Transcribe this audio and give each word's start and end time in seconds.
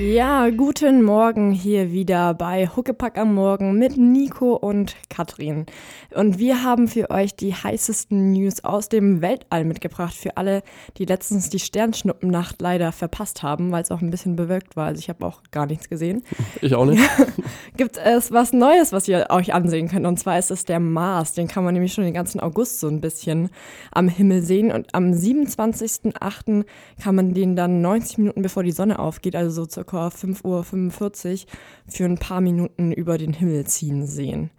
Ja, 0.00 0.48
guten 0.48 1.02
Morgen 1.02 1.52
hier 1.52 1.92
wieder 1.92 2.32
bei 2.32 2.66
Huckepack 2.68 3.18
am 3.18 3.34
Morgen 3.34 3.74
mit 3.74 3.98
Nico 3.98 4.54
und 4.54 4.96
Katrin. 5.10 5.66
Und 6.14 6.38
wir 6.38 6.64
haben 6.64 6.88
für 6.88 7.10
euch 7.10 7.36
die 7.36 7.52
heißesten 7.52 8.32
News 8.32 8.64
aus 8.64 8.88
dem 8.88 9.20
Weltall 9.20 9.66
mitgebracht. 9.66 10.14
Für 10.14 10.38
alle, 10.38 10.62
die 10.96 11.04
letztens 11.04 11.50
die 11.50 11.58
Sternschnuppennacht 11.58 12.62
leider 12.62 12.92
verpasst 12.92 13.42
haben, 13.42 13.72
weil 13.72 13.82
es 13.82 13.90
auch 13.90 14.00
ein 14.00 14.10
bisschen 14.10 14.36
bewölkt 14.36 14.74
war. 14.74 14.86
Also 14.86 15.00
ich 15.00 15.10
habe 15.10 15.26
auch 15.26 15.42
gar 15.50 15.66
nichts 15.66 15.90
gesehen. 15.90 16.22
Ich 16.62 16.74
auch 16.74 16.86
nicht. 16.86 17.02
Gibt 17.76 17.98
es 17.98 18.32
was 18.32 18.54
Neues, 18.54 18.92
was 18.92 19.06
ihr 19.06 19.26
euch 19.28 19.52
ansehen 19.52 19.88
könnt. 19.88 20.06
Und 20.06 20.18
zwar 20.18 20.38
ist 20.38 20.50
es 20.50 20.64
der 20.64 20.80
Mars. 20.80 21.34
Den 21.34 21.46
kann 21.46 21.62
man 21.62 21.74
nämlich 21.74 21.92
schon 21.92 22.04
den 22.04 22.14
ganzen 22.14 22.40
August 22.40 22.80
so 22.80 22.88
ein 22.88 23.02
bisschen 23.02 23.50
am 23.92 24.08
Himmel 24.08 24.40
sehen. 24.40 24.72
Und 24.72 24.94
am 24.94 25.12
27.08. 25.12 26.64
kann 27.02 27.14
man 27.14 27.34
den 27.34 27.54
dann 27.54 27.82
90 27.82 28.16
Minuten 28.16 28.40
bevor 28.40 28.62
die 28.62 28.72
Sonne 28.72 28.98
aufgeht, 28.98 29.36
also 29.36 29.50
so 29.50 29.68
circa 29.68 29.89
circa 29.90 30.08
5.45 30.08 30.44
Uhr 30.44 31.48
für 31.88 32.04
ein 32.04 32.18
paar 32.18 32.40
Minuten 32.40 32.92
über 32.92 33.18
den 33.18 33.32
Himmel 33.32 33.66
ziehen 33.66 34.06
sehen. 34.06 34.50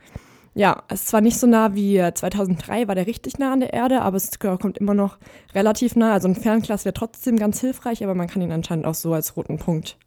Ja, 0.53 0.83
es 0.89 1.01
ist 1.01 1.07
zwar 1.07 1.21
nicht 1.21 1.37
so 1.37 1.47
nah 1.47 1.75
wie 1.75 1.97
2003, 1.97 2.89
war 2.89 2.95
der 2.95 3.07
richtig 3.07 3.39
nah 3.39 3.53
an 3.53 3.61
der 3.61 3.71
Erde, 3.71 4.01
aber 4.01 4.17
es 4.17 4.37
kommt 4.37 4.77
immer 4.77 4.93
noch 4.93 5.17
relativ 5.55 5.95
nah. 5.95 6.11
Also 6.11 6.27
ein 6.27 6.35
Fernglas 6.35 6.83
wäre 6.83 6.93
trotzdem 6.93 7.37
ganz 7.37 7.61
hilfreich, 7.61 8.03
aber 8.03 8.15
man 8.15 8.27
kann 8.27 8.41
ihn 8.41 8.51
anscheinend 8.51 8.85
auch 8.85 8.93
so 8.93 9.13
als 9.13 9.37
roten 9.37 9.57
Punkt 9.57 9.97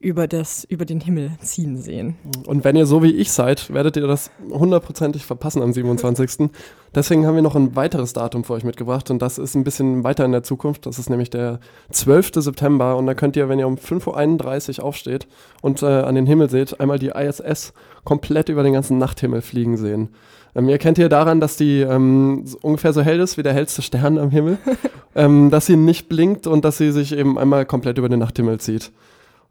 über, 0.00 0.28
das, 0.28 0.64
über 0.64 0.84
den 0.84 1.00
Himmel 1.00 1.32
ziehen 1.42 1.76
sehen. 1.76 2.16
Und 2.46 2.62
wenn 2.62 2.76
ihr 2.76 2.86
so 2.86 3.02
wie 3.02 3.10
ich 3.10 3.32
seid, 3.32 3.72
werdet 3.72 3.96
ihr 3.96 4.06
das 4.06 4.30
hundertprozentig 4.48 5.24
verpassen 5.24 5.60
am 5.60 5.72
27. 5.72 6.50
Deswegen 6.94 7.26
haben 7.26 7.34
wir 7.34 7.42
noch 7.42 7.56
ein 7.56 7.74
weiteres 7.74 8.12
Datum 8.12 8.44
für 8.44 8.52
euch 8.52 8.62
mitgebracht 8.62 9.10
und 9.10 9.20
das 9.20 9.38
ist 9.38 9.56
ein 9.56 9.64
bisschen 9.64 10.04
weiter 10.04 10.24
in 10.24 10.32
der 10.32 10.44
Zukunft. 10.44 10.86
Das 10.86 11.00
ist 11.00 11.10
nämlich 11.10 11.30
der 11.30 11.58
12. 11.90 12.30
September 12.36 12.96
und 12.96 13.06
da 13.06 13.14
könnt 13.14 13.36
ihr, 13.36 13.48
wenn 13.48 13.58
ihr 13.58 13.66
um 13.66 13.74
5.31 13.74 14.78
Uhr 14.78 14.84
aufsteht 14.84 15.26
und 15.62 15.82
äh, 15.82 15.86
an 15.86 16.14
den 16.14 16.26
Himmel 16.26 16.48
seht, 16.48 16.78
einmal 16.80 17.00
die 17.00 17.08
ISS 17.08 17.72
komplett 18.04 18.48
über 18.48 18.62
den 18.62 18.74
ganzen 18.74 18.98
Nachthimmel 18.98 19.42
fliegen 19.42 19.76
sehen. 19.76 20.10
Ähm, 20.54 20.68
ihr 20.68 20.78
kennt 20.78 20.98
ihr 20.98 21.08
daran, 21.08 21.40
dass 21.40 21.56
die 21.56 21.80
ähm, 21.80 22.44
ungefähr 22.62 22.92
so 22.92 23.02
hell 23.02 23.18
ist 23.18 23.36
wie 23.36 23.42
der 23.42 23.52
hellste 23.52 23.82
Stern 23.82 24.16
am 24.16 24.30
Himmel, 24.30 24.58
ähm, 25.16 25.50
dass 25.50 25.66
sie 25.66 25.76
nicht 25.76 26.08
blinkt 26.08 26.46
und 26.46 26.64
dass 26.64 26.78
sie 26.78 26.92
sich 26.92 27.16
eben 27.16 27.36
einmal 27.36 27.66
komplett 27.66 27.98
über 27.98 28.08
den 28.08 28.20
Nachthimmel 28.20 28.60
zieht. 28.60 28.92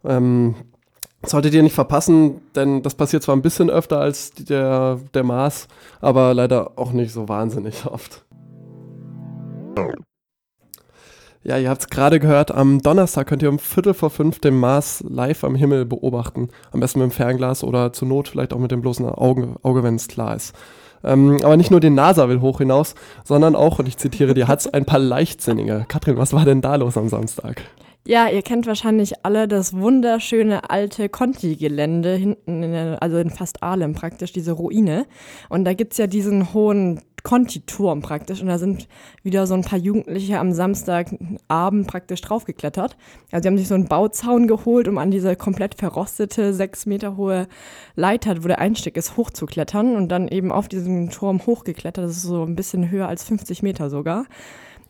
Ähm, 0.03 0.56
solltet 1.26 1.53
ihr 1.53 1.64
nicht 1.64 1.76
verpassen, 1.76 2.42
denn 2.56 2.84
das 2.84 2.95
passiert 2.95 3.23
zwar 3.23 3.36
ein 3.36 3.42
bisschen 3.42 3.70
öfter 3.70 4.00
als 4.00 4.31
der, 4.31 5.00
der 5.14 5.23
Mars, 5.23 5.67
aber 6.00 6.34
leider 6.34 6.72
auch 6.78 6.92
nicht 6.92 7.12
so 7.12 7.28
wahnsinnig 7.28 7.86
oft. 7.86 8.25
Ja, 11.44 11.58
ihr 11.58 11.70
habt 11.70 11.81
es 11.81 11.88
gerade 11.88 12.20
gehört, 12.20 12.52
am 12.52 12.81
Donnerstag 12.81 13.28
könnt 13.28 13.42
ihr 13.42 13.50
um 13.50 13.59
Viertel 13.59 13.94
vor 13.94 14.09
fünf 14.09 14.40
den 14.40 14.59
Mars 14.59 15.03
live 15.08 15.44
am 15.44 15.56
Himmel 15.56 15.86
beobachten. 15.86 16.50
Am 16.72 16.81
besten 16.81 17.00
mit 17.00 17.09
dem 17.09 17.12
Fernglas 17.12 17.64
oder 17.64 17.94
zur 17.94 18.08
Not 18.08 18.28
vielleicht 18.28 18.53
auch 18.53 18.59
mit 18.59 18.72
dem 18.72 18.81
bloßen 18.81 19.06
Auge, 19.06 19.56
Auge 19.64 19.81
wenn 19.81 19.95
es 19.95 20.09
klar 20.09 20.36
ist. 20.36 20.53
Ähm, 21.03 21.38
aber 21.44 21.56
nicht 21.56 21.72
nur 21.72 21.80
die 21.80 21.90
NASA 21.90 22.28
will 22.28 22.42
hoch 22.42 22.58
hinaus, 22.58 22.95
sondern 23.23 23.56
auch, 23.56 23.80
und 23.80 23.88
ich 23.88 23.98
zitiere 23.98 24.34
die 24.34 24.45
Hatz, 24.45 24.68
ein 24.68 24.84
paar 24.84 25.00
Leichtsinnige. 25.00 25.86
Katrin, 25.88 26.18
was 26.18 26.34
war 26.34 26.44
denn 26.44 26.62
da 26.62 26.75
los 26.75 26.98
am 26.98 27.08
Samstag? 27.08 27.62
Ja, 28.09 28.30
ihr 28.30 28.41
kennt 28.41 28.67
wahrscheinlich 28.67 29.25
alle 29.25 29.50
das 29.50 29.73
wunderschöne 29.73 30.69
alte 30.69 31.09
Conti-Gelände 31.09 32.16
hinten, 32.16 32.63
in 32.63 32.72
der, 32.72 33.03
also 33.03 33.17
in 33.17 33.30
fast 33.30 33.61
Ahlem 33.61 33.95
praktisch, 33.95 34.31
diese 34.31 34.53
Ruine. 34.53 35.05
Und 35.50 35.66
da 35.66 35.73
gibt's 35.73 35.97
ja 35.97 36.08
diesen 36.08 36.53
hohen 36.53 37.02
Conti-Turm 37.23 38.02
praktisch. 38.02 38.39
Und 38.39 38.47
da 38.47 38.59
sind 38.59 38.88
wieder 39.23 39.45
so 39.45 39.55
ein 39.55 39.63
paar 39.66 39.78
Jugendliche 39.78 40.39
am 40.39 40.53
Samstagabend 40.53 41.88
praktisch 41.88 42.22
draufgeklettert. 42.22 42.95
Also 43.33 43.44
sie 43.44 43.50
haben 43.50 43.58
sich 43.58 43.67
so 43.67 43.75
einen 43.75 43.89
Bauzaun 43.89 44.47
geholt, 44.47 44.88
um 44.88 44.97
an 45.00 45.11
diese 45.11 45.35
komplett 45.35 45.75
verrostete, 45.75 46.53
sechs 46.53 46.85
Meter 46.85 47.17
hohe 47.17 47.50
Leiter, 47.96 48.41
wo 48.41 48.47
der 48.47 48.59
Einstieg 48.59 48.96
ist, 48.96 49.17
hochzuklettern. 49.17 49.97
Und 49.97 50.07
dann 50.13 50.29
eben 50.29 50.53
auf 50.53 50.69
diesen 50.69 51.09
Turm 51.09 51.46
hochgeklettert. 51.46 52.06
Das 52.06 52.16
ist 52.16 52.23
so 52.23 52.46
ein 52.46 52.56
bisschen 52.56 52.90
höher 52.90 53.09
als 53.09 53.25
50 53.25 53.63
Meter 53.63 53.90
sogar. 53.90 54.28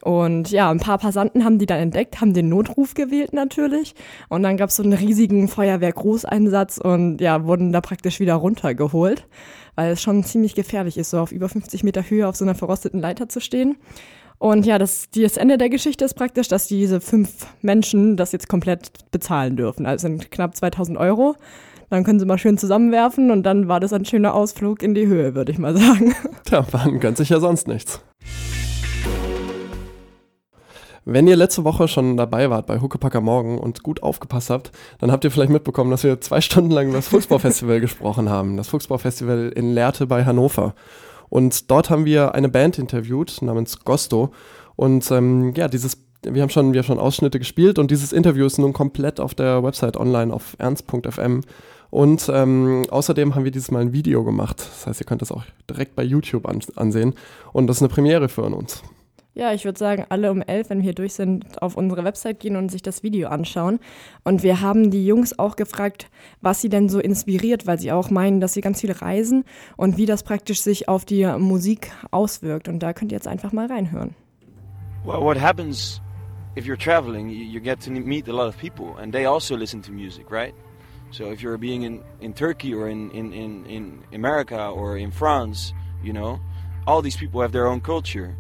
Und 0.02 0.52
ja, 0.52 0.70
ein 0.70 0.80
paar 0.80 0.98
Passanten 0.98 1.44
haben 1.44 1.60
die 1.60 1.66
dann 1.66 1.80
entdeckt, 1.80 2.22
haben 2.22 2.34
den 2.34 2.50
Notruf 2.50 2.94
gewählt 2.94 3.34
natürlich. 3.34 3.96
Und 4.30 4.44
dann 4.44 4.58
gab 4.58 4.70
es 4.70 4.76
so 4.76 4.84
einen 4.84 4.94
riesigen 4.94 5.48
Feuerwehr-Großeinsatz 5.48 6.78
und 6.78 7.20
ja, 7.20 7.46
wurden 7.46 7.72
da 7.72 7.82
praktisch 7.82 8.20
wieder 8.20 8.36
runtergeholt, 8.36 9.28
weil 9.76 9.94
es 9.94 10.02
schon 10.02 10.24
ziemlich 10.24 10.56
gefährlich 10.56 10.98
ist, 10.98 11.10
so 11.10 11.20
auf 11.20 11.32
über 11.32 11.50
50 11.50 11.84
Meter 11.84 12.04
Höhe 12.04 12.28
auf 12.28 12.36
so 12.36 12.46
einer 12.46 12.56
verrosteten 12.56 13.00
Leiter 13.00 13.28
zu 13.30 13.42
stehen. 13.42 13.78
Und 14.40 14.66
ja, 14.66 14.78
das, 14.78 15.10
das 15.16 15.38
Ende 15.38 15.58
der 15.58 15.70
Geschichte 15.70 16.06
ist 16.06 16.14
praktisch, 16.14 16.48
dass 16.48 16.68
diese 16.68 17.02
fünf 17.02 17.48
Menschen 17.62 18.18
das 18.18 18.32
jetzt 18.32 18.48
komplett 18.48 18.92
bezahlen 19.12 19.56
dürfen. 19.56 19.86
Also 19.86 20.04
sind 20.04 20.30
knapp 20.30 20.56
2000 20.56 20.98
Euro. 20.98 21.36
Dann 21.90 22.04
können 22.04 22.20
sie 22.20 22.26
mal 22.26 22.38
schön 22.38 22.58
zusammenwerfen 22.58 23.32
und 23.32 23.44
dann 23.44 23.68
war 23.68 23.80
das 23.80 23.94
ein 23.94 24.06
schöner 24.06 24.34
Ausflug 24.34 24.84
in 24.84 24.94
die 24.94 25.08
Höhe, 25.08 25.36
würde 25.36 25.52
ich 25.52 25.58
mal 25.58 25.76
sagen. 25.76 26.14
Tja, 26.46 26.66
man 26.72 27.00
gönnt 27.00 27.18
sich 27.18 27.30
ja 27.30 27.40
sonst 27.40 27.68
nichts. 27.68 28.02
Wenn 31.10 31.26
ihr 31.26 31.38
letzte 31.38 31.64
Woche 31.64 31.88
schon 31.88 32.18
dabei 32.18 32.50
wart 32.50 32.68
bei 32.68 32.82
Huckepacker 32.82 33.22
Morgen 33.22 33.60
und 33.60 33.82
gut 33.82 34.04
aufgepasst 34.04 34.50
habt, 34.50 34.74
dann 35.00 35.10
habt 35.10 35.24
ihr 35.24 35.32
vielleicht 35.32 35.54
mitbekommen, 35.54 35.90
dass 35.90 36.04
wir 36.04 36.20
zwei 36.20 36.42
Stunden 36.42 36.70
lang 36.70 36.88
über 36.88 36.98
das 36.98 37.08
Fuchsbaufestival 37.08 37.80
gesprochen 37.80 38.30
haben. 38.30 38.58
Das 38.58 38.68
Fuchsbaufestival 38.68 39.54
in 39.56 39.74
Lehrte 39.74 40.06
bei 40.06 40.26
Hannover. 40.26 40.76
Und 41.30 41.72
dort 41.72 41.90
haben 41.90 42.04
wir 42.04 42.36
eine 42.36 42.50
Band 42.50 42.78
interviewt 42.78 43.42
namens 43.42 43.86
Gosto. 43.86 44.34
Und 44.76 45.10
ähm, 45.10 45.54
ja, 45.56 45.70
dieses, 45.70 45.98
wir 46.24 46.42
haben 46.42 46.50
schon, 46.50 46.74
wir 46.74 46.80
haben 46.80 46.88
schon 46.88 47.00
Ausschnitte 47.00 47.40
gespielt 47.40 47.80
und 47.80 47.90
dieses 47.90 48.12
Interview 48.12 48.46
ist 48.46 48.58
nun 48.58 48.74
komplett 48.74 49.22
auf 49.22 49.34
der 49.34 49.64
Website 49.64 49.96
online 49.96 50.34
auf 50.34 50.58
ernst.fm. 50.60 51.40
Und 51.90 52.30
ähm, 52.34 52.84
außerdem 52.90 53.34
haben 53.34 53.46
wir 53.46 53.52
dieses 53.52 53.72
Mal 53.72 53.80
ein 53.80 53.94
Video 53.94 54.26
gemacht. 54.26 54.60
Das 54.60 54.88
heißt, 54.88 55.00
ihr 55.00 55.06
könnt 55.06 55.22
das 55.22 55.32
auch 55.32 55.46
direkt 55.70 55.96
bei 55.96 56.04
YouTube 56.04 56.46
an 56.46 56.60
ansehen. 56.76 57.14
Und 57.54 57.68
das 57.68 57.78
ist 57.78 57.84
eine 57.84 57.90
Premiere 57.90 58.28
für 58.28 58.42
uns. 58.42 58.84
Ja, 59.38 59.54
ich 59.54 59.66
würde 59.66 59.78
sagen, 59.78 60.04
alle 60.10 60.32
um 60.32 60.42
elf, 60.42 60.72
wenn 60.72 60.82
wir 60.82 60.96
durch 60.96 61.14
sind, 61.14 61.62
auf 61.62 61.78
unsere 61.78 62.04
Website 62.04 62.40
gehen 62.40 62.56
und 62.56 62.72
sich 62.72 62.82
das 62.82 63.04
Video 63.04 63.30
anschauen. 63.30 63.80
Und 64.24 64.42
wir 64.42 64.62
haben 64.62 64.90
die 64.90 65.06
Jungs 65.06 65.38
auch 65.38 65.56
gefragt, 65.56 66.10
was 66.42 66.60
sie 66.60 66.70
denn 66.70 66.90
so 66.90 67.00
inspiriert, 67.00 67.68
weil 67.68 67.78
sie 67.78 67.92
auch 67.92 68.10
meinen, 68.10 68.42
dass 68.42 68.56
sie 68.56 68.62
ganz 68.62 68.82
viel 68.82 68.92
reisen 68.92 69.44
und 69.76 69.96
wie 69.98 70.08
das 70.08 70.24
praktisch 70.24 70.62
sich 70.62 70.90
auf 70.90 71.06
die 71.06 71.24
Musik 71.38 71.92
auswirkt. 72.10 72.68
Und 72.68 72.80
da 72.80 72.94
könnt 72.94 73.12
ihr 73.12 73.16
jetzt 73.16 73.28
einfach 73.28 73.52
mal 73.52 73.68
reinhören. 73.68 74.16
Well, 75.06 75.22
what 75.22 75.40
happens 75.40 76.02
if 76.58 76.66
you're 76.66 76.76
traveling, 76.76 77.30
you 77.30 77.60
get 77.60 77.80
to 77.82 77.92
meet 77.92 78.28
a 78.28 78.34
lot 78.34 78.48
of 78.48 78.58
people 78.58 79.00
and 79.00 79.14
they 79.14 79.28
also 79.28 79.56
listen 79.56 79.84
to 79.84 79.92
music, 79.92 80.32
right? 80.32 80.56
So 81.12 81.32
if 81.32 81.44
you're 81.44 81.60
being 81.60 81.84
in, 81.84 82.02
in 82.22 82.34
Turkey 82.34 82.74
or 82.74 82.90
in, 82.90 83.12
in, 83.12 83.34
in, 83.34 83.68
in 83.68 84.04
America 84.16 84.68
or 84.68 84.98
in 84.98 85.12
France, 85.12 85.76
you 86.04 86.12
know, 86.12 86.40
all 86.88 87.04
these 87.04 87.16
people 87.16 87.40
have 87.42 87.52
their 87.52 87.68
own 87.68 87.82
culture. 87.82 88.36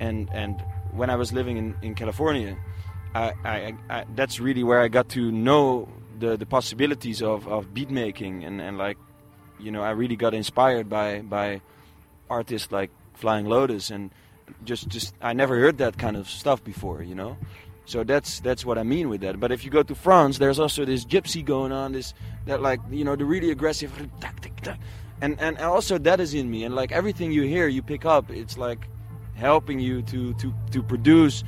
And 0.00 0.28
and 0.32 0.60
when 0.92 1.10
I 1.10 1.16
was 1.16 1.32
living 1.32 1.56
in, 1.56 1.76
in 1.82 1.94
California, 1.94 2.56
I, 3.14 3.32
I, 3.44 3.74
I, 3.88 4.04
that's 4.14 4.40
really 4.40 4.64
where 4.64 4.80
I 4.80 4.88
got 4.88 5.08
to 5.10 5.30
know 5.30 5.88
the, 6.18 6.36
the 6.36 6.46
possibilities 6.46 7.22
of, 7.22 7.46
of 7.48 7.72
beat 7.72 7.90
making 7.90 8.44
and, 8.44 8.60
and 8.60 8.76
like 8.76 8.98
you 9.58 9.70
know 9.70 9.82
I 9.82 9.90
really 9.90 10.16
got 10.16 10.34
inspired 10.34 10.88
by 10.88 11.20
by 11.20 11.60
artists 12.28 12.70
like 12.70 12.90
Flying 13.14 13.46
Lotus 13.46 13.90
and 13.90 14.10
just 14.64 14.88
just 14.88 15.14
I 15.20 15.32
never 15.32 15.58
heard 15.58 15.78
that 15.78 15.98
kind 15.98 16.16
of 16.16 16.28
stuff 16.28 16.62
before 16.62 17.02
you 17.02 17.14
know? 17.14 17.36
So 17.86 18.04
that's 18.04 18.40
that's 18.40 18.64
what 18.64 18.78
I 18.78 18.84
mean 18.84 19.08
with 19.08 19.22
that. 19.22 19.40
But 19.40 19.50
if 19.50 19.64
you 19.64 19.70
go 19.70 19.82
to 19.82 19.94
France 19.94 20.38
there's 20.38 20.58
also 20.58 20.84
this 20.84 21.04
gypsy 21.04 21.44
going 21.44 21.72
on 21.72 21.92
this 21.92 22.14
that 22.46 22.62
like 22.62 22.80
you 22.90 23.04
know 23.04 23.16
the 23.16 23.24
really 23.24 23.50
aggressive 23.50 23.92
and 25.22 25.40
and 25.40 25.58
also 25.58 25.98
that 25.98 26.20
is 26.20 26.34
in 26.34 26.50
me. 26.50 26.64
And 26.64 26.74
like 26.74 26.92
everything 26.92 27.32
you 27.32 27.42
hear 27.42 27.66
you 27.66 27.82
pick 27.82 28.04
up 28.04 28.30
it's 28.30 28.56
like 28.56 28.86
helping 29.40 29.80
you 29.80 30.02
to 30.02 30.34
to 30.34 30.52
to 30.70 30.82
produce 30.82 31.44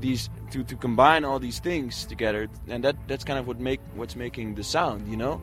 these 0.00 0.30
to 0.50 0.64
to 0.64 0.76
combine 0.76 1.24
all 1.24 1.38
these 1.38 1.60
things 1.60 2.06
together. 2.06 2.48
And 2.68 2.82
that 2.84 2.96
that's 3.06 3.24
kind 3.24 3.38
of 3.38 3.46
what 3.46 3.60
make 3.60 3.80
what's 3.94 4.16
making 4.16 4.56
the 4.56 4.64
sound 4.64 5.06
you 5.08 5.16
know? 5.16 5.40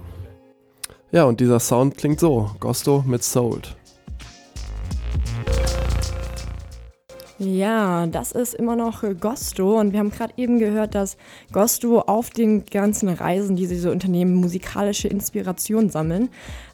Ja 1.12 1.24
und 1.24 1.40
dieser 1.40 1.60
Sound 1.60 1.98
klingt 1.98 2.20
so. 2.20 2.52
Gosto 2.60 3.04
mit 3.08 3.24
Sold 3.24 3.76
Ja, 7.38 8.08
das 8.08 8.32
ist 8.32 8.54
immer 8.54 8.78
noch 8.78 9.04
Gosto 9.20 9.78
und 9.78 9.92
wir 9.92 10.00
haben 10.00 10.10
gerade 10.10 10.34
eben 10.38 10.58
gehört, 10.58 10.96
dass 10.96 11.18
Gosto 11.52 12.00
auf 12.00 12.30
den 12.30 12.64
ganzen 12.66 13.10
Reisen, 13.10 13.58
die 13.58 13.66
sie 13.66 13.78
so 13.78 13.92
unternehmen, 13.92 14.36
musikalische 14.36 15.10
Inspiration 15.10 15.90
sammeln. 15.90 16.30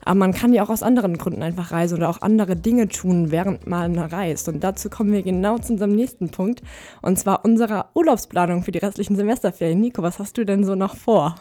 Aber 0.06 0.20
man 0.20 0.34
kann 0.34 0.54
ja 0.54 0.64
auch 0.64 0.70
aus 0.70 0.84
anderen 0.84 1.18
Gründen 1.18 1.42
einfach 1.42 1.72
reisen 1.72 1.98
oder 1.98 2.10
auch 2.10 2.22
andere 2.22 2.56
Dinge 2.56 2.88
tun, 2.90 3.32
während 3.32 3.66
man 3.66 3.98
reist. 3.98 4.50
Und 4.50 4.64
dazu 4.64 4.92
kommen 4.92 5.12
wir 5.12 5.24
genau 5.24 5.58
zu 5.58 5.74
unserem 5.74 5.96
nächsten 5.96 6.30
Punkt 6.30 6.62
und 7.02 7.18
zwar 7.18 7.44
unserer 7.44 7.90
Urlaubsplanung 7.96 8.62
für 8.62 8.72
die 8.72 8.80
restlichen 8.80 9.16
Semesterferien. 9.16 9.82
Nico, 9.82 10.04
was 10.04 10.20
hast 10.20 10.38
du 10.38 10.46
denn 10.46 10.64
so 10.64 10.76
noch 10.76 10.96
vor? 10.96 11.38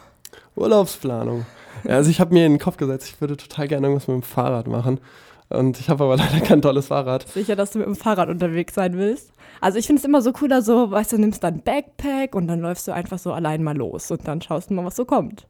Urlaubsplanung. 0.55 1.45
Also 1.87 2.09
ich 2.09 2.19
habe 2.19 2.33
mir 2.33 2.47
in 2.47 2.53
den 2.53 2.59
Kopf 2.59 2.77
gesetzt, 2.77 3.07
ich 3.07 3.21
würde 3.21 3.37
total 3.37 3.67
gerne 3.67 3.87
irgendwas 3.87 4.07
mit 4.07 4.15
dem 4.15 4.23
Fahrrad 4.23 4.67
machen. 4.67 4.99
Und 5.57 5.79
ich 5.79 5.89
habe 5.89 6.03
aber 6.03 6.17
leider 6.17 6.39
kein 6.39 6.61
tolles 6.61 6.87
Fahrrad. 6.87 7.27
Sicher, 7.27 7.55
dass 7.55 7.71
du 7.71 7.79
mit 7.79 7.87
dem 7.87 7.95
Fahrrad 7.95 8.29
unterwegs 8.29 8.73
sein 8.73 8.97
willst. 8.97 9.31
Also 9.59 9.77
ich 9.77 9.85
finde 9.85 9.99
es 9.99 10.05
immer 10.05 10.21
so 10.21 10.31
cooler, 10.31 10.61
so, 10.61 10.91
weißt 10.91 11.13
du, 11.13 11.17
nimmst 11.17 11.43
dann 11.43 11.61
Backpack 11.61 12.35
und 12.35 12.47
dann 12.47 12.59
läufst 12.59 12.87
du 12.87 12.93
einfach 12.93 13.19
so 13.19 13.31
allein 13.31 13.63
mal 13.63 13.77
los 13.77 14.09
und 14.11 14.27
dann 14.27 14.41
schaust 14.41 14.69
du 14.69 14.73
mal, 14.73 14.85
was 14.85 14.95
so 14.95 15.05
kommt. 15.05 15.45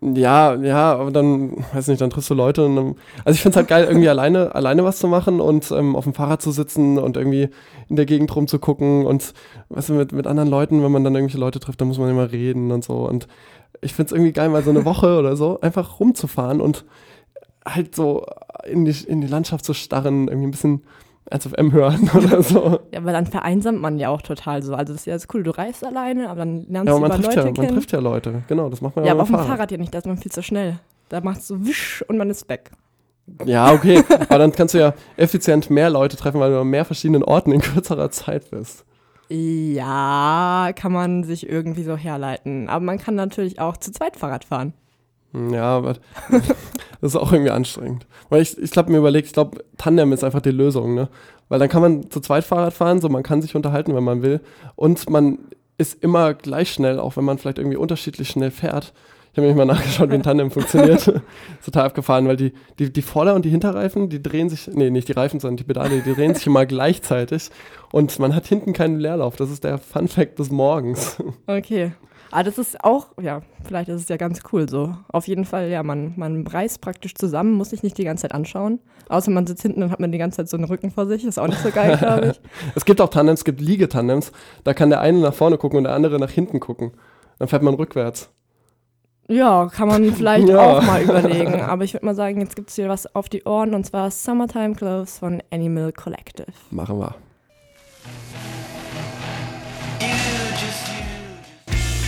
Ja, 0.00 0.56
ja, 0.56 0.94
aber 0.94 1.12
dann, 1.12 1.64
weiß 1.72 1.86
nicht, 1.86 2.00
dann 2.00 2.10
triffst 2.10 2.28
du 2.28 2.34
Leute 2.34 2.64
und 2.64 2.74
dann, 2.74 2.96
also 3.24 3.36
ich 3.36 3.40
finde 3.40 3.50
es 3.50 3.56
halt 3.56 3.68
geil, 3.68 3.84
irgendwie 3.84 4.08
alleine, 4.08 4.52
alleine 4.52 4.82
was 4.82 4.98
zu 4.98 5.06
machen 5.06 5.40
und 5.40 5.70
ähm, 5.70 5.94
auf 5.94 6.02
dem 6.02 6.14
Fahrrad 6.14 6.42
zu 6.42 6.50
sitzen 6.50 6.98
und 6.98 7.16
irgendwie 7.16 7.50
in 7.88 7.94
der 7.94 8.06
Gegend 8.06 8.34
rumzugucken 8.34 9.06
und 9.06 9.32
weißt 9.68 9.90
du, 9.90 9.94
mit, 9.94 10.10
mit 10.10 10.26
anderen 10.26 10.50
Leuten, 10.50 10.82
wenn 10.82 10.90
man 10.90 11.04
dann 11.04 11.14
irgendwelche 11.14 11.38
Leute 11.38 11.60
trifft, 11.60 11.80
dann 11.80 11.86
muss 11.86 11.98
man 11.98 12.10
immer 12.10 12.32
reden 12.32 12.72
und 12.72 12.82
so. 12.82 13.08
Und 13.08 13.28
ich 13.80 13.94
finde 13.94 14.06
es 14.06 14.12
irgendwie 14.12 14.32
geil, 14.32 14.48
mal 14.48 14.64
so 14.64 14.70
eine 14.70 14.84
Woche 14.84 15.16
oder 15.20 15.36
so 15.36 15.60
einfach 15.60 16.00
rumzufahren 16.00 16.60
und 16.60 16.84
halt 17.64 17.94
so 17.94 18.26
in 18.66 18.84
die, 18.84 18.94
in 19.06 19.20
die 19.20 19.26
Landschaft 19.26 19.64
zu 19.64 19.74
starren, 19.74 20.28
irgendwie 20.28 20.48
ein 20.48 20.50
bisschen 20.50 20.82
SFM 21.30 21.72
hören 21.72 22.10
oder 22.16 22.42
so. 22.42 22.80
Ja, 22.92 22.98
aber 22.98 23.12
dann 23.12 23.26
vereinsamt 23.26 23.80
man 23.80 23.98
ja 23.98 24.08
auch 24.08 24.22
total 24.22 24.62
so. 24.62 24.74
Also 24.74 24.92
das 24.92 25.02
ist 25.02 25.06
ja 25.06 25.14
das 25.14 25.26
cool, 25.32 25.42
du 25.42 25.50
reist 25.50 25.84
alleine, 25.84 26.28
aber 26.28 26.40
dann 26.40 26.66
lernst 26.68 26.74
Ja, 26.74 26.82
du 26.98 27.04
aber 27.04 27.08
man 27.08 27.18
über 27.18 27.28
Leute 27.28 27.38
ja, 27.38 27.44
man 27.44 27.54
kennen. 27.54 27.68
trifft 27.74 27.92
ja 27.92 28.00
Leute. 28.00 28.42
Genau, 28.48 28.68
das 28.68 28.80
macht 28.80 28.96
man 28.96 29.04
ja, 29.04 29.08
ja, 29.08 29.12
aber 29.14 29.22
auf 29.22 29.28
dem 29.28 29.34
Fahrrad. 29.36 29.48
Fahrrad 29.48 29.70
ja 29.72 29.78
nicht, 29.78 29.94
da 29.94 29.98
ist 29.98 30.06
man 30.06 30.16
viel 30.16 30.32
zu 30.32 30.42
schnell. 30.42 30.78
Da 31.08 31.20
macht 31.20 31.42
so 31.42 31.64
wisch 31.66 32.04
und 32.08 32.18
man 32.18 32.28
ist 32.30 32.48
weg. 32.48 32.70
Ja, 33.44 33.72
okay. 33.72 34.02
aber 34.08 34.38
dann 34.38 34.52
kannst 34.52 34.74
du 34.74 34.78
ja 34.78 34.94
effizient 35.16 35.70
mehr 35.70 35.90
Leute 35.90 36.16
treffen, 36.16 36.40
weil 36.40 36.50
du 36.50 36.60
an 36.60 36.66
mehr 36.66 36.84
verschiedenen 36.84 37.22
Orten 37.22 37.52
in 37.52 37.60
kürzerer 37.60 38.10
Zeit 38.10 38.50
bist. 38.50 38.84
Ja, 39.28 40.70
kann 40.74 40.92
man 40.92 41.24
sich 41.24 41.48
irgendwie 41.48 41.84
so 41.84 41.96
herleiten. 41.96 42.68
Aber 42.68 42.84
man 42.84 42.98
kann 42.98 43.14
natürlich 43.14 43.60
auch 43.60 43.76
zu 43.76 43.92
zweit 43.92 44.16
Fahrrad 44.16 44.44
fahren. 44.44 44.74
Ja, 45.32 45.76
aber 45.76 45.94
das 46.30 47.14
ist 47.14 47.16
auch 47.16 47.32
irgendwie 47.32 47.50
anstrengend. 47.50 48.06
Weil 48.28 48.42
ich, 48.42 48.58
ich 48.58 48.76
habe 48.76 48.92
mir 48.92 48.98
überlegt, 48.98 49.28
ich 49.28 49.32
glaube, 49.32 49.64
Tandem 49.78 50.12
ist 50.12 50.24
einfach 50.24 50.42
die 50.42 50.50
Lösung, 50.50 50.94
ne? 50.94 51.08
Weil 51.48 51.58
dann 51.58 51.68
kann 51.68 51.82
man 51.82 52.10
zu 52.10 52.20
zweit 52.20 52.44
Fahrrad 52.44 52.72
fahren, 52.72 53.00
so 53.00 53.08
man 53.08 53.22
kann 53.22 53.42
sich 53.42 53.54
unterhalten, 53.54 53.94
wenn 53.94 54.04
man 54.04 54.22
will. 54.22 54.40
Und 54.74 55.10
man 55.10 55.38
ist 55.78 56.02
immer 56.02 56.34
gleich 56.34 56.72
schnell, 56.72 56.98
auch 56.98 57.16
wenn 57.16 57.24
man 57.24 57.38
vielleicht 57.38 57.58
irgendwie 57.58 57.76
unterschiedlich 57.76 58.28
schnell 58.28 58.50
fährt. 58.50 58.92
Ich 59.32 59.38
habe 59.38 59.48
mir 59.48 59.54
mal 59.54 59.64
nachgeschaut, 59.74 60.10
wie 60.10 60.14
ein 60.14 60.22
Tandem 60.22 60.50
funktioniert. 60.50 61.04
Total 61.64 61.86
abgefahren, 61.86 62.28
weil 62.28 62.36
die, 62.36 62.52
die, 62.78 62.92
die 62.92 63.02
Vorder- 63.02 63.34
und 63.34 63.44
die 63.44 63.50
Hinterreifen, 63.50 64.08
die 64.08 64.22
drehen 64.22 64.50
sich, 64.50 64.68
nee, 64.68 64.90
nicht 64.90 65.08
die 65.08 65.12
Reifen, 65.12 65.40
sondern 65.40 65.56
die 65.56 65.64
Pedale, 65.64 66.00
die 66.00 66.14
drehen 66.14 66.34
sich 66.34 66.46
immer 66.46 66.66
gleichzeitig. 66.66 67.50
Und 67.90 68.18
man 68.18 68.34
hat 68.34 68.46
hinten 68.46 68.72
keinen 68.74 69.00
Leerlauf. 69.00 69.36
Das 69.36 69.50
ist 69.50 69.64
der 69.64 69.78
Fun 69.78 70.08
Fact 70.08 70.38
des 70.38 70.50
Morgens. 70.50 71.16
Okay. 71.46 71.92
Aber 72.32 72.44
das 72.44 72.58
ist 72.58 72.82
auch, 72.82 73.08
ja, 73.20 73.42
vielleicht 73.64 73.88
ist 73.90 74.00
es 74.00 74.08
ja 74.08 74.16
ganz 74.16 74.40
cool 74.52 74.68
so. 74.68 74.96
Auf 75.12 75.28
jeden 75.28 75.44
Fall, 75.44 75.68
ja, 75.68 75.82
man, 75.82 76.14
man 76.16 76.46
reist 76.46 76.80
praktisch 76.80 77.14
zusammen, 77.14 77.52
muss 77.52 77.70
sich 77.70 77.82
nicht 77.82 77.98
die 77.98 78.04
ganze 78.04 78.22
Zeit 78.22 78.32
anschauen. 78.32 78.80
Außer 79.08 79.30
man 79.30 79.46
sitzt 79.46 79.62
hinten 79.62 79.82
und 79.82 79.90
hat 79.90 80.00
man 80.00 80.10
die 80.12 80.18
ganze 80.18 80.38
Zeit 80.38 80.48
so 80.48 80.56
einen 80.56 80.64
Rücken 80.64 80.90
vor 80.90 81.06
sich. 81.06 81.24
Ist 81.24 81.38
auch 81.38 81.46
nicht 81.46 81.60
so 81.62 81.70
geil, 81.70 81.96
glaube 82.00 82.28
ich. 82.28 82.40
Es 82.74 82.84
gibt 82.84 83.00
auch 83.00 83.10
Tandems, 83.10 83.40
es 83.40 83.44
gibt 83.44 83.60
Liegetandems. 83.60 84.32
Da 84.64 84.72
kann 84.74 84.88
der 84.90 85.00
eine 85.00 85.18
nach 85.18 85.34
vorne 85.34 85.58
gucken 85.58 85.76
und 85.78 85.84
der 85.84 85.92
andere 85.92 86.18
nach 86.18 86.30
hinten 86.30 86.58
gucken. 86.58 86.92
Dann 87.38 87.48
fährt 87.48 87.62
man 87.62 87.74
rückwärts. 87.74 88.30
Ja, 89.28 89.66
kann 89.68 89.88
man 89.88 90.04
vielleicht 90.14 90.48
Ja. 90.48 90.58
auch 90.78 90.82
mal 90.82 91.02
überlegen. 91.02 91.60
Aber 91.60 91.84
ich 91.84 91.92
würde 91.92 92.06
mal 92.06 92.14
sagen, 92.14 92.40
jetzt 92.40 92.56
gibt 92.56 92.70
es 92.70 92.76
hier 92.76 92.88
was 92.88 93.14
auf 93.14 93.28
die 93.28 93.44
Ohren 93.44 93.74
und 93.74 93.84
zwar 93.84 94.10
Summertime 94.10 94.74
Clothes 94.74 95.18
von 95.18 95.42
Animal 95.50 95.92
Collective. 95.92 96.46
Machen 96.70 96.98
wir. 96.98 97.14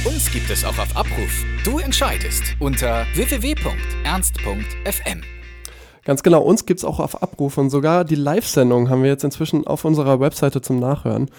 Uns 0.05 0.31
gibt 0.31 0.51
es 0.51 0.65
auch 0.67 0.79
auf 0.79 0.95
Abruf. 0.95 1.45
Du 1.65 1.79
entscheidest 1.79 2.43
unter 2.61 3.07
www.ernst.fm. 3.15 5.23
Ganz 6.05 6.23
genau, 6.23 6.43
uns 6.43 6.67
gibt 6.67 6.81
es 6.81 6.85
auch 6.85 7.01
auf 7.01 7.23
Abruf 7.23 7.57
und 7.57 7.71
sogar 7.71 8.05
die 8.05 8.15
Live-Sendung 8.15 8.91
haben 8.91 9.03
wir 9.03 9.09
jetzt 9.09 9.25
inzwischen 9.25 9.67
auf 9.67 9.87
unserer 9.87 10.21
Webseite 10.21 10.61
zum 10.61 10.79
Nachhören. 10.79 11.31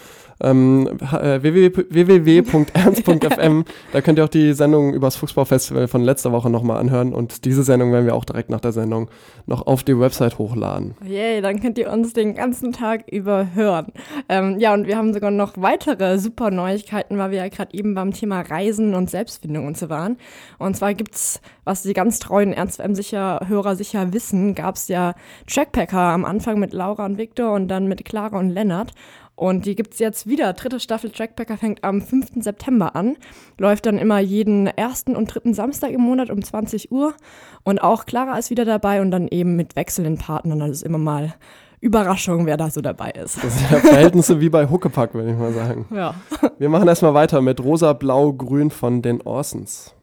Ähm, 0.41 0.87
äh, 0.99 1.39
www- 1.41 1.85
www.ernst.fm, 1.89 3.65
da 3.93 4.01
könnt 4.01 4.19
ihr 4.19 4.25
auch 4.25 4.29
die 4.29 4.53
Sendung 4.53 4.93
über 4.93 5.07
das 5.07 5.15
Fuchsbau-Festival 5.15 5.87
von 5.87 6.03
letzter 6.03 6.31
Woche 6.31 6.49
nochmal 6.49 6.77
anhören 6.77 7.13
und 7.13 7.45
diese 7.45 7.63
Sendung 7.63 7.91
werden 7.93 8.05
wir 8.05 8.15
auch 8.15 8.25
direkt 8.25 8.49
nach 8.49 8.59
der 8.59 8.73
Sendung 8.73 9.09
noch 9.45 9.65
auf 9.65 9.83
die 9.83 9.97
Website 9.97 10.37
hochladen. 10.37 10.95
Yay, 11.05 11.41
dann 11.41 11.61
könnt 11.61 11.77
ihr 11.77 11.91
uns 11.91 12.13
den 12.13 12.35
ganzen 12.35 12.73
Tag 12.73 13.05
über 13.11 13.47
hören. 13.53 13.87
Ähm, 14.27 14.59
ja, 14.59 14.73
und 14.73 14.87
wir 14.87 14.97
haben 14.97 15.13
sogar 15.13 15.31
noch 15.31 15.53
weitere 15.55 16.17
super 16.19 16.51
Neuigkeiten, 16.51 17.17
weil 17.17 17.31
wir 17.31 17.37
ja 17.37 17.49
gerade 17.49 17.73
eben 17.73 17.95
beim 17.95 18.11
Thema 18.11 18.41
Reisen 18.41 18.93
und 18.93 19.09
Selbstfindung 19.09 19.67
und 19.67 19.77
so 19.77 19.89
waren. 19.89 20.17
Und 20.57 20.75
zwar 20.75 20.93
gibt's, 20.93 21.41
was 21.63 21.83
die 21.83 21.93
ganz 21.93 22.19
treuen 22.19 22.53
Ernst 22.53 22.81
FM 22.81 22.95
sicher 22.95 23.39
wissen, 24.13 24.55
gab's 24.55 24.87
ja 24.87 25.13
Trackpacker 25.47 25.97
am 25.97 26.25
Anfang 26.25 26.59
mit 26.59 26.73
Laura 26.73 27.05
und 27.05 27.17
Victor 27.17 27.53
und 27.53 27.67
dann 27.67 27.87
mit 27.87 28.03
Clara 28.05 28.37
und 28.37 28.49
Lennart. 28.49 28.91
Und 29.35 29.65
die 29.65 29.75
gibt's 29.75 29.99
jetzt 29.99 30.27
wieder. 30.27 30.53
Dritte 30.53 30.79
Staffel 30.79 31.09
Trackpacker 31.09 31.57
fängt 31.57 31.83
am 31.83 32.01
5. 32.01 32.41
September 32.41 32.95
an. 32.95 33.17
Läuft 33.57 33.85
dann 33.85 33.97
immer 33.97 34.19
jeden 34.19 34.67
ersten 34.67 35.15
und 35.15 35.33
dritten 35.33 35.53
Samstag 35.53 35.91
im 35.91 36.01
Monat 36.01 36.29
um 36.29 36.41
20 36.41 36.91
Uhr. 36.91 37.13
Und 37.63 37.79
auch 37.83 38.05
Clara 38.05 38.37
ist 38.37 38.49
wieder 38.49 38.63
dabei 38.63 39.01
und 39.01 39.11
dann 39.11 39.27
eben 39.27 39.55
mit 39.55 39.75
wechselnden 39.75 40.17
Partnern. 40.17 40.59
Das 40.59 40.69
ist 40.69 40.83
immer 40.83 40.97
mal 40.97 41.33
Überraschung, 41.81 42.45
wer 42.45 42.57
da 42.57 42.69
so 42.69 42.81
dabei 42.81 43.11
ist. 43.11 43.43
Das 43.43 43.57
sind 43.57 43.71
ja 43.71 43.79
Verhältnisse 43.79 44.39
wie 44.39 44.49
bei 44.49 44.69
Huckepack, 44.69 45.13
würde 45.13 45.31
ich 45.31 45.37
mal 45.37 45.53
sagen. 45.53 45.85
Ja. 45.93 46.15
Wir 46.57 46.69
machen 46.69 46.87
erstmal 46.87 47.13
weiter 47.13 47.41
mit 47.41 47.61
Rosa, 47.61 47.93
Blau, 47.93 48.33
Grün 48.33 48.71
von 48.71 49.01
den 49.01 49.21
Orsons. 49.21 49.94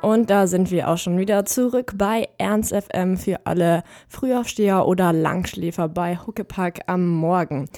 Und 0.00 0.30
da 0.30 0.46
sind 0.46 0.70
wir 0.70 0.88
auch 0.88 0.98
schon 0.98 1.18
wieder 1.18 1.44
zurück 1.44 1.94
bei 1.96 2.28
Ernst 2.38 2.72
FM 2.72 3.16
für 3.16 3.40
alle 3.44 3.82
Frühaufsteher 4.08 4.86
oder 4.86 5.12
Langschläfer 5.12 5.88
bei 5.88 6.16
Huckepack 6.16 6.82
am 6.86 7.08
Morgen. 7.08 7.68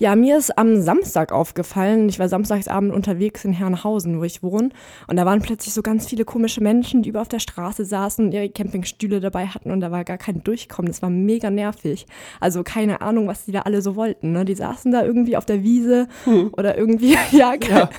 Ja, 0.00 0.16
mir 0.16 0.38
ist 0.38 0.56
am 0.56 0.80
Samstag 0.80 1.30
aufgefallen, 1.30 2.08
ich 2.08 2.18
war 2.18 2.26
samstagsabend 2.26 2.90
unterwegs 2.90 3.44
in 3.44 3.52
Herrenhausen, 3.52 4.18
wo 4.18 4.24
ich 4.24 4.42
wohne, 4.42 4.70
und 5.08 5.16
da 5.16 5.26
waren 5.26 5.42
plötzlich 5.42 5.74
so 5.74 5.82
ganz 5.82 6.06
viele 6.06 6.24
komische 6.24 6.62
Menschen, 6.62 7.02
die 7.02 7.10
über 7.10 7.20
auf 7.20 7.28
der 7.28 7.38
Straße 7.38 7.84
saßen 7.84 8.24
und 8.24 8.32
ihre 8.32 8.48
Campingstühle 8.48 9.20
dabei 9.20 9.48
hatten 9.48 9.70
und 9.70 9.80
da 9.80 9.90
war 9.90 10.04
gar 10.04 10.16
kein 10.16 10.42
Durchkommen. 10.42 10.90
Das 10.90 11.02
war 11.02 11.10
mega 11.10 11.50
nervig. 11.50 12.06
Also 12.40 12.62
keine 12.62 13.02
Ahnung, 13.02 13.28
was 13.28 13.44
die 13.44 13.52
da 13.52 13.60
alle 13.60 13.82
so 13.82 13.94
wollten. 13.94 14.32
Ne? 14.32 14.46
Die 14.46 14.54
saßen 14.54 14.90
da 14.90 15.04
irgendwie 15.04 15.36
auf 15.36 15.44
der 15.44 15.62
Wiese 15.62 16.08
oder 16.56 16.78
irgendwie, 16.78 17.18
ja, 17.30 17.52
Ja, 17.68 17.90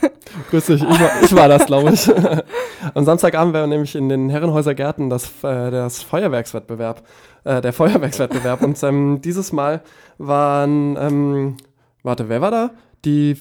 grüß 0.49 0.65
dich, 0.65 0.81
ich 0.81 0.99
war, 0.99 1.11
ich 1.21 1.35
war 1.35 1.47
das, 1.49 1.67
glaube 1.67 1.91
ich. 1.91 2.09
Am 2.95 3.05
Samstagabend 3.05 3.53
war 3.53 3.67
nämlich 3.67 3.93
in 3.93 4.09
den 4.09 4.31
Herrenhäuser 4.31 4.73
Gärten 4.73 5.11
das, 5.11 5.25
äh, 5.43 5.69
das 5.69 6.01
Feuerwerkswettbewerb, 6.01 7.03
äh, 7.43 7.61
der 7.61 7.73
Feuerwerkswettbewerb. 7.73 8.63
Und 8.63 8.81
ähm, 8.81 9.21
dieses 9.21 9.51
Mal 9.51 9.83
waren, 10.17 10.97
ähm, 10.99 11.57
warte, 12.03 12.29
wer 12.29 12.41
war 12.41 12.51
da? 12.51 12.71
Die, 13.05 13.37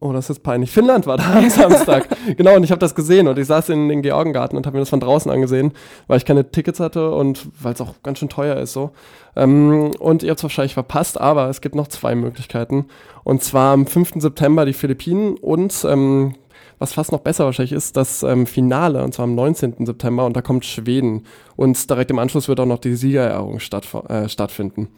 oh, 0.00 0.12
das 0.12 0.30
ist 0.30 0.42
peinlich, 0.42 0.70
Finnland 0.70 1.06
war 1.06 1.16
da 1.16 1.38
am 1.38 1.50
Samstag. 1.50 2.08
genau, 2.36 2.56
und 2.56 2.64
ich 2.64 2.70
habe 2.70 2.78
das 2.78 2.94
gesehen 2.94 3.28
und 3.28 3.38
ich 3.38 3.46
saß 3.46 3.68
in 3.70 3.88
den 3.88 4.02
Georgengarten 4.02 4.56
und 4.56 4.66
habe 4.66 4.76
mir 4.76 4.80
das 4.80 4.90
von 4.90 5.00
draußen 5.00 5.30
angesehen, 5.30 5.72
weil 6.06 6.18
ich 6.18 6.24
keine 6.24 6.50
Tickets 6.50 6.80
hatte 6.80 7.10
und 7.12 7.48
weil 7.60 7.74
es 7.74 7.80
auch 7.80 7.94
ganz 8.02 8.18
schön 8.18 8.28
teuer 8.28 8.56
ist 8.56 8.72
so. 8.72 8.90
Ähm, 9.36 9.92
und 9.98 10.22
ihr 10.22 10.30
habt 10.30 10.40
es 10.40 10.44
wahrscheinlich 10.44 10.74
verpasst, 10.74 11.20
aber 11.20 11.48
es 11.48 11.60
gibt 11.60 11.74
noch 11.74 11.88
zwei 11.88 12.14
Möglichkeiten. 12.14 12.86
Und 13.24 13.42
zwar 13.42 13.72
am 13.72 13.86
5. 13.86 14.14
September 14.16 14.64
die 14.64 14.72
Philippinen 14.72 15.36
und 15.36 15.84
ähm, 15.88 16.34
was 16.80 16.94
fast 16.94 17.12
noch 17.12 17.20
besser 17.20 17.44
wahrscheinlich 17.44 17.72
ist, 17.72 17.96
das 17.96 18.22
ähm, 18.22 18.46
Finale, 18.46 19.04
und 19.04 19.12
zwar 19.12 19.24
am 19.24 19.34
19. 19.34 19.84
September, 19.84 20.24
und 20.24 20.34
da 20.34 20.40
kommt 20.40 20.64
Schweden. 20.64 21.26
Und 21.54 21.88
direkt 21.88 22.10
im 22.10 22.18
Anschluss 22.18 22.48
wird 22.48 22.58
auch 22.58 22.66
noch 22.66 22.78
die 22.78 22.96
Siegerehrung 22.96 23.60
stattf 23.60 23.94
äh, 24.08 24.28
stattfinden. 24.28 24.88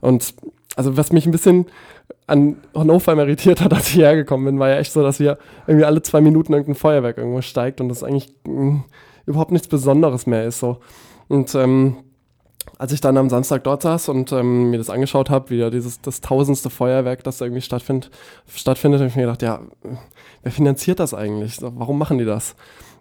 Und 0.00 0.34
also 0.76 0.96
was 0.96 1.12
mich 1.12 1.26
ein 1.26 1.32
bisschen 1.32 1.66
an 2.30 2.56
Hannover 2.74 3.16
irritiert 3.16 3.60
hat, 3.60 3.72
als 3.72 3.88
ich 3.88 3.94
hierher 3.94 4.16
gekommen 4.16 4.44
bin, 4.44 4.58
war 4.58 4.68
ja 4.68 4.76
echt 4.78 4.92
so, 4.92 5.02
dass 5.02 5.16
hier 5.16 5.38
irgendwie 5.66 5.84
alle 5.84 6.02
zwei 6.02 6.20
Minuten 6.20 6.52
irgendein 6.52 6.76
Feuerwerk 6.76 7.18
irgendwo 7.18 7.42
steigt 7.42 7.80
und 7.80 7.88
das 7.88 8.04
eigentlich 8.04 8.32
mh, 8.46 8.84
überhaupt 9.26 9.50
nichts 9.50 9.68
Besonderes 9.68 10.26
mehr 10.26 10.44
ist. 10.44 10.60
So. 10.60 10.78
Und 11.28 11.54
ähm, 11.54 11.96
als 12.78 12.92
ich 12.92 13.00
dann 13.00 13.16
am 13.16 13.28
Samstag 13.28 13.64
dort 13.64 13.82
saß 13.82 14.08
und 14.08 14.32
ähm, 14.32 14.70
mir 14.70 14.78
das 14.78 14.90
angeschaut 14.90 15.28
habe, 15.28 15.50
wie 15.50 15.58
ja 15.58 15.70
dieses 15.70 16.00
das 16.00 16.20
tausendste 16.20 16.70
Feuerwerk, 16.70 17.24
das 17.24 17.38
da 17.38 17.46
irgendwie 17.46 17.62
stattfind, 17.62 18.10
stattfindet, 18.46 19.00
habe 19.00 19.08
ich 19.08 19.16
mir 19.16 19.22
gedacht, 19.22 19.42
ja, 19.42 19.60
wer 20.42 20.52
finanziert 20.52 21.00
das 21.00 21.14
eigentlich? 21.14 21.58
Warum 21.60 21.98
machen 21.98 22.18
die 22.18 22.24
das? 22.24 22.54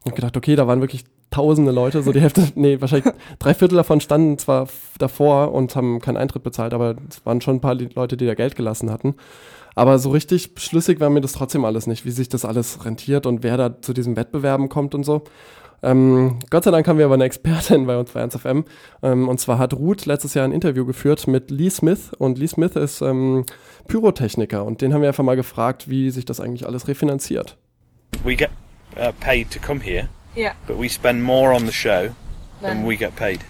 Habe 0.06 0.16
gedacht, 0.16 0.36
okay, 0.38 0.56
da 0.56 0.66
waren 0.68 0.82
wirklich 0.82 1.06
tausende 1.32 1.72
Leute, 1.72 2.02
so 2.02 2.12
die 2.12 2.22
Hälfte, 2.22 2.48
nee, 2.56 2.82
wahrscheinlich 2.82 3.14
drei 3.38 3.54
Viertel 3.54 3.76
davon 3.76 4.02
standen 4.02 4.38
zwar 4.38 4.68
davor 4.98 5.54
und 5.54 5.76
haben 5.76 6.00
keinen 6.00 6.18
Eintritt 6.18 6.44
bezahlt, 6.44 6.74
aber 6.74 6.96
es 7.10 7.26
waren 7.26 7.42
schon 7.42 7.58
ein 7.58 7.62
paar 7.62 7.76
Leute, 7.76 8.18
die 8.18 8.26
da 8.26 8.34
Geld 8.34 8.56
gelassen 8.56 8.92
hatten. 8.92 9.16
Aber 9.76 10.00
so 10.00 10.10
richtig 10.10 10.52
schlüssig 10.58 11.00
war 11.00 11.10
mir 11.10 11.22
das 11.22 11.34
trotzdem 11.34 11.64
alles 11.64 11.88
nicht, 11.88 12.04
wie 12.06 12.12
sich 12.12 12.30
das 12.30 12.46
alles 12.46 12.84
rentiert 12.86 13.26
und 13.26 13.44
wer 13.44 13.58
da 13.58 13.82
zu 13.82 13.94
diesen 13.94 14.16
Wettbewerben 14.16 14.70
kommt 14.70 14.96
und 14.96 15.04
so. 15.04 15.24
Ähm, 15.82 16.40
Gott 16.50 16.66
sei 16.66 16.72
Dank 16.72 16.88
haben 16.88 16.98
wir 16.98 17.06
aber 17.06 17.14
eine 17.14 17.24
Expertin 17.24 17.86
bei 17.88 17.98
uns 17.98 18.12
bei 18.12 18.24
1FM. 18.24 18.66
Ähm, 19.02 19.30
und 19.30 19.40
zwar 19.40 19.58
hat 19.58 19.74
Ruth 19.74 20.06
letztes 20.06 20.34
Jahr 20.34 20.46
ein 20.46 20.52
Interview 20.52 20.86
geführt 20.86 21.28
mit 21.28 21.52
Lee 21.52 21.70
Smith. 21.70 22.12
Und 22.18 22.38
Lee 22.38 22.48
Smith 22.48 22.76
ist 22.76 23.02
ähm, 23.02 23.46
Pyrotechniker. 23.88 24.66
Und 24.66 24.82
den 24.82 24.94
haben 24.94 25.02
wir 25.02 25.08
einfach 25.08 25.24
mal 25.24 25.36
gefragt, 25.36 25.90
wie 25.90 26.10
sich 26.10 26.26
das 26.26 26.40
eigentlich 26.40 26.66
alles 26.66 26.88
refinanziert. 26.88 27.58
we 28.24 28.36
get 28.36 28.50
uh, 28.98 29.12
paid 29.20 29.50
to 29.52 29.60
come 29.60 29.80
here, 29.80 30.10
Yeah. 30.40 30.54
but 30.68 30.80
we 30.80 30.88
spend 30.88 31.22
more 31.22 31.54
on 31.54 31.66
the 31.66 31.74
show 31.74 32.10
and 32.62 32.88
we 32.88 32.96
get 32.96 33.16
paid. 33.16 33.42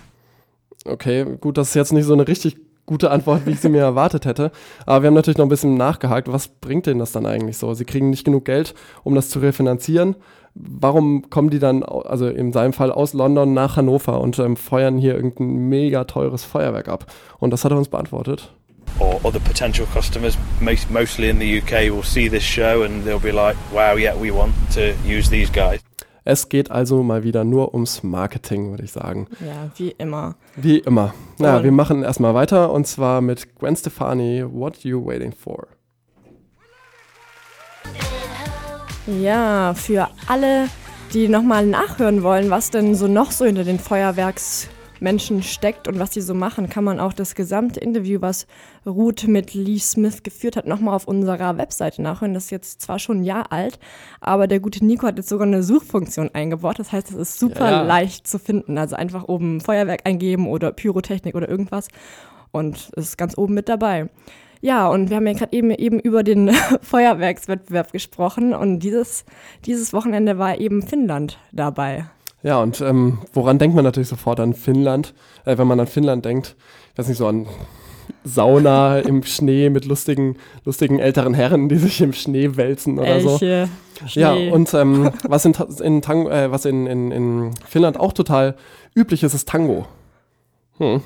Okay, 0.86 1.26
gut, 1.40 1.58
das 1.58 1.70
ist 1.70 1.76
jetzt 1.76 1.94
nicht 1.94 2.06
so 2.06 2.14
eine 2.14 2.28
richtig 2.28 2.58
gute 2.88 3.12
Antwort, 3.12 3.46
wie 3.46 3.52
ich 3.52 3.60
sie 3.60 3.70
mir 3.70 3.82
erwartet 3.84 4.26
hätte. 4.26 4.52
Aber 4.88 5.04
wir 5.04 5.08
haben 5.08 5.14
natürlich 5.14 5.38
noch 5.38 5.46
ein 5.46 5.50
bisschen 5.50 5.76
nachgehakt. 5.76 6.32
Was 6.32 6.48
bringt 6.48 6.88
denen 6.88 7.00
das 7.00 7.12
dann 7.12 7.28
eigentlich 7.28 7.58
so? 7.58 7.74
Sie 7.76 7.86
kriegen 7.86 8.10
nicht 8.10 8.26
genug 8.26 8.46
Geld, 8.46 8.74
um 9.04 9.14
das 9.14 9.30
zu 9.30 9.38
refinanzieren. 9.40 10.16
Warum 10.56 11.30
kommen 11.30 11.52
die 11.52 11.60
dann, 11.60 11.84
also 11.84 12.28
in 12.28 12.52
seinem 12.52 12.74
Fall 12.74 12.92
aus 12.92 13.14
London 13.14 13.54
nach 13.54 13.78
Hannover 13.78 14.20
und 14.20 14.40
ähm, 14.40 14.58
feuern 14.58 14.98
hier 14.98 15.14
irgendein 15.14 15.70
mega 15.70 16.06
teures 16.06 16.44
Feuerwerk 16.44 16.88
ab? 16.88 17.06
Und 17.38 17.52
das 17.52 17.64
hat 17.64 17.72
er 17.72 17.78
uns 17.78 17.90
beantwortet. 17.90 18.52
Or 18.98 19.24
other 19.24 19.40
potential 19.40 19.86
customers, 19.94 20.36
most, 20.60 20.90
mostly 20.90 21.30
in 21.30 21.40
the 21.40 21.60
UK, 21.60 21.94
will 21.94 22.04
see 22.04 22.28
this 22.28 22.44
show 22.44 22.84
and 22.84 23.06
they'll 23.06 23.20
be 23.22 23.32
like, 23.32 23.56
wow, 23.72 23.96
yeah, 23.96 24.16
we 24.20 24.32
want 24.32 24.54
to 24.74 24.94
use 25.08 25.30
these 25.30 25.52
guys. 25.52 25.80
Es 26.30 26.48
geht 26.48 26.70
also 26.70 27.02
mal 27.02 27.24
wieder 27.24 27.44
nur 27.44 27.74
ums 27.74 28.04
Marketing, 28.04 28.70
würde 28.70 28.84
ich 28.84 28.92
sagen. 28.92 29.26
Ja, 29.40 29.72
wie 29.78 29.90
immer. 29.98 30.36
Wie 30.56 30.78
immer. 30.78 31.16
Na, 31.40 31.58
Und- 31.58 31.64
wir 31.64 31.72
machen 31.72 32.04
erstmal 32.04 32.36
weiter 32.36 32.72
und 32.72 32.86
zwar 32.86 33.20
mit 33.22 33.56
Gwen 33.56 33.76
Stefani, 33.76 34.46
What 34.48 34.84
You 34.84 35.04
Waiting 35.04 35.32
For? 35.34 35.66
Ja, 39.08 39.74
für 39.74 40.08
alle, 40.28 40.68
die 41.16 41.28
nochmal 41.30 41.66
nachhören 41.66 42.22
wollen, 42.22 42.52
was 42.52 42.70
denn 42.70 42.94
so 42.94 43.08
noch 43.08 43.32
so 43.32 43.46
hinter 43.46 43.64
den 43.64 43.80
Feuerwerksmenschen 45.00 45.44
steckt 45.44 45.88
und 45.88 46.00
was 46.00 46.12
die 46.12 46.22
so 46.22 46.34
machen, 46.34 46.70
kann 46.70 46.84
man 46.84 47.00
auch 47.00 47.14
das 47.14 47.36
gesamte 47.36 47.80
Interview, 47.80 48.22
was 48.22 48.48
Ruth 48.86 49.28
mit 49.28 49.54
Lee 49.54 49.80
Smith 49.80 50.24
geführt 50.24 50.56
hat, 50.56 50.68
nochmal 50.68 50.96
auf 50.96 51.08
unserer 51.08 51.58
Webseite 51.58 52.02
nachhören. 52.02 52.34
Das 52.34 52.46
ist 52.46 52.50
jetzt 52.52 52.82
zwar 52.82 53.00
schon 53.00 53.22
ein 53.22 53.24
Jahr 53.24 53.52
alt, 53.52 53.80
aber 54.20 54.48
der 54.48 54.60
gute 54.60 54.86
Nico 54.86 55.08
hat 55.08 55.18
jetzt 55.18 55.30
sogar 55.30 55.48
eine 55.48 55.64
Suchfunktion 55.64 56.30
eingebaut. 56.34 56.80
Das 56.80 56.92
heißt, 56.92 57.12
es 57.12 57.16
ist 57.16 57.40
super 57.40 57.72
Ja, 57.72 57.82
leicht 57.82 58.28
zu 58.28 58.40
finden. 58.40 58.78
Also 58.78 58.96
einfach 58.96 59.28
oben 59.28 59.62
Feuerwerk 59.62 60.02
eingeben 60.06 60.48
oder 60.48 60.72
Pyrotechnik 60.72 61.36
oder 61.36 61.50
irgendwas 61.50 61.88
und 62.52 62.92
es 62.96 63.10
ist 63.10 63.18
ganz 63.18 63.38
oben 63.38 63.54
mit 63.54 63.70
dabei. 63.70 64.10
Ja, 64.62 64.90
und 64.90 65.10
wir 65.10 65.16
haben 65.16 65.28
ja 65.28 65.34
gerade 65.34 65.56
eben, 65.56 65.72
eben 65.72 66.00
über 66.02 66.24
den 66.24 66.50
Feuerwerkswettbewerb 66.82 67.94
gesprochen 67.94 68.54
und 68.54 68.80
dieses, 68.80 69.24
dieses 69.66 69.94
Wochenende 69.94 70.38
war 70.38 70.60
eben 70.60 70.82
Finnland 70.82 71.40
dabei. 71.54 72.08
Ja, 72.42 72.62
und 72.62 72.80
ähm, 72.82 73.20
woran 73.34 73.60
denkt 73.60 73.76
man 73.76 73.84
natürlich 73.84 74.08
sofort 74.08 74.40
an 74.40 74.54
Finnland? 74.54 75.14
Äh, 75.46 75.58
wenn 75.58 75.68
man 75.68 75.80
an 75.80 75.88
Finnland 75.88 76.24
denkt, 76.26 76.56
ich 76.94 76.98
weiß 76.98 77.08
nicht, 77.08 77.18
so 77.18 77.28
an 77.28 77.48
Sauna 78.24 79.00
im 79.00 79.24
Schnee 79.24 79.70
mit 79.70 79.86
lustigen, 79.86 80.38
lustigen 80.66 81.00
älteren 81.00 81.34
Herren, 81.34 81.70
die 81.70 81.78
sich 81.78 82.02
im 82.02 82.14
Schnee 82.14 82.56
wälzen 82.56 82.98
oder 83.00 83.20
so. 83.20 83.32
Elche, 83.32 83.70
Ja, 84.14 84.34
Schnee. 84.34 84.52
und 84.52 84.74
ähm, 84.74 85.12
was, 85.24 85.46
in, 85.46 85.54
in, 85.84 86.02
Tang 86.02 86.28
äh, 86.28 86.52
was 86.52 86.66
in, 86.66 86.88
in, 86.88 87.12
in 87.12 87.52
Finnland 87.68 88.00
auch 88.00 88.14
total 88.14 88.56
üblich 88.96 89.24
ist, 89.24 89.34
ist 89.34 89.48
Tango. 89.48 89.86
Hm. 90.78 91.02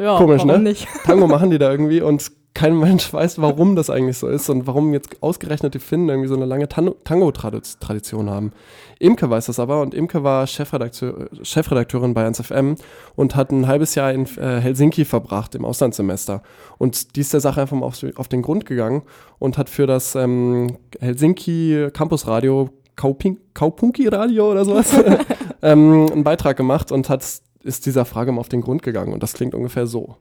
ja, 0.00 0.16
komisch, 0.16 0.44
ne? 0.44 0.58
nicht? 0.58 0.88
Tango 1.04 1.26
machen 1.28 1.50
die 1.50 1.58
da 1.58 1.70
irgendwie 1.70 2.00
und 2.00 2.32
kein 2.56 2.78
Mensch 2.78 3.12
weiß, 3.12 3.40
warum 3.40 3.76
das 3.76 3.90
eigentlich 3.90 4.16
so 4.18 4.26
ist 4.28 4.48
und 4.48 4.66
warum 4.66 4.92
jetzt 4.94 5.22
ausgerechnet 5.22 5.74
die 5.74 5.78
Finnen 5.78 6.08
irgendwie 6.08 6.28
so 6.28 6.34
eine 6.34 6.46
lange 6.46 6.68
Tan- 6.68 6.94
Tango-Tradition 7.04 8.30
haben. 8.30 8.52
Imke 8.98 9.28
weiß 9.28 9.46
das 9.46 9.58
aber 9.60 9.82
und 9.82 9.92
Imke 9.94 10.24
war 10.24 10.46
Chefredakteur, 10.46 11.28
Chefredakteurin 11.42 12.14
bei 12.14 12.26
1FM 12.26 12.78
und 13.14 13.36
hat 13.36 13.50
ein 13.52 13.66
halbes 13.66 13.94
Jahr 13.94 14.10
in 14.12 14.24
äh, 14.38 14.60
Helsinki 14.60 15.04
verbracht 15.04 15.54
im 15.54 15.64
Auslandssemester. 15.66 16.42
Und 16.78 17.14
die 17.14 17.20
ist 17.20 17.32
der 17.34 17.40
Sache 17.40 17.60
einfach 17.60 17.76
mal 17.76 17.86
auf, 17.86 17.98
auf 18.16 18.28
den 18.28 18.40
Grund 18.42 18.64
gegangen 18.64 19.02
und 19.38 19.58
hat 19.58 19.68
für 19.68 19.86
das 19.86 20.14
ähm, 20.14 20.78
Helsinki 20.98 21.88
Campusradio 21.92 22.70
Kaupin- 22.96 23.38
Kaupunki 23.52 24.08
Radio 24.08 24.50
oder 24.50 24.64
sowas 24.64 24.92
ähm, 25.62 26.06
einen 26.10 26.24
Beitrag 26.24 26.56
gemacht 26.56 26.90
und 26.90 27.10
hat 27.10 27.22
ist 27.62 27.84
dieser 27.84 28.04
Frage 28.04 28.32
mal 28.32 28.40
auf 28.40 28.48
den 28.48 28.60
Grund 28.62 28.82
gegangen 28.82 29.12
und 29.12 29.22
das 29.22 29.34
klingt 29.34 29.54
ungefähr 29.54 29.86
so. 29.86 30.16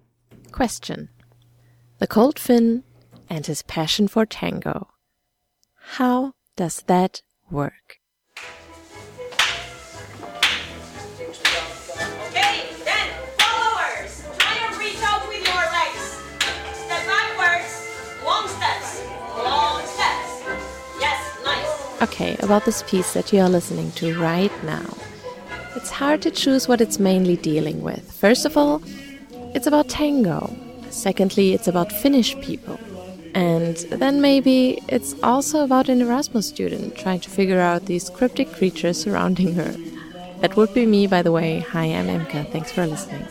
Question 0.51 1.09
The 1.97 2.07
Cold 2.07 2.37
Finn 2.37 2.83
and 3.29 3.45
his 3.45 3.61
passion 3.61 4.09
for 4.09 4.25
tango. 4.25 4.89
How 5.95 6.33
does 6.57 6.83
that 6.87 7.21
work? 7.49 7.99
Okay, 12.27 12.67
then 12.83 13.09
followers, 13.39 14.27
try 14.37 14.57
and 14.67 14.77
reach 14.77 15.01
out 15.03 15.25
with 15.29 15.47
your 15.47 15.55
legs. 15.55 16.19
Step 16.73 17.05
backwards, 17.07 17.87
long 18.25 18.49
steps, 18.49 19.01
long 19.37 19.79
steps. 19.87 20.43
Yes, 20.99 21.39
nice. 21.45 22.01
Okay, 22.01 22.35
about 22.41 22.65
this 22.65 22.83
piece 22.83 23.13
that 23.13 23.31
you 23.31 23.39
are 23.39 23.49
listening 23.49 23.91
to 23.93 24.19
right 24.19 24.51
now. 24.65 24.97
It's 25.77 25.91
hard 25.91 26.21
to 26.23 26.31
choose 26.31 26.67
what 26.67 26.81
it's 26.81 26.99
mainly 26.99 27.37
dealing 27.37 27.81
with. 27.81 28.11
First 28.11 28.45
of 28.45 28.57
all, 28.57 28.81
it's 29.53 29.65
about 29.67 29.87
tango. 29.87 30.53
Secondly, 30.95 31.53
it's 31.53 31.67
about 31.67 31.91
Finnish 31.91 32.39
people. 32.39 32.79
And 33.33 33.75
then 33.91 34.21
maybe 34.21 34.81
it's 34.87 35.13
also 35.21 35.61
about 35.63 35.89
an 35.89 36.01
Erasmus 36.01 36.47
student 36.47 36.95
trying 36.95 37.19
to 37.19 37.29
figure 37.29 37.59
out 37.59 37.85
these 37.85 38.09
cryptic 38.09 38.53
creatures 38.53 39.01
surrounding 39.03 39.53
her. 39.55 39.75
That 40.39 40.55
would 40.55 40.73
be 40.73 40.85
me, 40.85 41.05
by 41.05 41.21
the 41.21 41.33
way. 41.33 41.59
Hi, 41.59 41.85
I'm 41.85 42.07
Emka. 42.07 42.49
Thanks 42.51 42.71
for 42.71 42.87
listening. 42.87 43.25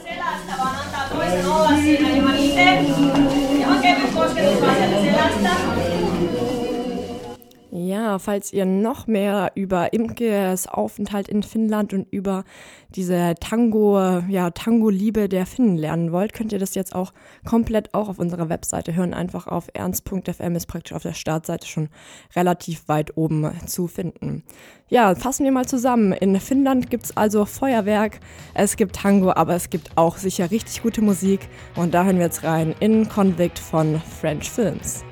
Ja, 7.76 8.20
falls 8.20 8.52
ihr 8.52 8.66
noch 8.66 9.08
mehr 9.08 9.50
über 9.56 9.92
Imkes 9.92 10.68
Aufenthalt 10.68 11.26
in 11.26 11.42
Finnland 11.42 11.92
und 11.92 12.06
über 12.12 12.44
diese 12.90 13.34
Tango, 13.40 14.20
ja, 14.28 14.50
Tango-Liebe 14.50 15.28
der 15.28 15.44
Finnen 15.44 15.76
lernen 15.76 16.12
wollt, 16.12 16.34
könnt 16.34 16.52
ihr 16.52 16.60
das 16.60 16.76
jetzt 16.76 16.94
auch 16.94 17.12
komplett 17.44 17.92
auch 17.92 18.08
auf 18.08 18.20
unserer 18.20 18.48
Webseite 18.48 18.94
hören. 18.94 19.12
Einfach 19.12 19.48
auf 19.48 19.66
ernst.fm 19.74 20.54
ist 20.54 20.66
praktisch 20.66 20.92
auf 20.92 21.02
der 21.02 21.14
Startseite 21.14 21.66
schon 21.66 21.88
relativ 22.36 22.86
weit 22.86 23.16
oben 23.16 23.50
zu 23.66 23.88
finden. 23.88 24.44
Ja, 24.86 25.16
fassen 25.16 25.42
wir 25.42 25.50
mal 25.50 25.66
zusammen. 25.66 26.12
In 26.12 26.38
Finnland 26.38 26.90
gibt 26.90 27.06
es 27.06 27.16
also 27.16 27.44
Feuerwerk, 27.44 28.20
es 28.54 28.76
gibt 28.76 28.94
Tango, 28.94 29.32
aber 29.32 29.56
es 29.56 29.68
gibt 29.68 29.90
auch 29.96 30.16
sicher 30.16 30.52
richtig 30.52 30.80
gute 30.80 31.02
Musik. 31.02 31.48
Und 31.74 31.92
da 31.92 32.04
hören 32.04 32.18
wir 32.18 32.26
jetzt 32.26 32.44
rein 32.44 32.72
in 32.78 33.08
Convict 33.08 33.58
von 33.58 34.00
French 34.20 34.48
Films. 34.48 35.04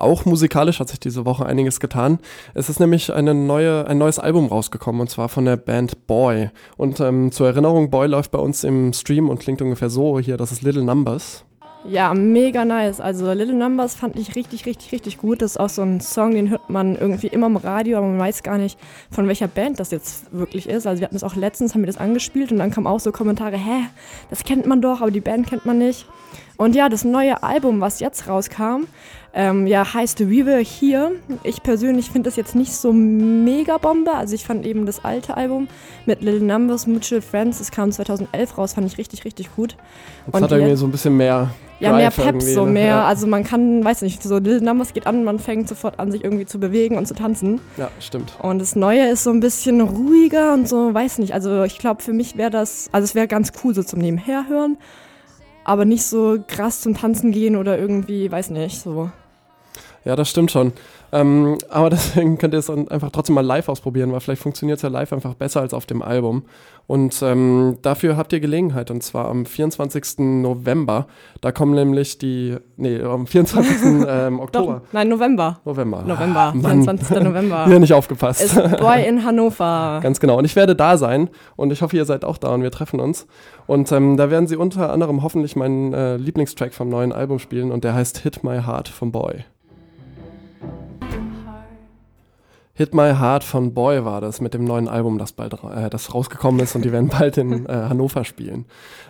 Auch 0.00 0.24
musikalisch 0.24 0.80
hat 0.80 0.88
sich 0.88 0.98
diese 0.98 1.24
Woche 1.24 1.44
einiges 1.46 1.78
getan. 1.78 2.18
Es 2.54 2.68
ist 2.68 2.80
nämlich 2.80 3.12
eine 3.12 3.34
neue, 3.34 3.86
ein 3.86 3.98
neues 3.98 4.18
Album 4.18 4.46
rausgekommen 4.46 5.02
und 5.02 5.10
zwar 5.10 5.28
von 5.28 5.44
der 5.44 5.56
Band 5.56 6.06
Boy. 6.06 6.50
Und 6.76 7.00
ähm, 7.00 7.32
zur 7.32 7.48
Erinnerung, 7.48 7.90
Boy 7.90 8.08
läuft 8.08 8.30
bei 8.30 8.38
uns 8.38 8.64
im 8.64 8.92
Stream 8.92 9.28
und 9.28 9.40
klingt 9.40 9.60
ungefähr 9.60 9.90
so 9.90 10.18
hier, 10.18 10.36
das 10.36 10.52
ist 10.52 10.62
Little 10.62 10.84
Numbers. 10.84 11.44
Ja, 11.88 12.12
mega 12.12 12.64
nice. 12.64 13.00
Also 13.00 13.32
Little 13.32 13.54
Numbers 13.54 13.94
fand 13.94 14.16
ich 14.16 14.36
richtig, 14.36 14.66
richtig, 14.66 14.92
richtig 14.92 15.18
gut. 15.18 15.40
Das 15.40 15.52
ist 15.52 15.56
auch 15.56 15.70
so 15.70 15.82
ein 15.82 16.00
Song, 16.00 16.32
den 16.32 16.50
hört 16.50 16.68
man 16.68 16.94
irgendwie 16.96 17.28
immer 17.28 17.46
im 17.46 17.56
Radio, 17.56 17.98
aber 17.98 18.06
man 18.06 18.18
weiß 18.18 18.42
gar 18.42 18.58
nicht, 18.58 18.78
von 19.10 19.26
welcher 19.28 19.48
Band 19.48 19.80
das 19.80 19.90
jetzt 19.90 20.32
wirklich 20.32 20.68
ist. 20.68 20.86
Also 20.86 21.00
wir 21.00 21.06
hatten 21.06 21.16
das 21.16 21.24
auch 21.24 21.36
letztens, 21.36 21.74
haben 21.74 21.82
wir 21.82 21.86
das 21.86 21.96
angespielt 21.96 22.52
und 22.52 22.58
dann 22.58 22.70
kamen 22.70 22.86
auch 22.86 23.00
so 23.00 23.12
Kommentare, 23.12 23.56
hä, 23.56 23.84
das 24.28 24.44
kennt 24.44 24.66
man 24.66 24.82
doch, 24.82 25.00
aber 25.00 25.10
die 25.10 25.20
Band 25.20 25.46
kennt 25.46 25.64
man 25.64 25.78
nicht. 25.78 26.06
Und 26.60 26.74
ja, 26.74 26.90
das 26.90 27.04
neue 27.04 27.42
Album, 27.42 27.80
was 27.80 28.00
jetzt 28.00 28.28
rauskam, 28.28 28.82
ähm, 29.32 29.66
ja, 29.66 29.94
heißt 29.94 30.20
We 30.20 30.44
Were 30.44 30.62
Here. 30.62 31.12
Ich 31.42 31.62
persönlich 31.62 32.10
finde 32.10 32.28
das 32.28 32.36
jetzt 32.36 32.54
nicht 32.54 32.74
so 32.74 32.92
mega 32.92 33.78
Bombe. 33.78 34.12
Also 34.12 34.34
ich 34.34 34.44
fand 34.44 34.66
eben 34.66 34.84
das 34.84 35.02
alte 35.02 35.38
Album 35.38 35.68
mit 36.04 36.20
Little 36.20 36.44
Numbers, 36.44 36.86
Mutual 36.86 37.22
Friends, 37.22 37.60
das 37.60 37.70
kam 37.70 37.90
2011 37.90 38.58
raus, 38.58 38.74
fand 38.74 38.86
ich 38.86 38.98
richtig, 38.98 39.24
richtig 39.24 39.56
gut. 39.56 39.74
Jetzt 40.26 40.34
Und 40.34 40.42
hat 40.42 40.52
er 40.52 40.58
irgendwie 40.58 40.76
so 40.76 40.84
ein 40.84 40.90
bisschen 40.90 41.16
mehr. 41.16 41.48
Ja, 41.78 41.94
mehr 41.94 42.10
Drive 42.10 42.16
Pep, 42.16 42.26
irgendwie, 42.26 42.52
so 42.52 42.66
ne? 42.66 42.72
mehr, 42.72 42.86
Ja, 42.88 43.04
also 43.06 43.26
man 43.26 43.42
kann, 43.42 43.82
weiß 43.82 44.02
nicht, 44.02 44.22
so 44.22 44.34
Little 44.36 44.60
Numbers 44.60 44.92
geht 44.92 45.06
an, 45.06 45.24
man 45.24 45.38
fängt 45.38 45.66
sofort 45.66 45.98
an, 45.98 46.12
sich 46.12 46.22
irgendwie 46.22 46.44
zu 46.44 46.60
bewegen 46.60 46.98
und 46.98 47.08
zu 47.08 47.14
tanzen. 47.14 47.58
ja, 47.78 47.88
stimmt. 48.00 48.34
Und 48.38 48.58
das 48.58 48.76
Neue 48.76 49.08
ist 49.08 49.24
so 49.24 49.30
ein 49.30 49.40
bisschen 49.40 49.80
ruhiger 49.80 50.52
und 50.52 50.68
so, 50.68 50.92
weiß 50.92 51.20
nicht, 51.20 51.32
also 51.32 51.62
ich 51.62 51.78
glaube, 51.78 52.02
für 52.02 52.12
mich 52.12 52.36
wäre 52.36 52.50
das, 52.50 52.90
also 52.92 53.06
es 53.06 53.14
wäre 53.14 53.28
ganz 53.28 53.52
cool 53.64 53.74
so 53.74 53.82
zum 53.82 54.00
Nebenher 54.00 54.46
hören, 54.46 54.76
aber 55.70 55.84
nicht 55.84 56.02
so 56.02 56.42
krass 56.48 56.80
zum 56.80 56.96
Tanzen 56.96 57.30
gehen 57.30 57.54
oder 57.54 57.78
irgendwie, 57.78 58.28
weiß 58.28 58.50
nicht, 58.50 58.80
so. 58.82 59.12
Ja, 60.04 60.16
das 60.16 60.28
stimmt 60.28 60.50
schon. 60.50 60.72
Ähm, 61.12 61.58
aber 61.68 61.90
deswegen 61.90 62.38
könnt 62.38 62.54
ihr 62.54 62.58
es 62.60 62.66
dann 62.66 62.88
einfach 62.88 63.10
trotzdem 63.10 63.34
mal 63.34 63.44
live 63.44 63.68
ausprobieren, 63.68 64.12
weil 64.12 64.20
vielleicht 64.20 64.42
funktioniert 64.42 64.78
es 64.78 64.82
ja 64.82 64.88
live 64.88 65.12
einfach 65.12 65.34
besser 65.34 65.60
als 65.60 65.74
auf 65.74 65.86
dem 65.86 66.02
Album. 66.02 66.44
Und 66.86 67.22
ähm, 67.22 67.78
dafür 67.82 68.16
habt 68.16 68.32
ihr 68.32 68.40
Gelegenheit, 68.40 68.90
und 68.90 69.02
zwar 69.04 69.28
am 69.28 69.46
24. 69.46 70.18
November. 70.18 71.06
Da 71.40 71.52
kommen 71.52 71.74
nämlich 71.74 72.18
die, 72.18 72.56
nee, 72.76 73.00
am 73.00 73.28
24. 73.28 73.76
ähm, 74.08 74.36
Doch, 74.38 74.42
Oktober. 74.44 74.82
nein, 74.90 75.08
November. 75.08 75.60
November. 75.64 76.02
November, 76.02 76.40
Ah, 76.40 76.52
Mann. 76.54 76.82
24. 76.82 77.20
November. 77.22 77.66
Wieder 77.66 77.78
nicht 77.78 77.92
aufgepasst. 77.92 78.42
ist 78.42 78.56
Boy 78.80 79.06
in 79.06 79.24
Hannover. 79.24 80.00
Ganz 80.02 80.18
genau. 80.18 80.38
Und 80.38 80.44
ich 80.44 80.56
werde 80.56 80.74
da 80.74 80.96
sein 80.96 81.28
und 81.56 81.72
ich 81.72 81.80
hoffe, 81.82 81.96
ihr 81.96 82.04
seid 82.04 82.24
auch 82.24 82.38
da 82.38 82.52
und 82.54 82.62
wir 82.62 82.72
treffen 82.72 82.98
uns. 82.98 83.26
Und 83.68 83.92
ähm, 83.92 84.16
da 84.16 84.30
werden 84.30 84.48
sie 84.48 84.56
unter 84.56 84.92
anderem 84.92 85.22
hoffentlich 85.22 85.54
meinen 85.54 85.92
äh, 85.92 86.16
Lieblingstrack 86.16 86.74
vom 86.74 86.88
neuen 86.88 87.12
Album 87.12 87.38
spielen 87.38 87.70
und 87.70 87.84
der 87.84 87.94
heißt 87.94 88.18
Hit 88.18 88.42
My 88.42 88.62
Heart 88.62 88.88
vom 88.88 89.12
Boy. 89.12 89.44
Hit 92.80 92.94
My 92.94 93.12
Heart 93.12 93.44
von 93.44 93.74
Boy 93.74 94.06
war 94.06 94.22
das 94.22 94.40
mit 94.40 94.54
dem 94.54 94.64
neuen 94.64 94.88
Album, 94.88 95.18
das 95.18 95.32
bald 95.32 95.52
äh, 95.52 95.90
das 95.90 96.14
rausgekommen 96.14 96.62
ist 96.62 96.74
und 96.74 96.82
die 96.82 96.92
werden 96.92 97.08
bald 97.18 97.36
in 97.36 97.66
äh, 97.66 97.72
Hannover 97.72 98.24
spielen. 98.24 98.64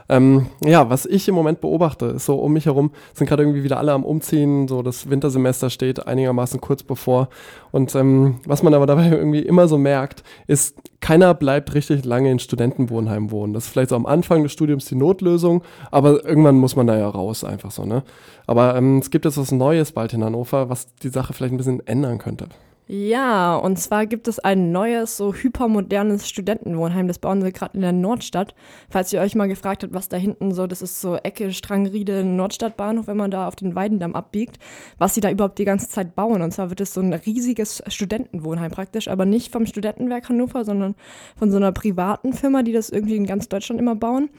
Ähm, 0.08 0.46
ja, 0.64 0.90
was 0.90 1.06
ich 1.06 1.28
im 1.28 1.36
Moment 1.36 1.60
beobachte, 1.60 2.06
ist 2.06 2.24
so 2.24 2.34
um 2.40 2.52
mich 2.52 2.66
herum 2.66 2.90
sind 3.14 3.28
gerade 3.28 3.44
irgendwie 3.44 3.62
wieder 3.62 3.78
alle 3.78 3.92
am 3.92 4.04
Umziehen, 4.04 4.66
so 4.66 4.82
das 4.82 5.08
Wintersemester 5.08 5.70
steht 5.70 6.04
einigermaßen 6.04 6.60
kurz 6.60 6.82
bevor 6.82 7.28
und 7.70 7.94
ähm, 7.94 8.40
was 8.44 8.64
man 8.64 8.74
aber 8.74 8.86
dabei 8.86 9.08
irgendwie 9.08 9.42
immer 9.42 9.68
so 9.68 9.78
merkt, 9.78 10.24
ist, 10.48 10.76
keiner 10.98 11.32
bleibt 11.32 11.72
richtig 11.72 12.04
lange 12.04 12.32
in 12.32 12.40
Studentenwohnheim 12.40 13.30
wohnen. 13.30 13.52
Das 13.52 13.66
ist 13.66 13.70
vielleicht 13.70 13.90
so 13.90 13.96
am 13.96 14.06
Anfang 14.06 14.42
des 14.42 14.50
Studiums 14.50 14.86
die 14.86 14.96
Notlösung, 14.96 15.62
aber 15.92 16.24
irgendwann 16.24 16.56
muss 16.56 16.74
man 16.74 16.88
da 16.88 16.98
ja 16.98 17.08
raus, 17.08 17.44
einfach 17.44 17.70
so, 17.70 17.84
ne? 17.84 18.02
Aber 18.48 18.74
ähm, 18.74 18.98
es 18.98 19.12
gibt 19.12 19.26
jetzt 19.26 19.38
was 19.38 19.52
Neues 19.52 19.92
bald 19.92 20.12
in 20.12 20.24
Hannover, 20.24 20.68
was 20.68 20.92
die 20.96 21.10
Sache 21.10 21.34
vielleicht 21.34 21.54
ein 21.54 21.58
bisschen 21.58 21.86
ändern 21.86 22.18
könnte. 22.18 22.48
Ja, 22.92 23.54
und 23.54 23.78
zwar 23.78 24.04
gibt 24.06 24.26
es 24.26 24.40
ein 24.40 24.72
neues, 24.72 25.16
so 25.16 25.32
hypermodernes 25.32 26.28
Studentenwohnheim. 26.28 27.06
Das 27.06 27.20
bauen 27.20 27.40
sie 27.40 27.52
gerade 27.52 27.74
in 27.74 27.82
der 27.82 27.92
Nordstadt. 27.92 28.52
Falls 28.88 29.12
ihr 29.12 29.20
euch 29.20 29.36
mal 29.36 29.46
gefragt 29.46 29.84
habt, 29.84 29.94
was 29.94 30.08
da 30.08 30.16
hinten 30.16 30.52
so, 30.52 30.66
das 30.66 30.82
ist 30.82 31.00
so 31.00 31.14
Ecke 31.14 31.52
Strangriede 31.52 32.24
Nordstadtbahnhof, 32.24 33.06
wenn 33.06 33.16
man 33.16 33.30
da 33.30 33.46
auf 33.46 33.54
den 33.54 33.76
Weidendamm 33.76 34.16
abbiegt, 34.16 34.58
was 34.98 35.14
sie 35.14 35.20
da 35.20 35.30
überhaupt 35.30 35.60
die 35.60 35.64
ganze 35.64 35.88
Zeit 35.88 36.16
bauen. 36.16 36.42
Und 36.42 36.50
zwar 36.50 36.70
wird 36.70 36.80
es 36.80 36.92
so 36.92 37.00
ein 37.00 37.12
riesiges 37.12 37.80
Studentenwohnheim 37.86 38.72
praktisch, 38.72 39.06
aber 39.06 39.24
nicht 39.24 39.52
vom 39.52 39.66
Studentenwerk 39.66 40.28
Hannover, 40.28 40.64
sondern 40.64 40.96
von 41.36 41.52
so 41.52 41.58
einer 41.58 41.70
privaten 41.70 42.32
Firma, 42.32 42.64
die 42.64 42.72
das 42.72 42.90
irgendwie 42.90 43.14
in 43.14 43.24
ganz 43.24 43.48
Deutschland 43.48 43.80
immer 43.80 43.94
bauen. 43.94 44.30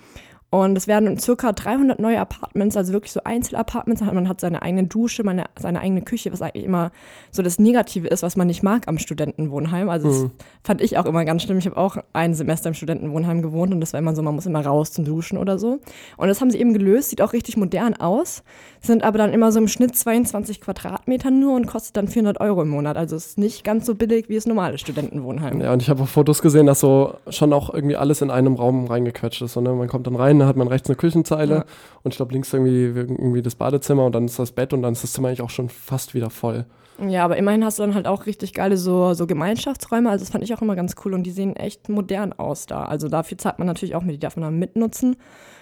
Und 0.53 0.77
es 0.77 0.85
werden 0.85 1.17
circa 1.17 1.53
300 1.53 1.99
neue 1.99 2.19
Apartments, 2.19 2.75
also 2.75 2.91
wirklich 2.91 3.13
so 3.13 3.21
Einzelapartments. 3.23 4.01
Man 4.01 4.27
hat 4.27 4.41
seine 4.41 4.61
eigene 4.61 4.83
Dusche, 4.83 5.23
meine, 5.23 5.45
seine 5.57 5.79
eigene 5.79 6.01
Küche, 6.01 6.33
was 6.33 6.41
eigentlich 6.41 6.65
immer 6.65 6.91
so 7.31 7.41
das 7.41 7.57
Negative 7.57 8.09
ist, 8.09 8.21
was 8.21 8.35
man 8.35 8.47
nicht 8.47 8.61
mag 8.61 8.85
am 8.89 8.97
Studentenwohnheim. 8.97 9.89
Also 9.89 10.09
das 10.09 10.17
Mhm. 10.23 10.31
fand 10.61 10.81
ich 10.81 10.97
auch 10.97 11.05
immer 11.05 11.23
ganz 11.23 11.43
schlimm. 11.43 11.57
Ich 11.57 11.65
habe 11.67 11.77
auch 11.77 11.95
ein 12.11 12.33
Semester 12.33 12.67
im 12.67 12.73
Studentenwohnheim 12.73 13.41
gewohnt 13.41 13.73
und 13.73 13.79
das 13.79 13.93
war 13.93 13.99
immer 14.01 14.13
so, 14.13 14.21
man 14.23 14.35
muss 14.35 14.45
immer 14.45 14.59
raus 14.65 14.91
zum 14.91 15.05
Duschen 15.05 15.37
oder 15.37 15.57
so. 15.57 15.79
Und 16.17 16.27
das 16.27 16.41
haben 16.41 16.51
sie 16.51 16.59
eben 16.59 16.73
gelöst, 16.73 17.11
sieht 17.11 17.21
auch 17.21 17.31
richtig 17.31 17.55
modern 17.55 17.93
aus, 17.93 18.43
sind 18.81 19.03
aber 19.03 19.19
dann 19.19 19.31
immer 19.31 19.51
so 19.51 19.59
im 19.59 19.67
Schnitt 19.67 19.95
22 19.95 20.59
Quadratmeter 20.59 21.29
nur 21.29 21.55
und 21.55 21.67
kostet 21.67 21.97
dann 21.97 22.07
400 22.07 22.39
Euro 22.41 22.63
im 22.63 22.69
Monat. 22.69 22.97
Also 22.97 23.15
ist 23.15 23.37
nicht 23.37 23.63
ganz 23.63 23.85
so 23.85 23.93
billig 23.95 24.27
wie 24.27 24.35
das 24.35 24.47
normale 24.47 24.77
Studentenwohnheim. 24.79 25.61
Ja, 25.61 25.71
und 25.71 25.81
ich 25.81 25.89
habe 25.89 26.01
auch 26.03 26.07
Fotos 26.07 26.41
gesehen, 26.41 26.65
dass 26.65 26.79
so 26.79 27.13
schon 27.29 27.53
auch 27.53 27.71
irgendwie 27.73 27.95
alles 27.95 28.21
in 28.21 28.31
einem 28.31 28.55
Raum 28.55 28.87
reingequetscht 28.87 29.43
ist. 29.43 29.53
So, 29.53 29.61
ne? 29.61 29.71
Man 29.73 29.87
kommt 29.87 30.07
dann 30.07 30.15
rein, 30.15 30.39
da 30.39 30.47
hat 30.47 30.55
man 30.55 30.67
rechts 30.67 30.89
eine 30.89 30.95
Küchenzeile 30.95 31.55
Ja. 31.55 31.65
und 32.03 32.11
ich 32.13 32.17
glaube 32.17 32.33
links 32.33 32.51
irgendwie, 32.51 32.85
irgendwie 32.85 33.41
das 33.43 33.55
Badezimmer 33.55 34.05
und 34.05 34.13
dann 34.15 34.25
ist 34.25 34.39
das 34.39 34.51
Bett 34.51 34.73
und 34.73 34.81
dann 34.81 34.93
ist 34.93 35.03
das 35.03 35.13
Zimmer 35.13 35.27
eigentlich 35.27 35.41
auch 35.43 35.49
schon 35.51 35.69
fast 35.69 36.13
wieder 36.15 36.29
voll. 36.31 36.65
Ja, 37.07 37.25
aber 37.25 37.37
immerhin 37.37 37.65
hast 37.65 37.79
du 37.79 37.83
dann 37.83 37.95
halt 37.95 38.07
auch 38.07 38.25
richtig 38.25 38.53
geile 38.53 38.77
so, 38.77 39.13
so 39.13 39.25
Gemeinschaftsräume. 39.25 40.09
Also 40.09 40.23
das 40.23 40.31
fand 40.31 40.43
ich 40.43 40.53
auch 40.53 40.61
immer 40.61 40.75
ganz 40.75 40.95
cool 41.03 41.13
und 41.13 41.23
die 41.23 41.31
sehen 41.31 41.55
echt 41.55 41.89
modern 41.89 42.33
aus 42.33 42.67
da. 42.67 42.83
Also 42.83 43.07
dafür 43.07 43.37
zahlt 43.37 43.59
man 43.59 43.67
natürlich 43.67 43.95
auch 43.95 44.03
mit, 44.03 44.13
die 44.13 44.19
darf 44.19 44.35
man 44.35 44.43
dann 44.43 44.59
mitnutzen. 44.59 45.15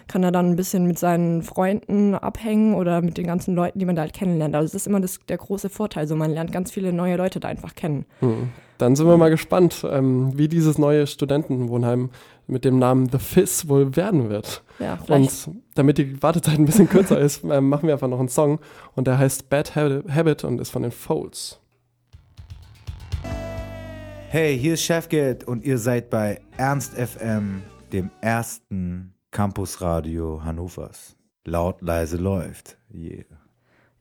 Kann 0.08 0.22
da 0.22 0.32
dann 0.32 0.48
ein 0.48 0.56
bisschen 0.56 0.86
mit 0.86 1.00
seinen 1.00 1.44
Freunden 1.44 2.16
abhängen 2.16 2.74
oder 2.74 3.02
mit 3.02 3.18
den 3.18 3.28
ganzen 3.28 3.56
Leuten, 3.56 3.80
die 3.80 3.86
man 3.86 3.96
da 3.96 4.02
halt 4.02 4.14
kennenlernt. 4.14 4.56
Also 4.56 4.66
das 4.68 4.82
ist 4.82 4.88
immer 4.88 5.00
das, 5.00 5.20
der 5.30 5.38
große 5.38 5.70
Vorteil. 5.70 6.08
So 6.08 6.16
man 6.16 6.32
lernt 6.32 6.52
ganz 6.52 6.72
viele 6.72 6.92
neue 6.92 7.16
Leute 7.16 7.40
da 7.40 7.48
einfach 7.48 7.76
kennen. 7.76 8.06
Hm. 8.20 8.50
Dann 8.80 8.96
sind 8.96 9.08
wir 9.08 9.18
mal 9.18 9.30
gespannt, 9.30 9.86
ähm, 9.90 10.38
wie 10.38 10.48
dieses 10.48 10.78
neue 10.78 11.06
Studentenwohnheim 11.06 12.10
mit 12.50 12.66
dem 12.66 12.80
Namen 12.80 13.10
The 13.10 13.20
Fizz 13.20 13.68
wohl 13.68 13.96
werden 13.96 14.30
wird. 14.30 14.64
Ja, 14.80 14.98
vielleicht. 14.98 15.48
Und 15.48 15.62
damit 15.76 15.98
die 15.98 16.22
Wartezeit 16.22 16.58
ein 16.58 16.66
bisschen 16.66 16.90
kürzer 16.90 17.20
ist, 17.20 17.44
ähm, 17.50 17.70
machen 17.70 17.88
wir 17.88 17.94
einfach 17.94 18.08
noch 18.08 18.20
einen 18.20 18.30
Song 18.30 18.60
und 18.96 19.08
der 19.08 19.18
heißt 19.18 19.50
Bad 19.50 19.76
Habit 19.76 20.10
Habit 20.14 20.44
und 20.44 20.60
ist 20.60 20.72
von 20.72 20.82
den 20.82 20.92
Folds. 20.92 21.60
Hey, 24.30 24.58
hier 24.60 24.76
ist 24.76 24.84
Chefgeld 24.84 25.44
und 25.44 25.64
ihr 25.64 25.80
seid 25.80 26.10
bei 26.12 26.40
Ernst 26.58 26.94
FM, 26.94 27.64
dem 27.92 28.12
ersten 28.22 29.16
Campusradio 29.32 30.44
Hannovers. 30.44 31.16
Laut, 31.46 31.82
leise 31.82 32.18
läuft. 32.18 32.78
Yeah. 32.94 33.39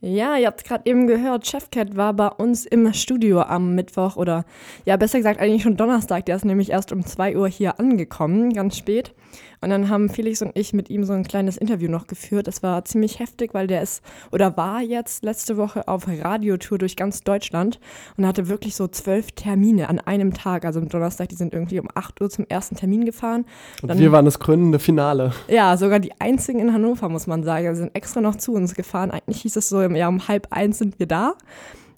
Ja, 0.01 0.37
ihr 0.37 0.47
habt 0.47 0.65
gerade 0.65 0.89
eben 0.89 1.09
gehört, 1.09 1.49
Chefcat 1.49 1.97
war 1.97 2.15
bei 2.15 2.29
uns 2.29 2.65
im 2.67 2.93
Studio 2.93 3.41
am 3.43 3.75
Mittwoch 3.75 4.15
oder 4.15 4.45
ja, 4.85 4.97
besser 4.97 5.19
gesagt 5.19 5.41
eigentlich 5.41 5.65
schon 5.65 5.77
Donnerstag. 5.77 6.25
Der 6.27 6.37
ist 6.37 6.45
nämlich 6.45 6.71
erst 6.71 6.93
um 6.93 7.05
2 7.05 7.37
Uhr 7.37 7.49
hier 7.49 7.81
angekommen, 7.81 8.53
ganz 8.53 8.77
spät. 8.77 9.13
Und 9.61 9.71
dann 9.71 9.89
haben 9.89 10.09
Felix 10.09 10.41
und 10.43 10.53
ich 10.57 10.73
mit 10.73 10.89
ihm 10.91 11.05
so 11.05 11.13
ein 11.13 11.25
kleines 11.25 11.57
Interview 11.57 11.91
noch 11.91 12.07
geführt. 12.07 12.47
Das 12.47 12.63
war 12.63 12.85
ziemlich 12.85 13.19
heftig, 13.19 13.55
weil 13.55 13.67
der 13.67 13.83
ist 13.83 14.03
oder 14.31 14.57
war 14.57 14.81
jetzt 14.81 15.25
letzte 15.25 15.57
Woche 15.57 15.89
auf 15.89 16.07
Radiotour 16.07 16.79
durch 16.79 16.97
ganz 16.97 17.23
Deutschland 17.23 17.81
und 18.17 18.27
hatte 18.27 18.49
wirklich 18.49 18.77
so 18.77 18.87
zwölf 18.89 19.33
Termine 19.33 19.89
an 19.89 19.99
einem 19.99 20.33
Tag. 20.35 20.65
Also 20.65 20.81
am 20.81 20.89
Donnerstag, 20.89 21.29
die 21.31 21.35
sind 21.35 21.53
irgendwie 21.53 21.81
um 21.81 21.89
8 21.95 22.21
Uhr 22.21 22.31
zum 22.31 22.47
ersten 22.49 22.77
Termin 22.77 23.05
gefahren. 23.05 23.45
Und 23.83 23.89
Dann- 23.89 23.99
wir 23.99 24.13
waren 24.13 24.25
das 24.25 24.39
krönende 24.39 24.79
Finale. 24.79 25.33
Ja, 25.49 25.77
sogar 25.77 25.99
die 25.99 26.13
einzigen 26.21 26.61
in 26.61 26.73
Hannover, 26.73 27.09
muss 27.09 27.27
man 27.27 27.43
sagen. 27.43 27.75
Sie 27.75 27.81
sind 27.81 27.95
extra 27.95 28.21
noch 28.21 28.37
zu 28.37 28.53
uns 28.55 28.75
gefahren. 28.75 29.11
Eigentlich 29.11 29.43
hieß 29.43 29.57
es 29.57 29.69
so, 29.69 29.83
ja, 29.83 30.09
um 30.09 30.29
halb 30.29 30.47
eins 30.51 30.79
sind 30.79 30.99
wir 30.99 31.07
da. 31.07 31.35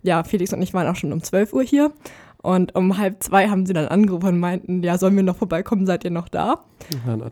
Ja, 0.02 0.24
Felix 0.24 0.52
und 0.54 0.62
ich 0.62 0.72
waren 0.72 0.86
auch 0.86 0.96
schon 0.96 1.12
um 1.12 1.22
12 1.22 1.52
Uhr 1.52 1.62
hier. 1.62 1.92
Und 2.42 2.74
um 2.74 2.96
halb 2.96 3.22
zwei 3.22 3.48
haben 3.48 3.66
sie 3.66 3.74
dann 3.74 3.86
angerufen 3.88 4.28
und 4.28 4.38
meinten, 4.40 4.82
ja, 4.82 4.96
sollen 4.96 5.14
wir 5.14 5.22
noch 5.22 5.36
vorbeikommen, 5.36 5.84
seid 5.84 6.04
ihr 6.04 6.10
noch 6.10 6.28
da? 6.28 6.64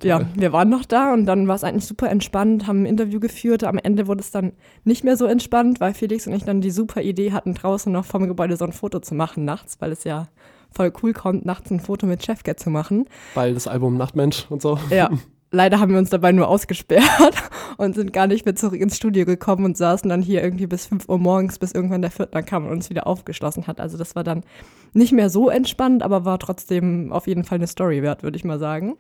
Ja. 0.03 0.18
Ja, 0.21 0.27
wir 0.35 0.53
waren 0.53 0.68
noch 0.68 0.85
da 0.85 1.14
und 1.14 1.25
dann 1.25 1.49
war 1.49 1.57
es 1.57 1.64
eigentlich 1.64 1.87
super 1.87 2.11
entspannt, 2.11 2.66
haben 2.66 2.83
ein 2.83 2.87
Interview 2.87 3.18
geführt. 3.18 3.64
Am 3.64 3.79
Ende 3.79 4.07
wurde 4.07 4.21
es 4.21 4.31
dann 4.31 4.53
nicht 4.85 5.05
mehr 5.05 5.16
so 5.16 5.25
entspannt, 5.27 5.81
weil 5.81 5.94
Felix 5.94 6.27
und 6.27 6.35
ich 6.35 6.44
dann 6.44 6.61
die 6.61 6.71
super 6.71 7.01
Idee 7.01 7.33
hatten, 7.33 7.55
draußen 7.55 7.90
noch 7.90 8.05
vom 8.05 8.27
Gebäude 8.27 8.57
so 8.57 8.66
ein 8.66 8.73
Foto 8.73 9.01
zu 9.01 9.14
machen 9.14 9.44
nachts, 9.44 9.81
weil 9.81 9.92
es 9.92 10.05
ja 10.05 10.29
voll 10.71 10.92
cool 11.03 11.14
kommt, 11.14 11.47
nachts 11.47 11.71
ein 11.71 11.81
Foto 11.81 12.07
mit 12.07 12.25
Chefcat 12.25 12.61
zu 12.61 12.68
machen. 12.68 13.07
Weil 13.35 13.55
das 13.55 13.66
Album 13.66 13.97
Nachtmensch 13.97 14.47
und 14.51 14.61
so. 14.61 14.79
Ja, 14.90 15.11
leider 15.51 15.81
haben 15.81 15.93
wir 15.93 15.99
uns 15.99 16.11
dabei 16.11 16.33
nur 16.33 16.49
ausgesperrt 16.49 17.35
und 17.77 17.95
sind 17.95 18.13
gar 18.13 18.27
nicht 18.27 18.45
mehr 18.45 18.55
zurück 18.55 18.81
ins 18.81 18.97
Studio 18.97 19.25
gekommen 19.25 19.65
und 19.65 19.77
saßen 19.77 20.09
dann 20.09 20.23
hier 20.23 20.43
irgendwie 20.43 20.67
bis 20.67 20.87
5 20.87 21.09
Uhr 21.09 21.19
morgens, 21.19 21.59
bis 21.59 21.73
irgendwann 21.73 22.03
der 22.03 22.11
Viertler 22.11 22.43
kam 22.43 22.67
und 22.67 22.73
uns 22.73 22.91
wieder 22.91 23.07
aufgeschlossen 23.07 23.67
hat. 23.67 23.81
Also 23.81 23.97
das 23.97 24.17
war 24.17 24.25
dann 24.25 24.45
nicht 24.93 25.13
mehr 25.13 25.31
so 25.31 25.49
entspannt, 25.49 26.03
aber 26.03 26.25
war 26.25 26.39
trotzdem 26.39 27.13
auf 27.13 27.27
jeden 27.27 27.45
Fall 27.45 27.57
eine 27.57 27.67
Story 27.67 28.03
wert, 28.03 28.23
würde 28.23 28.37
ich 28.37 28.45
mal 28.45 28.59
sagen. 28.59 28.97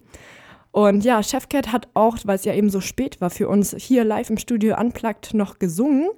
Und 0.70 1.02
ja, 1.02 1.22
Chefcat 1.22 1.72
hat 1.72 1.88
auch, 1.94 2.18
weil 2.24 2.36
es 2.36 2.44
ja 2.44 2.54
eben 2.54 2.70
so 2.70 2.80
spät 2.80 3.20
war, 3.20 3.30
für 3.30 3.48
uns 3.48 3.74
hier 3.76 4.04
live 4.04 4.30
im 4.30 4.36
Studio 4.36 4.78
unplugged 4.78 5.32
noch 5.34 5.58
gesungen, 5.58 6.08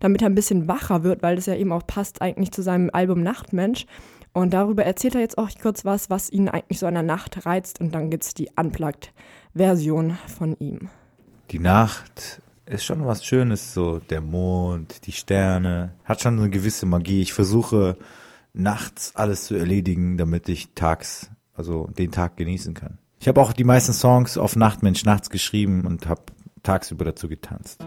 damit 0.00 0.20
er 0.20 0.28
ein 0.28 0.34
bisschen 0.34 0.66
wacher 0.68 1.04
wird, 1.04 1.22
weil 1.22 1.36
das 1.36 1.46
ja 1.46 1.54
eben 1.54 1.72
auch 1.72 1.86
passt 1.86 2.20
eigentlich 2.20 2.50
zu 2.50 2.62
seinem 2.62 2.90
Album 2.92 3.22
Nachtmensch. 3.22 3.86
Und 4.32 4.54
darüber 4.54 4.84
erzählt 4.84 5.14
er 5.14 5.20
jetzt 5.20 5.38
auch 5.38 5.50
kurz 5.60 5.84
was, 5.84 6.08
was 6.10 6.30
ihn 6.30 6.48
eigentlich 6.48 6.78
so 6.78 6.86
an 6.86 6.94
der 6.94 7.02
Nacht 7.02 7.46
reizt. 7.46 7.80
Und 7.80 7.94
dann 7.94 8.10
gibt's 8.10 8.34
die 8.34 8.50
Unplugged-Version 8.56 10.18
von 10.26 10.56
ihm. 10.58 10.88
Die 11.50 11.58
Nacht 11.58 12.40
ist 12.66 12.84
schon 12.84 13.04
was 13.04 13.24
Schönes, 13.24 13.74
so 13.74 13.98
der 13.98 14.20
Mond, 14.20 15.06
die 15.06 15.12
Sterne, 15.12 15.94
hat 16.04 16.20
schon 16.20 16.38
eine 16.38 16.50
gewisse 16.50 16.86
Magie. 16.86 17.22
Ich 17.22 17.32
versuche 17.32 17.96
nachts 18.52 19.12
alles 19.16 19.46
zu 19.46 19.56
erledigen, 19.56 20.16
damit 20.16 20.48
ich 20.48 20.74
tags, 20.74 21.30
also 21.54 21.88
den 21.98 22.12
Tag 22.12 22.36
genießen 22.36 22.74
kann. 22.74 22.98
Ich 23.18 23.28
habe 23.28 23.40
auch 23.40 23.52
die 23.52 23.64
meisten 23.64 23.92
Songs 23.92 24.38
auf 24.38 24.56
Nachtmensch 24.56 25.04
nachts 25.04 25.28
geschrieben 25.28 25.86
und 25.86 26.06
habe 26.06 26.22
tagsüber 26.62 27.04
dazu 27.04 27.28
getanzt. 27.28 27.84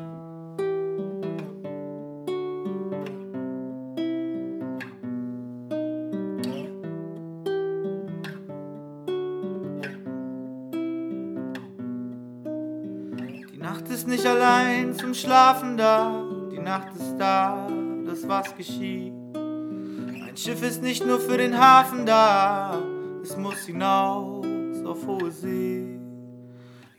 Schlafen 15.24 15.78
da, 15.78 16.22
die 16.52 16.60
Nacht 16.60 16.94
ist 16.98 17.16
da, 17.18 17.70
das 18.06 18.28
was 18.28 18.58
geschieht. 18.58 19.14
Ein 19.34 20.36
Schiff 20.36 20.62
ist 20.62 20.84
nicht 20.84 21.06
nur 21.06 21.18
für 21.18 21.38
den 21.38 21.58
Hafen 21.58 22.06
da, 22.06 22.78
es 23.24 23.38
muss 23.38 23.60
hinaus 23.60 24.46
auf 24.86 25.08
hohe 25.08 25.32
See. 25.32 25.98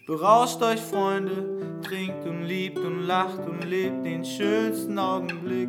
Berauscht 0.06 0.62
euch, 0.62 0.80
Freunde, 0.80 1.80
trinkt 1.82 2.24
und 2.26 2.44
liebt 2.44 2.78
und 2.78 3.02
lacht 3.02 3.46
und 3.46 3.62
lebt 3.62 4.06
den 4.06 4.24
schönsten 4.24 4.98
Augenblick. 4.98 5.68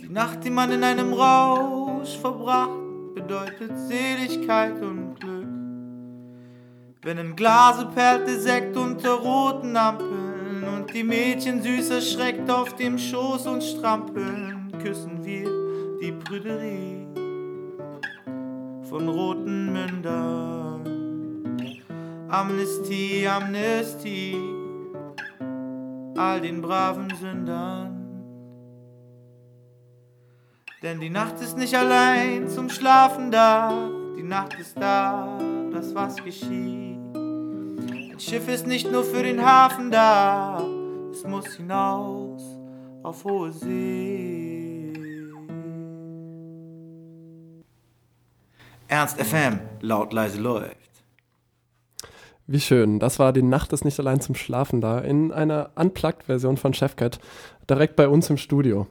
Die 0.00 0.12
Nacht, 0.12 0.44
die 0.44 0.50
man 0.50 0.70
in 0.70 0.84
einem 0.84 1.12
Rausch 1.12 2.16
verbracht, 2.16 2.78
bedeutet 3.16 3.76
Seligkeit 3.76 4.80
und 4.80 5.18
Glück. 5.18 5.48
Wenn 7.02 7.18
im 7.18 7.34
Glase 7.34 7.86
perlt 7.86 8.28
der 8.28 8.38
Sekt 8.38 8.76
unter 8.76 9.14
roten 9.14 9.76
Ampeln 9.76 10.27
und 10.68 10.92
die 10.92 11.02
Mädchen 11.02 11.62
süß 11.62 11.90
erschreckt 11.90 12.50
auf 12.50 12.76
dem 12.76 12.98
Schoß 12.98 13.46
und 13.46 13.62
strampeln, 13.62 14.72
küssen 14.82 15.24
wir 15.24 15.48
die 16.00 16.12
Prüderie 16.12 17.06
von 18.88 19.08
roten 19.08 19.72
Mündern. 19.72 20.58
Amnestie, 22.28 23.26
Amnestie, 23.26 24.36
all 26.16 26.40
den 26.40 26.60
braven 26.60 27.08
Sündern. 27.20 27.98
Denn 30.82 31.00
die 31.00 31.10
Nacht 31.10 31.40
ist 31.40 31.56
nicht 31.56 31.74
allein 31.74 32.48
zum 32.48 32.68
Schlafen 32.68 33.30
da. 33.30 33.72
Die 34.16 34.22
Nacht 34.22 34.54
ist 34.60 34.76
da, 34.78 35.38
das 35.72 35.94
was 35.94 36.22
geschieht. 36.22 36.97
Ein 38.18 38.22
Schiff 38.22 38.48
ist 38.48 38.66
nicht 38.66 38.90
nur 38.90 39.04
für 39.04 39.22
den 39.22 39.46
Hafen 39.46 39.92
da. 39.92 40.60
Es 41.12 41.22
muss 41.22 41.54
hinaus 41.54 42.42
auf 43.04 43.22
hohe 43.22 43.52
See. 43.52 44.92
Ernst 48.88 49.20
FM, 49.20 49.60
laut 49.82 50.12
leise 50.12 50.40
läuft. 50.40 50.90
Wie 52.48 52.58
schön. 52.58 52.98
Das 52.98 53.20
war 53.20 53.32
die 53.32 53.42
Nacht 53.42 53.72
ist 53.72 53.84
nicht 53.84 54.00
allein 54.00 54.20
zum 54.20 54.34
Schlafen 54.34 54.80
da 54.80 54.98
in 54.98 55.30
einer 55.30 55.70
Unplugged-Version 55.76 56.56
von 56.56 56.74
Chefcat, 56.74 57.20
direkt 57.70 57.94
bei 57.94 58.08
uns 58.08 58.28
im 58.30 58.36
Studio. 58.36 58.88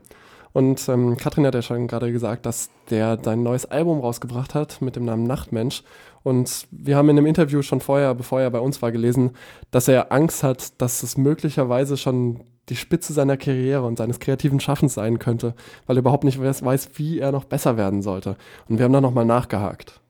Und 0.58 0.89
ähm, 0.89 1.17
Katrin 1.17 1.46
hat 1.46 1.54
ja 1.54 1.62
schon 1.62 1.86
gerade 1.86 2.12
gesagt, 2.12 2.48
dass 2.48 2.72
der 2.89 3.20
sein 3.22 3.43
neues 3.43 3.67
Album 3.67 4.00
rausgebracht 4.00 4.56
hat 4.56 4.82
mit 4.82 4.96
dem 4.96 5.06
Namen 5.06 5.26
Nachtmensch. 5.26 5.84
Und 6.24 6.65
wir 6.72 6.96
haben 6.96 7.10
in 7.10 7.17
einem 7.20 7.28
Interview 7.28 7.62
schon 7.62 7.80
vorher, 7.80 8.15
bevor 8.15 8.41
er 8.41 8.50
bei 8.50 8.58
uns 8.58 8.82
war, 8.82 8.91
gelesen, 8.91 9.34
dass 9.70 9.88
er 9.88 10.12
Angst 10.12 10.41
hat, 10.41 10.82
dass 10.82 11.04
es 11.04 11.15
möglicherweise 11.15 11.96
schon 11.96 12.43
die 12.70 12.76
Spitze 12.76 13.13
seiner 13.13 13.38
Karriere 13.38 13.86
und 13.86 14.00
seines 14.00 14.17
kreativen 14.20 14.60
Schaffens 14.60 14.96
sein 14.96 15.20
könnte, 15.20 15.54
weil 15.86 15.96
er 15.96 16.00
überhaupt 16.00 16.24
nicht 16.24 16.41
weiß, 16.41 16.89
wie 16.96 17.20
er 17.20 17.32
noch 17.32 17.46
besser 17.46 17.78
werden 17.78 18.02
sollte. 18.02 18.36
Und 18.67 18.80
wir 18.80 18.86
haben 18.86 18.93
da 18.93 19.00
nochmal 19.00 19.26
nachgehakt. 19.26 20.02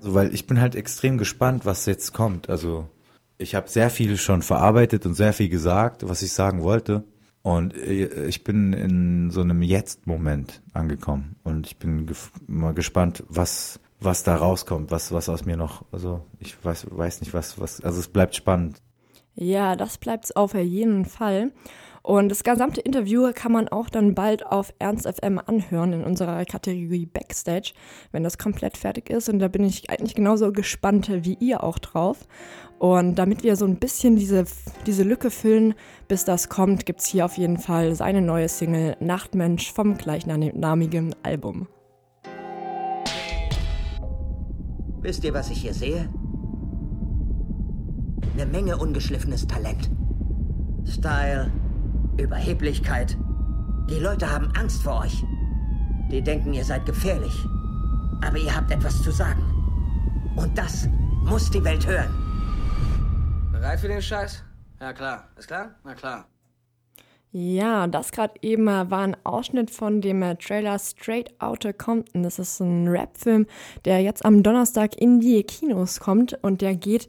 So, 0.00 0.12
weil 0.12 0.34
ich 0.34 0.48
bin 0.48 0.60
halt 0.60 0.74
extrem 0.74 1.18
gespannt, 1.18 1.66
was 1.66 1.86
jetzt 1.86 2.12
kommt. 2.12 2.50
Also 2.50 2.88
ich 3.36 3.54
habe 3.54 3.68
sehr 3.68 3.90
viel 3.90 4.16
schon 4.16 4.42
verarbeitet 4.42 5.06
und 5.06 5.14
sehr 5.14 5.32
viel 5.32 5.48
gesagt, 5.48 6.08
was 6.08 6.22
ich 6.22 6.32
sagen 6.32 6.64
wollte. 6.64 7.04
Und 7.42 7.74
äh, 7.76 8.26
ich 8.26 8.44
bin 8.44 8.72
in 8.72 9.30
so 9.30 9.40
einem 9.40 9.62
Jetzt-Moment 9.62 10.62
angekommen. 10.72 11.36
Und 11.44 11.66
ich 11.66 11.78
bin 11.78 12.10
mal 12.46 12.74
gespannt, 12.74 13.24
was, 13.28 13.80
was 14.00 14.22
da 14.22 14.36
rauskommt, 14.36 14.90
was, 14.90 15.12
was 15.12 15.28
aus 15.28 15.44
mir 15.44 15.56
noch, 15.56 15.84
also 15.92 16.24
ich 16.40 16.62
weiß, 16.64 16.86
weiß 16.90 17.20
nicht, 17.20 17.34
was, 17.34 17.60
was, 17.60 17.80
also 17.80 18.00
es 18.00 18.08
bleibt 18.08 18.34
spannend. 18.34 18.82
Ja, 19.34 19.76
das 19.76 19.98
bleibt 19.98 20.34
auf 20.36 20.54
jeden 20.54 21.04
Fall. 21.04 21.52
Und 22.02 22.28
das 22.28 22.42
gesamte 22.42 22.80
Interview 22.80 23.30
kann 23.34 23.52
man 23.52 23.68
auch 23.68 23.88
dann 23.88 24.14
bald 24.14 24.46
auf 24.46 24.72
Ernst 24.78 25.06
FM 25.06 25.40
anhören 25.44 25.92
in 25.92 26.04
unserer 26.04 26.44
Kategorie 26.44 27.06
Backstage, 27.06 27.72
wenn 28.12 28.22
das 28.22 28.38
komplett 28.38 28.76
fertig 28.76 29.10
ist. 29.10 29.28
Und 29.28 29.38
da 29.40 29.48
bin 29.48 29.64
ich 29.64 29.90
eigentlich 29.90 30.14
genauso 30.14 30.52
gespannt 30.52 31.10
wie 31.10 31.36
ihr 31.40 31.62
auch 31.62 31.78
drauf. 31.78 32.26
Und 32.78 33.16
damit 33.16 33.42
wir 33.42 33.56
so 33.56 33.64
ein 33.64 33.76
bisschen 33.76 34.16
diese, 34.16 34.44
diese 34.86 35.02
Lücke 35.02 35.30
füllen, 35.30 35.74
bis 36.06 36.24
das 36.24 36.48
kommt, 36.48 36.86
gibt 36.86 37.00
es 37.00 37.06
hier 37.06 37.24
auf 37.24 37.36
jeden 37.36 37.58
Fall 37.58 37.94
seine 37.94 38.22
neue 38.22 38.48
Single 38.48 38.96
Nachtmensch 39.00 39.72
vom 39.72 39.98
gleichnamigen 39.98 41.14
Album. 41.22 41.66
Wisst 45.00 45.24
ihr, 45.24 45.34
was 45.34 45.50
ich 45.50 45.62
hier 45.62 45.74
sehe? 45.74 46.08
Eine 48.34 48.46
Menge 48.46 48.76
ungeschliffenes 48.76 49.46
Talent. 49.46 49.90
Style, 50.84 51.50
Überheblichkeit. 52.18 53.16
Die 53.88 53.98
Leute 53.98 54.30
haben 54.30 54.52
Angst 54.56 54.82
vor 54.82 55.00
euch. 55.00 55.24
Die 56.10 56.22
denken, 56.22 56.52
ihr 56.52 56.64
seid 56.64 56.84
gefährlich. 56.86 57.34
Aber 58.22 58.36
ihr 58.38 58.54
habt 58.54 58.70
etwas 58.70 59.02
zu 59.02 59.10
sagen. 59.10 59.42
Und 60.36 60.56
das 60.56 60.88
muss 61.24 61.50
die 61.50 61.62
Welt 61.64 61.86
hören. 61.86 62.10
Bereit 63.52 63.80
für 63.80 63.88
den 63.88 64.02
Scheiß? 64.02 64.42
Ja 64.80 64.92
klar. 64.92 65.28
Ist 65.36 65.48
klar? 65.48 65.74
Na 65.84 65.94
klar. 65.94 66.26
Ja, 67.30 67.86
das 67.86 68.10
gerade 68.10 68.34
eben 68.40 68.66
war 68.66 69.00
ein 69.00 69.16
Ausschnitt 69.24 69.70
von 69.70 70.00
dem 70.00 70.22
äh, 70.22 70.36
Trailer 70.36 70.78
Straight 70.78 71.30
Outta 71.40 71.74
Compton. 71.74 72.22
Das 72.22 72.38
ist 72.38 72.60
ein 72.60 72.88
Rap-Film, 72.88 73.46
der 73.84 74.00
jetzt 74.00 74.24
am 74.24 74.42
Donnerstag 74.42 74.96
in 74.96 75.20
die 75.20 75.42
Kinos 75.42 76.00
kommt 76.00 76.42
und 76.42 76.62
der 76.62 76.74
geht 76.74 77.06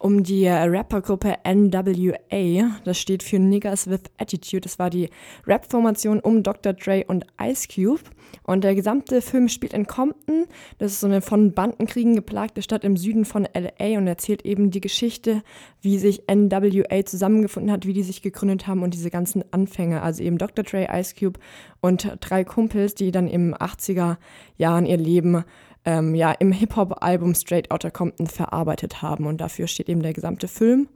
um 0.00 0.22
die 0.22 0.48
Rappergruppe 0.48 1.36
NWA. 1.44 2.80
Das 2.84 2.98
steht 2.98 3.22
für 3.22 3.38
Niggas 3.38 3.88
with 3.88 4.00
Attitude. 4.16 4.62
Das 4.62 4.78
war 4.78 4.88
die 4.88 5.10
Rap-Formation 5.46 6.20
um 6.20 6.42
Dr. 6.42 6.72
Dre 6.72 7.04
und 7.06 7.26
Ice 7.40 7.68
Cube. 7.68 8.00
Und 8.42 8.64
der 8.64 8.74
gesamte 8.74 9.20
Film 9.20 9.48
spielt 9.48 9.74
in 9.74 9.86
Compton. 9.86 10.46
Das 10.78 10.92
ist 10.92 11.00
so 11.00 11.06
eine 11.06 11.20
von 11.20 11.52
Bandenkriegen 11.52 12.16
geplagte 12.16 12.62
Stadt 12.62 12.82
im 12.82 12.96
Süden 12.96 13.26
von 13.26 13.46
LA 13.54 13.98
und 13.98 14.06
erzählt 14.06 14.46
eben 14.46 14.70
die 14.70 14.80
Geschichte, 14.80 15.42
wie 15.82 15.98
sich 15.98 16.22
NWA 16.30 17.04
zusammengefunden 17.04 17.70
hat, 17.70 17.86
wie 17.86 17.92
die 17.92 18.02
sich 18.02 18.22
gegründet 18.22 18.66
haben 18.66 18.82
und 18.82 18.94
diese 18.94 19.10
ganzen 19.10 19.44
Anfänge. 19.52 20.00
Also 20.00 20.22
eben 20.22 20.38
Dr. 20.38 20.64
Dre, 20.64 20.88
Ice 20.90 21.14
Cube 21.14 21.38
und 21.82 22.16
drei 22.20 22.44
Kumpels, 22.44 22.94
die 22.94 23.10
dann 23.10 23.28
im 23.28 23.54
80er 23.54 24.16
Jahren 24.56 24.86
ihr 24.86 24.96
Leben 24.96 25.44
ähm, 25.84 26.14
ja, 26.14 26.32
im 26.32 26.52
Hip-Hop-Album 26.52 27.34
Straight 27.34 27.70
Outta 27.70 27.90
Compton 27.90 28.26
verarbeitet 28.26 29.02
haben. 29.02 29.26
Und 29.26 29.40
dafür 29.40 29.66
steht 29.66 29.88
eben 29.88 30.02
der 30.02 30.12
gesamte 30.12 30.48
Film 30.48 30.88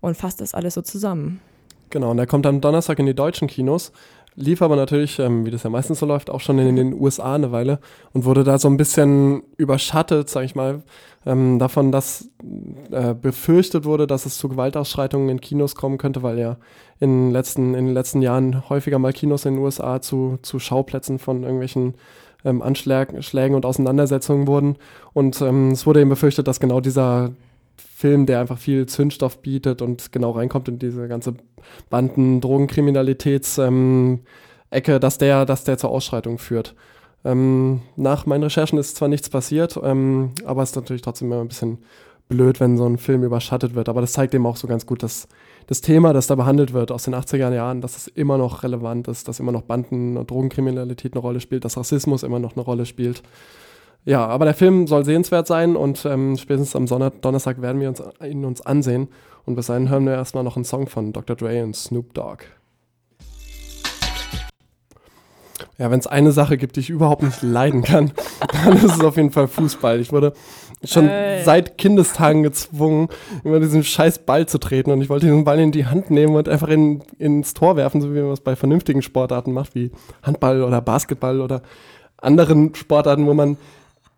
und 0.00 0.16
fasst 0.16 0.40
das 0.40 0.54
alles 0.54 0.74
so 0.74 0.82
zusammen. 0.82 1.40
Genau, 1.90 2.10
und 2.10 2.18
er 2.18 2.26
kommt 2.26 2.46
am 2.46 2.60
Donnerstag 2.60 2.98
in 2.98 3.06
die 3.06 3.14
deutschen 3.14 3.48
Kinos, 3.48 3.92
lief 4.34 4.60
aber 4.62 4.76
natürlich, 4.76 5.18
ähm, 5.18 5.46
wie 5.46 5.50
das 5.50 5.62
ja 5.62 5.70
meistens 5.70 6.00
so 6.00 6.06
läuft, 6.06 6.28
auch 6.30 6.40
schon 6.40 6.58
in 6.58 6.76
den 6.76 6.92
USA 6.92 7.34
eine 7.34 7.50
Weile 7.50 7.80
und 8.12 8.24
wurde 8.24 8.44
da 8.44 8.58
so 8.58 8.68
ein 8.68 8.76
bisschen 8.76 9.42
überschattet, 9.56 10.28
sag 10.28 10.44
ich 10.44 10.54
mal, 10.54 10.82
ähm, 11.26 11.58
davon, 11.58 11.90
dass 11.90 12.28
äh, 12.90 13.14
befürchtet 13.14 13.84
wurde, 13.84 14.06
dass 14.06 14.26
es 14.26 14.38
zu 14.38 14.48
Gewaltausschreitungen 14.48 15.30
in 15.30 15.40
Kinos 15.40 15.74
kommen 15.74 15.98
könnte, 15.98 16.22
weil 16.22 16.38
ja 16.38 16.56
in, 17.00 17.30
letzten, 17.30 17.74
in 17.74 17.86
den 17.86 17.94
letzten 17.94 18.22
Jahren 18.22 18.68
häufiger 18.68 18.98
mal 18.98 19.12
Kinos 19.12 19.44
in 19.44 19.54
den 19.54 19.62
USA 19.62 20.00
zu, 20.00 20.38
zu 20.42 20.58
Schauplätzen 20.58 21.18
von 21.18 21.42
irgendwelchen 21.42 21.94
ähm, 22.44 22.62
Anschlägen 22.62 23.54
und 23.54 23.66
Auseinandersetzungen 23.66 24.46
wurden. 24.46 24.76
Und 25.12 25.40
ähm, 25.40 25.72
es 25.72 25.86
wurde 25.86 26.00
eben 26.00 26.10
befürchtet, 26.10 26.46
dass 26.48 26.60
genau 26.60 26.80
dieser 26.80 27.32
Film, 27.76 28.26
der 28.26 28.40
einfach 28.40 28.58
viel 28.58 28.86
Zündstoff 28.86 29.42
bietet 29.42 29.82
und 29.82 30.12
genau 30.12 30.30
reinkommt 30.30 30.68
in 30.68 30.78
diese 30.78 31.08
ganze 31.08 31.34
Banden, 31.90 32.40
Drogenkriminalitäts 32.40 33.58
ähm, 33.58 34.20
Ecke, 34.70 35.00
dass 35.00 35.18
der, 35.18 35.46
dass 35.46 35.64
der 35.64 35.78
zur 35.78 35.90
Ausschreitung 35.90 36.38
führt. 36.38 36.74
Ähm, 37.24 37.80
nach 37.96 38.26
meinen 38.26 38.44
Recherchen 38.44 38.78
ist 38.78 38.96
zwar 38.96 39.08
nichts 39.08 39.28
passiert, 39.28 39.78
ähm, 39.82 40.30
aber 40.44 40.62
es 40.62 40.70
ist 40.70 40.76
natürlich 40.76 41.02
trotzdem 41.02 41.32
immer 41.32 41.40
ein 41.40 41.48
bisschen 41.48 41.78
blöd, 42.28 42.60
wenn 42.60 42.76
so 42.76 42.86
ein 42.86 42.98
Film 42.98 43.24
überschattet 43.24 43.74
wird. 43.74 43.88
Aber 43.88 44.00
das 44.00 44.12
zeigt 44.12 44.34
eben 44.34 44.46
auch 44.46 44.56
so 44.56 44.68
ganz 44.68 44.86
gut, 44.86 45.02
dass 45.02 45.26
das 45.68 45.82
Thema, 45.82 46.14
das 46.14 46.26
da 46.26 46.34
behandelt 46.34 46.72
wird 46.72 46.90
aus 46.90 47.04
den 47.04 47.14
80er 47.14 47.52
Jahren, 47.52 47.82
dass 47.82 47.96
es 47.98 48.08
immer 48.08 48.38
noch 48.38 48.62
relevant 48.62 49.06
ist, 49.06 49.28
dass 49.28 49.38
immer 49.38 49.52
noch 49.52 49.62
Banden- 49.62 50.16
und 50.16 50.30
Drogenkriminalität 50.30 51.12
eine 51.12 51.20
Rolle 51.20 51.40
spielt, 51.40 51.66
dass 51.66 51.76
Rassismus 51.76 52.22
immer 52.22 52.38
noch 52.38 52.56
eine 52.56 52.62
Rolle 52.62 52.86
spielt. 52.86 53.22
Ja, 54.06 54.26
aber 54.26 54.46
der 54.46 54.54
Film 54.54 54.86
soll 54.86 55.04
sehenswert 55.04 55.46
sein 55.46 55.76
und 55.76 56.06
ähm, 56.06 56.38
spätestens 56.38 56.74
am 56.74 56.86
Sonner 56.86 57.10
Donnerstag 57.10 57.60
werden 57.60 57.82
wir 57.82 57.90
uns, 57.90 58.02
ihn 58.26 58.46
uns 58.46 58.62
ansehen. 58.62 59.08
Und 59.44 59.56
bis 59.56 59.66
dahin 59.66 59.90
hören 59.90 60.06
wir 60.06 60.14
erstmal 60.14 60.42
noch 60.42 60.56
einen 60.56 60.64
Song 60.64 60.86
von 60.86 61.12
Dr. 61.12 61.36
Dre 61.36 61.62
und 61.62 61.76
Snoop 61.76 62.14
Dogg. 62.14 62.44
Ja, 65.76 65.90
wenn 65.90 66.00
es 66.00 66.06
eine 66.06 66.32
Sache 66.32 66.56
gibt, 66.56 66.76
die 66.76 66.80
ich 66.80 66.88
überhaupt 66.88 67.22
nicht 67.22 67.42
leiden 67.42 67.82
kann, 67.82 68.12
dann 68.64 68.76
ist 68.76 68.84
es 68.84 69.00
auf 69.00 69.18
jeden 69.18 69.32
Fall 69.32 69.48
Fußball. 69.48 70.00
Ich 70.00 70.12
wurde 70.12 70.32
schon 70.84 71.08
äh. 71.08 71.42
seit 71.42 71.78
Kindestagen 71.78 72.42
gezwungen, 72.42 73.08
über 73.44 73.60
diesen 73.60 73.82
scheiß 73.82 74.20
Ball 74.20 74.46
zu 74.46 74.58
treten 74.58 74.90
und 74.90 75.00
ich 75.00 75.08
wollte 75.08 75.26
diesen 75.26 75.44
Ball 75.44 75.58
in 75.58 75.72
die 75.72 75.86
Hand 75.86 76.10
nehmen 76.10 76.36
und 76.36 76.48
einfach 76.48 76.68
in, 76.68 77.02
ins 77.18 77.54
Tor 77.54 77.76
werfen, 77.76 78.00
so 78.00 78.14
wie 78.14 78.20
man 78.20 78.32
es 78.32 78.40
bei 78.40 78.56
vernünftigen 78.56 79.02
Sportarten 79.02 79.52
macht, 79.52 79.74
wie 79.74 79.90
Handball 80.22 80.62
oder 80.62 80.80
Basketball 80.80 81.40
oder 81.40 81.62
anderen 82.16 82.74
Sportarten, 82.74 83.26
wo 83.26 83.34
man 83.34 83.56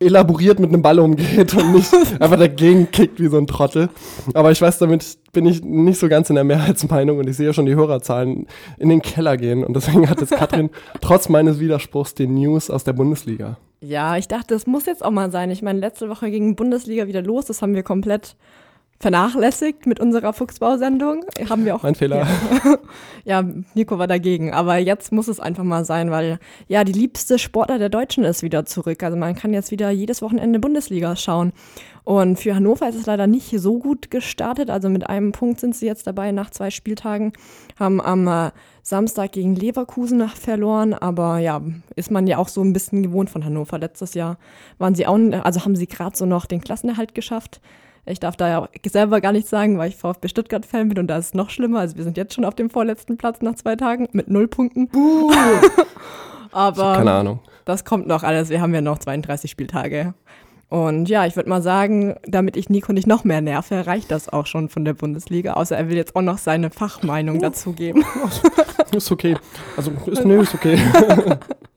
elaboriert 0.00 0.58
mit 0.58 0.70
einem 0.70 0.80
Ball 0.80 0.98
umgeht 0.98 1.54
und 1.54 1.74
nicht 1.74 1.92
einfach 2.20 2.38
dagegen 2.38 2.90
kickt 2.90 3.20
wie 3.20 3.28
so 3.28 3.36
ein 3.36 3.46
Trottel. 3.46 3.90
Aber 4.32 4.50
ich 4.50 4.60
weiß, 4.60 4.78
damit 4.78 5.18
bin 5.32 5.44
ich 5.44 5.62
nicht 5.62 6.00
so 6.00 6.08
ganz 6.08 6.30
in 6.30 6.36
der 6.36 6.44
Mehrheitsmeinung 6.44 7.18
und 7.18 7.28
ich 7.28 7.36
sehe 7.36 7.46
ja 7.46 7.52
schon 7.52 7.66
die 7.66 7.74
Hörerzahlen 7.74 8.46
in 8.78 8.88
den 8.88 9.02
Keller 9.02 9.36
gehen. 9.36 9.62
Und 9.62 9.76
deswegen 9.76 10.08
hat 10.08 10.20
jetzt 10.20 10.32
Katrin 10.32 10.70
trotz 11.02 11.28
meines 11.28 11.60
Widerspruchs 11.60 12.14
die 12.14 12.26
News 12.26 12.70
aus 12.70 12.82
der 12.82 12.94
Bundesliga. 12.94 13.58
Ja, 13.82 14.16
ich 14.18 14.28
dachte, 14.28 14.54
das 14.54 14.66
muss 14.66 14.86
jetzt 14.86 15.02
auch 15.04 15.10
mal 15.10 15.30
sein. 15.30 15.50
Ich 15.50 15.62
meine, 15.62 15.80
letzte 15.80 16.08
Woche 16.10 16.30
ging 16.30 16.54
Bundesliga 16.54 17.06
wieder 17.06 17.22
los. 17.22 17.46
Das 17.46 17.62
haben 17.62 17.74
wir 17.74 17.82
komplett 17.82 18.36
vernachlässigt 19.00 19.86
mit 19.86 19.98
unserer 19.98 20.34
Fuchsbausendung. 20.34 21.24
Haben 21.48 21.64
wir 21.64 21.74
auch. 21.74 21.82
Mein 21.82 21.94
Fehler. 21.94 22.26
Ja. 22.64 22.76
ja, 23.42 23.44
Nico 23.74 23.98
war 23.98 24.06
dagegen. 24.06 24.52
Aber 24.52 24.76
jetzt 24.76 25.10
muss 25.10 25.26
es 25.26 25.40
einfach 25.40 25.64
mal 25.64 25.86
sein, 25.86 26.10
weil 26.10 26.38
ja, 26.68 26.84
die 26.84 26.92
liebste 26.92 27.38
Sportler 27.38 27.78
der 27.78 27.88
Deutschen 27.88 28.24
ist 28.24 28.42
wieder 28.42 28.66
zurück. 28.66 29.02
Also 29.02 29.16
man 29.16 29.34
kann 29.34 29.54
jetzt 29.54 29.70
wieder 29.70 29.90
jedes 29.90 30.20
Wochenende 30.20 30.58
Bundesliga 30.58 31.16
schauen. 31.16 31.52
Und 32.04 32.38
für 32.38 32.54
Hannover 32.54 32.88
ist 32.90 32.96
es 32.96 33.06
leider 33.06 33.26
nicht 33.26 33.50
so 33.58 33.78
gut 33.78 34.10
gestartet. 34.10 34.68
Also 34.68 34.90
mit 34.90 35.08
einem 35.08 35.32
Punkt 35.32 35.60
sind 35.60 35.74
sie 35.74 35.86
jetzt 35.86 36.06
dabei 36.06 36.30
nach 36.30 36.50
zwei 36.50 36.70
Spieltagen. 36.70 37.32
Haben 37.78 38.02
am 38.02 38.28
äh, 38.28 38.50
Samstag 38.82 39.32
gegen 39.32 39.56
Leverkusen 39.56 40.28
verloren. 40.28 40.92
Aber 40.92 41.38
ja, 41.38 41.62
ist 41.96 42.10
man 42.10 42.26
ja 42.26 42.36
auch 42.36 42.48
so 42.48 42.62
ein 42.62 42.74
bisschen 42.74 43.02
gewohnt 43.02 43.30
von 43.30 43.46
Hannover. 43.46 43.78
Letztes 43.78 44.12
Jahr 44.12 44.36
waren 44.76 44.94
sie 44.94 45.06
auch, 45.06 45.18
also 45.42 45.64
haben 45.64 45.76
sie 45.76 45.86
gerade 45.86 46.16
so 46.16 46.26
noch 46.26 46.44
den 46.44 46.60
Klassenerhalt 46.60 47.14
geschafft. 47.14 47.62
Ich 48.06 48.18
darf 48.18 48.36
da 48.36 48.48
ja 48.48 48.68
selber 48.86 49.20
gar 49.20 49.32
nichts 49.32 49.50
sagen, 49.50 49.78
weil 49.78 49.88
ich 49.90 49.96
VfB 49.96 50.28
Stuttgart-Fan 50.28 50.88
bin 50.88 50.98
und 50.98 51.06
da 51.06 51.18
ist 51.18 51.26
es 51.26 51.34
noch 51.34 51.50
schlimmer. 51.50 51.80
Also 51.80 51.96
wir 51.96 52.04
sind 52.04 52.16
jetzt 52.16 52.34
schon 52.34 52.44
auf 52.44 52.54
dem 52.54 52.70
vorletzten 52.70 53.16
Platz 53.16 53.40
nach 53.42 53.54
zwei 53.54 53.76
Tagen 53.76 54.08
mit 54.12 54.28
null 54.28 54.48
Punkten. 54.48 54.88
Aber 56.52 56.94
Keine 56.96 57.12
Ahnung. 57.12 57.40
das 57.64 57.84
kommt 57.84 58.06
noch 58.06 58.22
alles. 58.22 58.48
Wir 58.48 58.60
haben 58.60 58.74
ja 58.74 58.80
noch 58.80 58.98
32 58.98 59.50
Spieltage. 59.50 60.14
Und 60.68 61.08
ja, 61.08 61.26
ich 61.26 61.34
würde 61.34 61.48
mal 61.48 61.62
sagen, 61.62 62.14
damit 62.24 62.56
ich 62.56 62.70
Nico 62.70 62.92
nicht 62.92 63.08
noch 63.08 63.24
mehr 63.24 63.40
nerve, 63.40 63.86
reicht 63.88 64.10
das 64.12 64.28
auch 64.28 64.46
schon 64.46 64.68
von 64.68 64.84
der 64.84 64.94
Bundesliga. 64.94 65.54
Außer 65.54 65.76
er 65.76 65.88
will 65.88 65.96
jetzt 65.96 66.14
auch 66.14 66.22
noch 66.22 66.38
seine 66.38 66.70
Fachmeinung 66.70 67.40
dazu 67.40 67.72
geben. 67.72 68.04
Ist 68.94 69.10
okay. 69.12 69.36
Also, 69.76 69.92
ist, 70.06 70.24
nee, 70.24 70.36
ist 70.36 70.52
okay. 70.52 70.76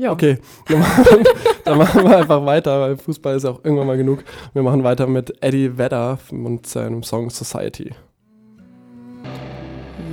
Ja. 0.00 0.12
Okay, 0.12 0.38
dann 1.64 1.76
machen, 1.76 2.04
wir 2.04 2.16
einfach 2.16 2.46
weiter, 2.46 2.80
weil 2.80 2.96
Fußball 2.96 3.36
ist 3.36 3.44
auch 3.44 3.62
irgendwann 3.62 3.86
mal 3.86 3.98
genug. 3.98 4.24
Wir 4.54 4.62
machen 4.62 4.82
weiter 4.82 5.06
mit 5.06 5.34
Eddie 5.42 5.76
Vedder 5.76 6.18
und 6.30 6.66
seinem 6.66 7.02
Song 7.02 7.28
Society. 7.28 7.90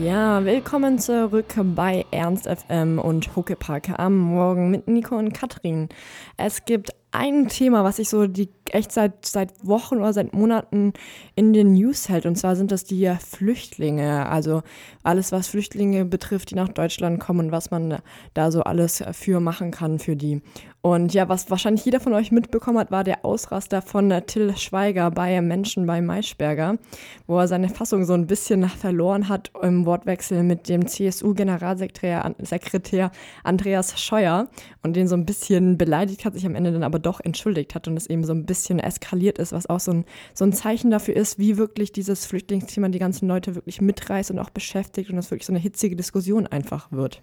Ja, 0.04 0.46
willkommen 0.46 1.00
zurück 1.00 1.56
bei 1.76 2.06
Ernst 2.12 2.48
FM 2.48 3.00
und 3.00 3.36
Huckepack 3.36 3.98
am 3.98 4.16
Morgen 4.16 4.70
mit 4.70 4.88
Nico 4.88 5.18
und 5.18 5.34
Katrin. 5.34 5.90
Es 6.38 6.66
gibt 6.66 6.92
ein 7.12 7.48
Thema, 7.48 7.84
was 7.84 7.96
sich 7.96 8.08
so 8.10 8.28
die 8.28 8.50
echt 8.70 8.92
seit, 8.92 9.26
seit 9.26 9.66
Wochen 9.66 9.98
oder 9.98 10.14
seit 10.14 10.34
Monaten 10.34 10.94
in 11.34 11.52
den 11.52 11.74
News 11.74 12.10
hält. 12.10 12.28
Und 12.28 12.38
zwar 12.38 12.56
sind 12.56 12.72
das 12.72 12.84
die 12.84 13.12
Flüchtlinge. 13.20 14.28
Also 14.28 14.62
alles, 15.02 15.32
was 15.32 15.48
Flüchtlinge 15.48 16.06
betrifft, 16.06 16.52
die 16.52 16.56
nach 16.56 16.70
Deutschland 16.70 17.20
kommen 17.20 17.48
und 17.48 17.52
was 17.52 17.72
man 17.72 17.98
da 18.36 18.52
so 18.52 18.62
alles 18.62 19.04
für 19.14 19.40
machen 19.40 19.72
kann 19.72 19.98
für 19.98 20.16
die. 20.16 20.42
Und 20.88 21.14
ja, 21.14 21.28
was 21.28 21.52
wahrscheinlich 21.52 21.84
jeder 21.84 22.00
von 22.00 22.14
euch 22.14 22.32
mitbekommen 22.32 22.80
hat, 22.80 22.92
war 22.92 23.04
der 23.04 23.26
Ausraster 23.26 23.82
von 23.82 24.10
Till 24.26 24.56
Schweiger 24.56 25.12
bei 25.12 25.42
Menschen 25.42 25.86
bei 25.86 26.00
Maischberger, 26.00 26.78
wo 27.26 27.38
er 27.38 27.50
seine 27.50 27.68
Fassung 27.68 28.06
so 28.06 28.14
ein 28.14 28.26
bisschen 28.26 28.70
verloren 28.70 29.28
hat 29.28 29.52
im 29.62 29.86
Wortwechsel 29.86 30.44
mit 30.44 30.70
dem 30.70 30.88
CSU-Generalsekretär 30.88 32.34
Sekretär 32.40 33.12
Andreas 33.44 34.00
Scheuer 34.00 34.48
und 34.82 34.96
den 34.96 35.10
so 35.10 35.16
ein 35.16 35.26
bisschen 35.26 35.78
beleidigt 35.78 36.24
hat, 36.24 36.36
sich 36.36 36.46
am 36.46 36.56
Ende 36.56 36.72
dann 36.72 36.84
aber 36.84 37.00
doch 37.00 37.20
entschuldigt 37.20 37.76
hat 37.76 37.90
und 37.90 37.98
es 37.98 38.08
eben 38.08 38.24
so 38.24 38.32
ein 38.32 38.46
bisschen 38.46 38.80
eskaliert 38.80 39.40
ist, 39.40 39.52
was 39.52 39.70
auch 39.70 39.82
so 39.82 39.92
ein, 39.92 40.06
so 40.34 40.46
ein 40.46 40.54
Zeichen 40.54 40.90
dafür 40.90 41.18
ist, 41.18 41.38
wie 41.38 41.58
wirklich 41.58 41.92
dieses 41.92 42.26
Flüchtlingsthema 42.26 42.88
die 42.88 43.00
ganzen 43.00 43.28
Leute 43.28 43.56
wirklich 43.56 43.82
mitreißt 43.82 44.32
und 44.32 44.40
auch 44.40 44.52
beschäftigt 44.52 45.10
und 45.10 45.18
es 45.18 45.32
wirklich 45.32 45.48
so 45.48 45.52
eine 45.52 45.60
hitzige 45.60 45.98
Diskussion 45.98 46.48
einfach 46.48 46.94
wird. 46.94 47.22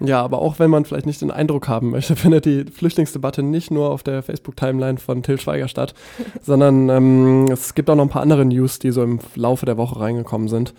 Ja, 0.00 0.22
aber 0.22 0.40
auch 0.40 0.58
wenn 0.58 0.70
man 0.70 0.84
vielleicht 0.84 1.06
nicht 1.06 1.20
den 1.20 1.30
Eindruck 1.30 1.68
haben 1.68 1.90
möchte, 1.90 2.16
findet 2.16 2.44
die 2.44 2.64
Flüchtlingsdebatte 2.64 3.42
nicht 3.42 3.70
nur 3.70 3.90
auf 3.90 4.02
der 4.02 4.22
Facebook-Timeline 4.22 4.98
von 4.98 5.22
Till 5.22 5.40
Schweiger 5.40 5.68
statt, 5.68 5.94
sondern 6.42 6.88
ähm, 6.88 7.46
es 7.50 7.74
gibt 7.74 7.90
auch 7.90 7.96
noch 7.96 8.04
ein 8.04 8.10
paar 8.10 8.22
andere 8.22 8.44
News, 8.44 8.78
die 8.78 8.90
so 8.90 9.02
im 9.02 9.18
Laufe 9.34 9.66
der 9.66 9.76
Woche 9.76 10.00
reingekommen 10.00 10.48
sind. 10.48 10.74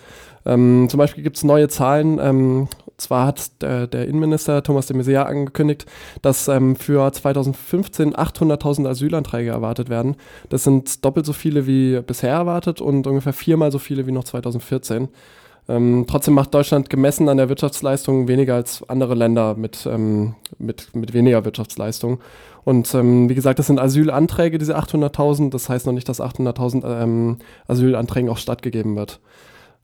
Ähm, 0.45 0.87
zum 0.89 0.97
Beispiel 0.97 1.23
gibt 1.23 1.37
es 1.37 1.43
neue 1.43 1.67
Zahlen. 1.67 2.19
Ähm, 2.21 2.67
zwar 2.97 3.27
hat 3.27 3.61
der, 3.61 3.87
der 3.87 4.07
Innenminister 4.07 4.61
Thomas 4.63 4.87
de 4.87 4.97
Maizière 4.97 5.23
angekündigt, 5.23 5.85
dass 6.21 6.47
ähm, 6.47 6.75
für 6.75 7.11
2015 7.11 8.15
800.000 8.15 8.87
Asylanträge 8.87 9.51
erwartet 9.51 9.89
werden. 9.89 10.15
Das 10.49 10.63
sind 10.63 11.03
doppelt 11.03 11.25
so 11.25 11.33
viele 11.33 11.65
wie 11.65 12.01
bisher 12.01 12.33
erwartet 12.33 12.81
und 12.81 13.07
ungefähr 13.07 13.33
viermal 13.33 13.71
so 13.71 13.79
viele 13.79 14.05
wie 14.05 14.11
noch 14.11 14.23
2014. 14.23 15.09
Ähm, 15.69 16.05
trotzdem 16.07 16.33
macht 16.33 16.53
Deutschland 16.53 16.89
gemessen 16.89 17.29
an 17.29 17.37
der 17.37 17.47
Wirtschaftsleistung 17.47 18.27
weniger 18.27 18.55
als 18.55 18.83
andere 18.89 19.13
Länder 19.13 19.53
mit, 19.53 19.87
ähm, 19.89 20.33
mit, 20.57 20.95
mit 20.95 21.13
weniger 21.13 21.45
Wirtschaftsleistung. 21.45 22.19
Und 22.65 22.91
ähm, 22.95 23.29
wie 23.29 23.35
gesagt, 23.35 23.59
das 23.59 23.67
sind 23.67 23.79
Asylanträge, 23.79 24.57
diese 24.57 24.77
800.000. 24.77 25.51
Das 25.51 25.69
heißt 25.69 25.85
noch 25.85 25.93
nicht, 25.93 26.09
dass 26.09 26.21
800.000 26.21 27.03
ähm, 27.03 27.37
Asylanträgen 27.67 28.29
auch 28.29 28.37
stattgegeben 28.37 28.95
wird. 28.95 29.19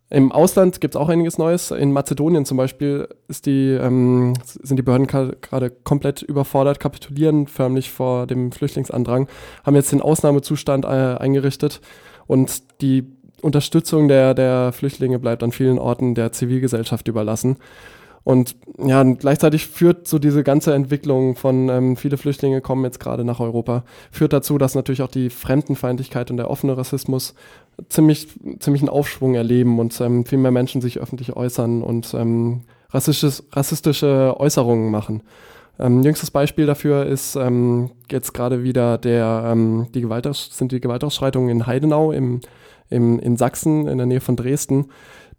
Im 0.09 0.31
Ausland 0.31 0.81
gibt 0.81 0.95
es 0.95 1.01
auch 1.01 1.09
einiges 1.09 1.37
Neues. 1.37 1.69
In 1.71 1.91
Mazedonien 1.91 2.45
zum 2.45 2.57
Beispiel 2.57 3.07
ist 3.27 3.45
die, 3.45 3.69
ähm, 3.69 4.33
sind 4.43 4.77
die 4.77 4.83
Behörden 4.83 5.07
gerade 5.07 5.69
komplett 5.83 6.23
überfordert, 6.23 6.79
kapitulieren 6.79 7.47
förmlich 7.47 7.91
vor 7.91 8.25
dem 8.25 8.51
Flüchtlingsandrang, 8.51 9.27
haben 9.63 9.75
jetzt 9.75 9.91
den 9.91 10.01
Ausnahmezustand 10.01 10.85
äh, 10.85 10.87
eingerichtet 10.87 11.81
und 12.27 12.81
die 12.81 13.14
Unterstützung 13.45 14.07
der, 14.07 14.33
der 14.33 14.71
Flüchtlinge 14.71 15.19
bleibt 15.19 15.43
an 15.43 15.51
vielen 15.51 15.77
Orten 15.77 16.15
der 16.15 16.31
Zivilgesellschaft 16.31 17.07
überlassen. 17.07 17.57
Und 18.23 18.55
ja, 18.83 19.03
gleichzeitig 19.03 19.67
führt 19.67 20.07
so 20.07 20.17
diese 20.17 20.43
ganze 20.43 20.73
Entwicklung 20.73 21.35
von 21.35 21.69
ähm, 21.69 21.95
viele 21.95 22.17
Flüchtlinge 22.17 22.59
kommen 22.59 22.83
jetzt 22.83 22.99
gerade 22.99 23.23
nach 23.23 23.39
Europa, 23.39 23.83
führt 24.11 24.33
dazu, 24.33 24.57
dass 24.57 24.73
natürlich 24.73 25.03
auch 25.03 25.11
die 25.11 25.29
Fremdenfeindlichkeit 25.29 26.31
und 26.31 26.37
der 26.37 26.49
offene 26.49 26.75
Rassismus 26.75 27.35
ziemlich, 27.87 28.29
ziemlich 28.57 28.81
einen 28.81 28.89
Aufschwung 28.89 29.35
erleben 29.35 29.77
und 29.77 30.01
ähm, 30.01 30.25
viel 30.25 30.39
mehr 30.39 30.49
Menschen 30.49 30.81
sich 30.81 30.99
öffentlich 30.99 31.35
äußern 31.35 31.83
und 31.83 32.15
ähm, 32.15 32.61
rassistische 32.91 34.35
Äußerungen 34.39 34.89
machen. 34.89 35.21
Ähm, 35.77 36.01
jüngstes 36.01 36.31
Beispiel 36.31 36.65
dafür 36.65 37.05
ist 37.05 37.35
ähm, 37.35 37.91
jetzt 38.09 38.33
gerade 38.33 38.63
wieder 38.63 38.97
der, 38.97 39.43
ähm, 39.51 39.87
die 39.93 40.01
Gewaltaus 40.01 40.49
sind 40.51 40.71
die 40.71 40.79
Gewaltausschreitungen 40.79 41.49
in 41.49 41.67
Heidenau 41.67 42.11
im, 42.11 42.39
im, 42.89 43.19
in 43.19 43.37
Sachsen 43.37 43.87
in 43.87 43.97
der 43.97 44.07
Nähe 44.07 44.21
von 44.21 44.35
Dresden. 44.35 44.87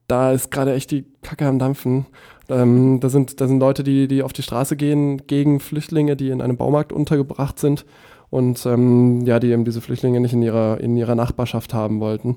Da 0.09 0.33
ist 0.33 0.51
gerade 0.51 0.75
echt 0.75 0.91
die 0.91 1.05
Kacke 1.23 1.47
am 1.47 1.59
Dampfen. 1.59 2.07
Ähm, 2.49 3.01
da, 3.01 3.09
sind, 3.09 3.41
da 3.41 3.49
sind 3.49 3.59
Leute, 3.59 3.83
die, 3.83 4.07
die 4.07 4.23
auf 4.23 4.33
die 4.33 4.43
Straße 4.43 4.77
gehen 4.77 5.27
gegen 5.27 5.59
Flüchtlinge, 5.59 6.17
die 6.17 6.31
in 6.31 6.41
einem 6.41 6.57
Baumarkt 6.57 6.93
untergebracht 6.93 7.59
sind 7.59 7.85
und 8.31 8.65
ähm, 8.67 9.23
ja, 9.27 9.41
die 9.41 9.51
eben 9.51 9.65
diese 9.65 9.81
Flüchtlinge 9.81 10.21
nicht 10.21 10.33
in 10.33 10.43
ihrer, 10.43 10.81
in 10.81 10.97
ihrer 10.97 11.15
Nachbarschaft 11.15 11.75
haben 11.75 12.01
wollten. 12.01 12.37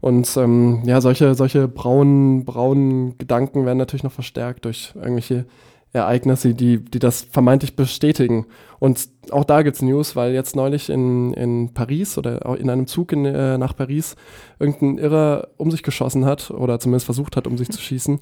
Und 0.00 0.36
ähm, 0.36 0.82
ja, 0.84 1.00
solche, 1.00 1.34
solche 1.34 1.66
braunen, 1.66 2.44
braunen 2.44 3.18
Gedanken 3.18 3.64
werden 3.64 3.78
natürlich 3.78 4.04
noch 4.04 4.12
verstärkt 4.12 4.64
durch 4.64 4.92
irgendwelche 4.94 5.46
Ereignisse, 5.92 6.54
die, 6.54 6.84
die 6.84 6.98
das 6.98 7.22
vermeintlich 7.22 7.74
bestätigen. 7.76 8.46
Und 8.78 9.08
auch 9.30 9.44
da 9.44 9.62
gibt's 9.62 9.82
News, 9.82 10.16
weil 10.16 10.32
jetzt 10.32 10.54
neulich 10.54 10.90
in, 10.90 11.32
in 11.32 11.74
Paris 11.74 12.18
oder 12.18 12.58
in 12.58 12.70
einem 12.70 12.86
Zug 12.86 13.12
in, 13.12 13.24
äh, 13.24 13.58
nach 13.58 13.74
Paris 13.74 14.14
irgendein 14.58 14.98
Irrer 14.98 15.48
um 15.56 15.70
sich 15.70 15.82
geschossen 15.82 16.24
hat 16.24 16.50
oder 16.50 16.78
zumindest 16.78 17.06
versucht 17.06 17.36
hat, 17.36 17.46
um 17.46 17.56
sich 17.56 17.70
zu 17.70 17.80
schießen. 17.80 18.18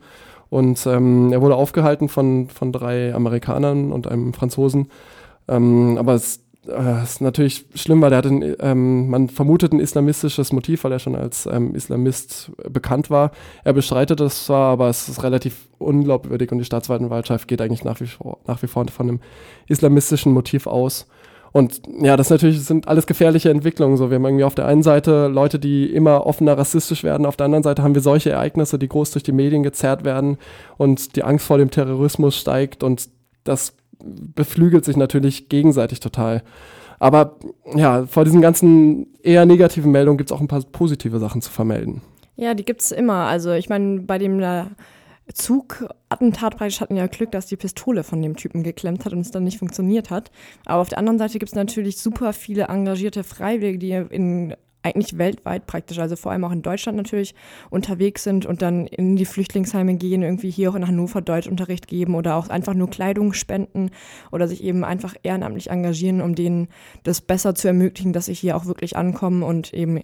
Und 0.49 0.87
ähm, 0.87 1.33
er 1.33 1.43
wurde 1.43 1.57
aufgehalten 1.57 2.09
von, 2.09 2.49
von 2.49 2.73
drei 2.73 3.13
Amerikanern 3.15 3.93
und 3.93 4.07
einem 4.07 4.33
Franzosen. 4.33 4.89
Ähm, 5.49 5.97
aber 5.99 6.15
es 6.15 6.45
ist 7.03 7.21
natürlich 7.21 7.67
schlimm, 7.75 8.01
weil 8.03 8.13
er 8.13 8.19
hat 8.19 8.27
ein, 8.27 8.57
ähm, 8.61 9.09
man 9.09 9.29
vermutet 9.29 9.73
ein 9.73 9.81
islamistisches 9.81 10.53
Motiv, 10.53 10.85
weil 10.85 10.93
er 10.93 10.99
schon 10.99 11.15
als 11.15 11.47
ähm, 11.47 11.75
Islamist 11.75 12.51
bekannt 12.69 13.11
war. 13.11 13.31
Er 13.65 13.73
bestreitet 13.73 14.21
es 14.21 14.47
zwar, 14.47 14.73
aber 14.73 14.89
es 14.89 15.09
ist 15.09 15.23
relativ 15.23 15.69
unglaubwürdig 15.79 16.53
und 16.53 16.59
die 16.59 16.65
Staatsanwaltschaft 16.65 17.49
geht 17.49 17.61
eigentlich 17.61 17.85
nach 17.85 18.01
wie 18.01 18.07
vor, 18.07 18.39
nach 18.47 18.63
wie 18.63 18.67
vor 18.67 18.87
von 18.89 19.09
einem 19.09 19.21
islamistischen 19.69 20.33
Motiv 20.33 20.67
aus. 20.67 21.07
Und 21.53 21.81
ja, 22.03 22.19
das 22.19 22.29
natürlich 22.29 22.63
sind 22.65 22.87
alles 22.87 23.07
gefährliche 23.07 23.49
Entwicklungen. 23.51 23.97
So, 23.97 24.11
wir 24.11 24.17
haben 24.17 24.27
irgendwie 24.27 24.45
auf 24.45 24.55
der 24.55 24.67
einen 24.67 24.83
Seite 24.83 25.29
Leute, 25.29 25.59
die 25.59 25.87
immer 25.87 26.27
offener 26.27 26.59
rassistisch 26.59 27.03
werden, 27.03 27.25
auf 27.25 27.37
der 27.37 27.47
anderen 27.47 27.63
Seite 27.63 27.83
haben 27.83 27.95
wir 27.95 28.03
solche 28.03 28.31
Ereignisse, 28.31 28.79
die 28.79 28.89
groß 28.89 29.13
durch 29.13 29.23
die 29.23 29.33
Medien 29.33 29.63
gezerrt 29.63 30.05
werden 30.05 30.37
und 30.77 31.17
die 31.17 31.23
Angst 31.23 31.47
vor 31.47 31.57
dem 31.57 31.71
Terrorismus 31.71 32.37
steigt 32.37 32.83
und 32.83 33.09
das 33.45 33.75
beflügelt 34.03 34.85
sich 34.85 34.97
natürlich 34.97 35.49
gegenseitig 35.49 36.01
total. 36.01 36.43
Aber 36.99 37.37
ja, 37.75 38.07
vor 38.07 38.25
diesen 38.25 38.41
ganzen 38.41 39.07
eher 39.23 39.45
negativen 39.45 39.93
Meldungen 39.93 40.19
gibt 40.19 40.31
es 40.31 40.37
auch 40.37 40.41
ein 40.41 40.49
paar 40.49 40.63
positive 40.63 41.19
Sachen 41.19 41.43
zu 41.43 41.51
vermelden. 41.51 42.03
Ja, 42.37 42.55
die 42.55 42.65
gibt 42.65 42.81
es 42.81 42.93
immer. 42.93 43.27
Also 43.27 43.53
ich 43.53 43.69
meine, 43.69 44.01
bei 44.01 44.19
dem 44.19 44.41
äh, 44.41 44.65
Zugattentat 45.33 46.57
praktisch 46.57 46.81
hatten 46.81 46.97
ja 46.97 47.07
Glück, 47.07 47.33
dass 47.33 47.47
die 47.47 47.57
Pistole 47.57 48.05
von 48.05 48.23
dem 48.23 48.37
Typen 48.37 48.63
geklemmt 48.63 49.05
hat 49.05 49.13
und 49.13 49.21
es 49.21 49.31
dann 49.31 49.45
nicht 49.45 49.59
funktioniert 49.59 50.11
hat. 50.11 50.31
Aber 50.65 50.81
auf 50.81 50.89
der 50.89 50.99
anderen 50.99 51.19
Seite 51.19 51.39
gibt 51.39 51.51
es 51.51 51.57
natürlich 51.57 51.99
super 51.99 52.33
viele 52.33 52.65
engagierte 52.65 53.25
Freiwillige, 53.25 53.79
die 53.79 54.15
in 54.15 54.55
eigentlich 54.87 55.19
weltweit 55.19 55.67
praktisch, 55.67 55.99
also 55.99 56.17
vor 56.17 56.33
allem 56.33 56.45
auch 56.45 56.53
in 56.53 56.63
Deutschland 56.63 56.97
natürlich 56.97 57.35
unterwegs 57.71 58.23
sind 58.23 58.47
und 58.47 58.63
dann 58.63 58.87
in 58.87 59.17
die 59.17 59.25
Flüchtlingsheime 59.25 59.97
gehen, 59.97 60.23
irgendwie 60.23 60.51
hier 60.51 60.71
auch 60.71 60.75
in 60.77 60.87
Hannover 60.87 61.21
Deutschunterricht 61.21 61.89
geben 61.89 62.15
oder 62.15 62.37
auch 62.37 62.49
einfach 62.49 62.75
nur 62.75 62.89
Kleidung 62.89 63.33
spenden 63.33 63.91
oder 64.31 64.47
sich 64.47 64.63
eben 64.63 64.85
einfach 64.85 65.15
ehrenamtlich 65.23 65.71
engagieren, 65.71 66.21
um 66.21 66.35
denen 66.35 66.69
das 67.03 67.21
besser 67.21 67.55
zu 67.55 67.67
ermöglichen, 67.67 68.13
dass 68.13 68.27
sie 68.27 68.35
hier 68.35 68.57
auch 68.57 68.67
wirklich 68.67 68.97
ankommen 68.97 69.43
und 69.43 69.75
eben 69.75 70.03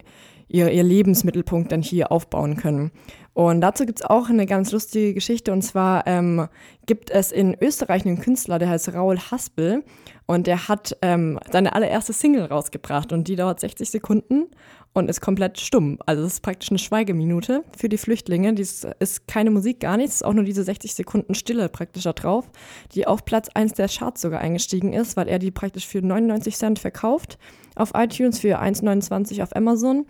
ihr, 0.53 0.71
ihr 0.71 0.83
Lebensmittelpunkt 0.83 1.71
dann 1.71 1.81
hier 1.81 2.11
aufbauen 2.11 2.55
können. 2.55 2.91
Und 3.33 3.61
dazu 3.61 3.85
gibt 3.85 3.99
es 3.99 4.05
auch 4.05 4.29
eine 4.29 4.45
ganz 4.45 4.71
lustige 4.71 5.15
Geschichte. 5.15 5.51
Und 5.51 5.63
zwar 5.63 6.05
ähm, 6.05 6.47
gibt 6.85 7.09
es 7.09 7.31
in 7.31 7.57
Österreich 7.59 8.05
einen 8.05 8.21
Künstler, 8.21 8.59
der 8.59 8.69
heißt 8.69 8.93
Raul 8.93 9.17
Haspel. 9.19 9.83
Und 10.27 10.45
der 10.45 10.67
hat 10.67 10.95
ähm, 11.01 11.39
seine 11.51 11.73
allererste 11.73 12.13
Single 12.13 12.45
rausgebracht. 12.45 13.11
Und 13.11 13.27
die 13.27 13.35
dauert 13.35 13.59
60 13.59 13.89
Sekunden 13.89 14.45
und 14.93 15.09
ist 15.09 15.21
komplett 15.21 15.59
stumm. 15.59 15.97
Also 16.05 16.23
es 16.23 16.33
ist 16.33 16.41
praktisch 16.41 16.69
eine 16.69 16.77
Schweigeminute 16.77 17.63
für 17.75 17.89
die 17.89 17.97
Flüchtlinge. 17.97 18.53
Dies 18.53 18.85
ist 18.99 19.27
keine 19.27 19.49
Musik, 19.49 19.79
gar 19.79 19.97
nichts, 19.97 20.17
ist 20.17 20.23
auch 20.23 20.33
nur 20.33 20.43
diese 20.43 20.63
60 20.63 20.93
Sekunden 20.93 21.33
Stille 21.33 21.67
praktisch 21.67 22.03
da 22.03 22.13
drauf, 22.13 22.47
die 22.93 23.07
auf 23.07 23.25
Platz 23.25 23.49
1 23.55 23.73
der 23.73 23.87
Charts 23.87 24.21
sogar 24.21 24.41
eingestiegen 24.41 24.93
ist, 24.93 25.17
weil 25.17 25.27
er 25.27 25.39
die 25.39 25.49
praktisch 25.49 25.87
für 25.87 26.03
99 26.03 26.55
Cent 26.55 26.77
verkauft 26.77 27.39
auf 27.75 27.91
iTunes, 27.95 28.39
für 28.39 28.61
1,29 28.61 29.41
auf 29.43 29.55
Amazon. 29.55 30.05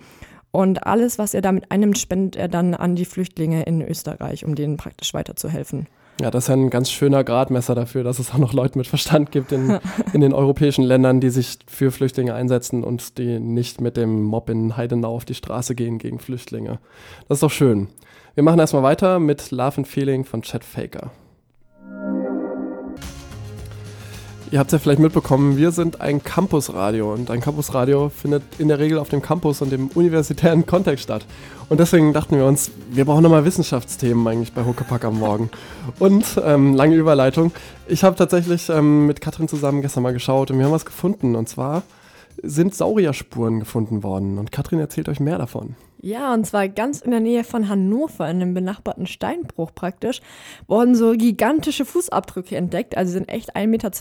Und 0.51 0.85
alles, 0.85 1.17
was 1.17 1.33
er 1.33 1.41
damit 1.41 1.71
einnimmt, 1.71 1.97
spendet 1.97 2.35
er 2.35 2.47
dann 2.47 2.75
an 2.75 2.95
die 2.95 3.05
Flüchtlinge 3.05 3.63
in 3.63 3.81
Österreich, 3.81 4.45
um 4.45 4.53
denen 4.53 4.77
praktisch 4.77 5.13
weiterzuhelfen. 5.13 5.87
Ja, 6.21 6.29
das 6.29 6.43
ist 6.43 6.47
ja 6.49 6.53
ein 6.53 6.69
ganz 6.69 6.91
schöner 6.91 7.23
Gradmesser 7.23 7.73
dafür, 7.73 8.03
dass 8.03 8.19
es 8.19 8.31
auch 8.33 8.37
noch 8.37 8.53
Leute 8.53 8.77
mit 8.77 8.85
Verstand 8.85 9.31
gibt 9.31 9.51
in, 9.51 9.79
in 10.13 10.21
den 10.21 10.31
europäischen 10.31 10.83
Ländern, 10.83 11.19
die 11.19 11.31
sich 11.31 11.57
für 11.67 11.91
Flüchtlinge 11.91 12.35
einsetzen 12.35 12.83
und 12.83 13.17
die 13.17 13.39
nicht 13.39 13.81
mit 13.81 13.97
dem 13.97 14.23
Mob 14.23 14.49
in 14.49 14.77
Heidenau 14.77 15.15
auf 15.15 15.25
die 15.25 15.33
Straße 15.33 15.73
gehen 15.73 15.97
gegen 15.97 16.19
Flüchtlinge. 16.19 16.79
Das 17.27 17.37
ist 17.37 17.43
doch 17.43 17.51
schön. 17.51 17.87
Wir 18.35 18.43
machen 18.43 18.59
erstmal 18.59 18.83
weiter 18.83 19.19
mit 19.19 19.49
Love 19.49 19.77
and 19.77 19.87
Feeling 19.87 20.23
von 20.23 20.43
Chad 20.43 20.63
Faker. 20.63 21.11
Ihr 24.53 24.59
habt 24.59 24.67
es 24.67 24.73
ja 24.73 24.77
vielleicht 24.77 24.99
mitbekommen, 24.99 25.57
wir 25.57 25.71
sind 25.71 25.99
ein 25.99 26.23
Campusradio 26.23 27.11
und 27.11 27.31
ein 27.31 27.41
Campusradio 27.41 28.09
findet 28.09 28.43
in 28.59 28.67
der 28.67 28.77
Regel 28.77 28.99
auf 28.99 29.09
dem 29.09 29.19
Campus 29.19 29.63
und 29.63 29.73
im 29.73 29.87
universitären 29.87 30.63
Kontext 30.67 31.05
statt. 31.05 31.25
Und 31.69 31.79
deswegen 31.79 32.13
dachten 32.13 32.37
wir 32.37 32.45
uns, 32.45 32.69
wir 32.91 33.05
brauchen 33.05 33.23
nochmal 33.23 33.45
Wissenschaftsthemen 33.45 34.27
eigentlich 34.27 34.53
bei 34.53 34.63
Huckepack 34.63 35.05
am 35.05 35.17
Morgen. 35.17 35.49
Und 35.97 36.39
ähm, 36.45 36.75
lange 36.75 36.93
Überleitung. 36.93 37.51
Ich 37.87 38.03
habe 38.03 38.15
tatsächlich 38.15 38.69
ähm, 38.69 39.07
mit 39.07 39.21
Katrin 39.21 39.47
zusammen 39.47 39.81
gestern 39.81 40.03
mal 40.03 40.13
geschaut 40.13 40.51
und 40.51 40.59
wir 40.59 40.65
haben 40.65 40.71
was 40.71 40.85
gefunden. 40.85 41.35
Und 41.35 41.49
zwar 41.49 41.81
sind 42.43 42.75
Saurierspuren 42.75 43.59
gefunden 43.59 44.03
worden. 44.03 44.37
Und 44.37 44.51
Katrin 44.51 44.77
erzählt 44.77 45.09
euch 45.09 45.19
mehr 45.19 45.39
davon. 45.39 45.75
Ja, 46.05 46.33
und 46.33 46.45
zwar 46.45 46.67
ganz 46.67 46.99
in 46.99 47.11
der 47.11 47.21
Nähe 47.21 47.45
von 47.45 47.69
Hannover, 47.69 48.29
in 48.29 48.41
einem 48.41 48.53
benachbarten 48.53 49.07
Steinbruch 49.07 49.73
praktisch, 49.73 50.19
wurden 50.67 50.95
so 50.95 51.13
gigantische 51.13 51.85
Fußabdrücke 51.85 52.57
entdeckt. 52.57 52.97
Also 52.97 53.13
sind 53.13 53.29
echt 53.29 53.55
1,20 53.55 53.67
Meter 53.67 53.91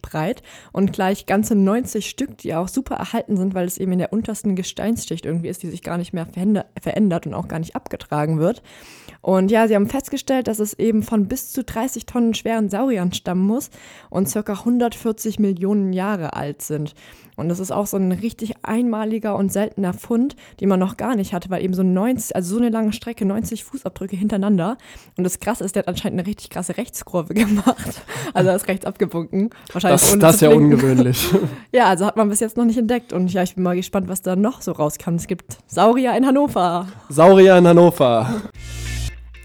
breit 0.00 0.44
und 0.70 0.92
gleich 0.92 1.26
ganze 1.26 1.56
90 1.56 2.08
Stück, 2.08 2.38
die 2.38 2.54
auch 2.54 2.68
super 2.68 2.94
erhalten 2.94 3.36
sind, 3.36 3.56
weil 3.56 3.66
es 3.66 3.76
eben 3.76 3.90
in 3.90 3.98
der 3.98 4.12
untersten 4.12 4.54
Gesteinsschicht 4.54 5.26
irgendwie 5.26 5.48
ist, 5.48 5.64
die 5.64 5.68
sich 5.68 5.82
gar 5.82 5.98
nicht 5.98 6.12
mehr 6.12 6.28
verändert 6.80 7.26
und 7.26 7.34
auch 7.34 7.48
gar 7.48 7.58
nicht 7.58 7.74
abgetragen 7.74 8.38
wird. 8.38 8.62
Und 9.20 9.50
ja, 9.50 9.66
sie 9.66 9.74
haben 9.74 9.88
festgestellt, 9.88 10.46
dass 10.46 10.60
es 10.60 10.78
eben 10.78 11.02
von 11.02 11.26
bis 11.26 11.50
zu 11.50 11.64
30 11.64 12.06
Tonnen 12.06 12.34
schweren 12.34 12.68
Sauriern 12.68 13.12
stammen 13.12 13.44
muss 13.44 13.70
und 14.10 14.28
circa 14.28 14.52
140 14.52 15.40
Millionen 15.40 15.92
Jahre 15.92 16.34
alt 16.34 16.62
sind. 16.62 16.94
Und 17.38 17.48
das 17.48 17.60
ist 17.60 17.70
auch 17.70 17.86
so 17.86 17.96
ein 17.96 18.10
richtig 18.10 18.54
einmaliger 18.62 19.36
und 19.36 19.52
seltener 19.52 19.92
Fund, 19.92 20.34
den 20.60 20.68
man 20.68 20.80
noch 20.80 20.96
gar 20.96 21.14
nicht 21.14 21.32
hatte, 21.32 21.50
weil 21.50 21.62
eben 21.62 21.72
so 21.72 21.84
90, 21.84 22.34
also 22.34 22.56
so 22.56 22.60
eine 22.60 22.68
lange 22.70 22.92
Strecke, 22.92 23.24
90 23.24 23.62
Fußabdrücke 23.62 24.16
hintereinander. 24.16 24.76
Und 25.16 25.22
das 25.22 25.38
Krasse 25.38 25.62
ist, 25.62 25.76
der 25.76 25.82
hat 25.82 25.88
anscheinend 25.88 26.18
eine 26.18 26.26
richtig 26.26 26.50
krasse 26.50 26.76
Rechtskurve 26.76 27.34
gemacht. 27.34 28.02
Also 28.34 28.50
er 28.50 28.56
ist 28.56 28.66
rechts 28.66 28.84
abgebunken. 28.84 29.50
Wahrscheinlich 29.72 30.00
das 30.00 30.12
ohne 30.12 30.20
das 30.20 30.34
ist 30.34 30.40
ja 30.40 30.50
ungewöhnlich. 30.50 31.28
Ja, 31.72 31.86
also 31.86 32.06
hat 32.06 32.16
man 32.16 32.28
bis 32.28 32.40
jetzt 32.40 32.56
noch 32.56 32.64
nicht 32.64 32.78
entdeckt. 32.78 33.12
Und 33.12 33.32
ja, 33.32 33.42
ich 33.42 33.54
bin 33.54 33.62
mal 33.62 33.76
gespannt, 33.76 34.08
was 34.08 34.22
da 34.22 34.36
noch 34.36 34.62
so 34.62 34.72
rauskam. 34.72 35.14
Es 35.14 35.26
gibt 35.26 35.58
Saurier 35.66 36.16
in 36.16 36.26
Hannover. 36.26 36.88
Saurier 37.08 37.58
in 37.58 37.66
Hannover. 37.66 38.42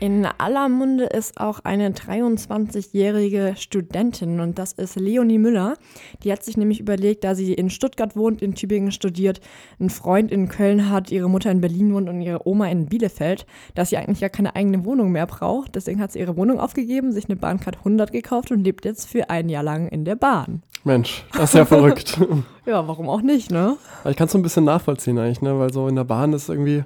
In 0.04 0.26
aller 0.26 0.68
Munde 0.68 1.06
ist 1.06 1.40
auch 1.40 1.62
eine 1.64 1.92
23-jährige 1.92 3.54
Studentin 3.58 4.42
und 4.42 4.60
das 4.60 4.74
ist 4.74 4.98
Leonie 4.98 5.38
Müller. 5.38 5.76
Die 6.24 6.32
hat 6.34 6.44
sich 6.44 6.58
nämlich 6.58 6.82
überlegt, 6.82 7.24
da 7.24 7.36
sie 7.36 7.54
in 7.54 7.70
Stuttgart 7.70 8.14
wohnt, 8.18 8.42
in 8.42 8.54
Tübingen 8.54 8.92
studiert, 8.92 9.40
einen 9.80 9.90
Freund 9.90 10.30
in 10.30 10.50
Köln 10.50 10.90
hat, 10.90 11.10
ihre 11.10 11.30
Mutter 11.30 11.52
in 11.52 11.62
Berlin 11.62 11.94
wohnt 11.94 12.10
und 12.10 12.20
ihre 12.20 12.46
Oma 12.46 12.68
in 12.68 12.88
Bielefeld, 12.88 13.46
dass 13.76 13.92
sie 13.92 13.98
eigentlich 13.98 14.20
gar 14.20 14.30
keine 14.30 14.58
eigene 14.58 14.84
Wohnung 14.84 15.14
mehr 15.14 15.26
braucht. 15.26 15.74
Deswegen 15.74 16.02
hat 16.02 16.12
sie 16.12 16.20
ihre 16.20 16.36
Wohnung 16.36 16.60
aufgegeben, 16.60 17.14
sich 17.14 17.30
eine 17.30 17.38
Bahncard 17.38 17.78
100 17.78 18.12
gekauft 18.12 18.52
und 18.52 18.62
lebt 18.62 18.84
jetzt 18.84 19.08
für 19.08 19.30
ein 19.30 19.48
Jahr 19.48 19.64
lang 19.64 19.88
in 19.88 20.04
der 20.04 20.18
Bahn. 20.18 20.64
Mensch, 20.84 21.24
das 21.32 21.52
ist 21.52 21.56
ja 21.56 21.64
verrückt. 21.64 22.20
Ja, 22.66 22.88
warum 22.88 23.10
auch 23.10 23.22
nicht, 23.22 23.52
ne? 23.52 23.76
Ich 24.06 24.16
kann 24.16 24.28
es 24.28 24.32
so 24.32 24.38
ein 24.38 24.42
bisschen 24.42 24.64
nachvollziehen 24.64 25.18
eigentlich, 25.18 25.42
ne? 25.42 25.60
weil 25.60 25.74
so 25.74 25.90
in 25.90 25.98
der 25.98 26.06
Bahn 26.06 26.32
ist 26.32 26.48
irgendwie. 26.48 26.86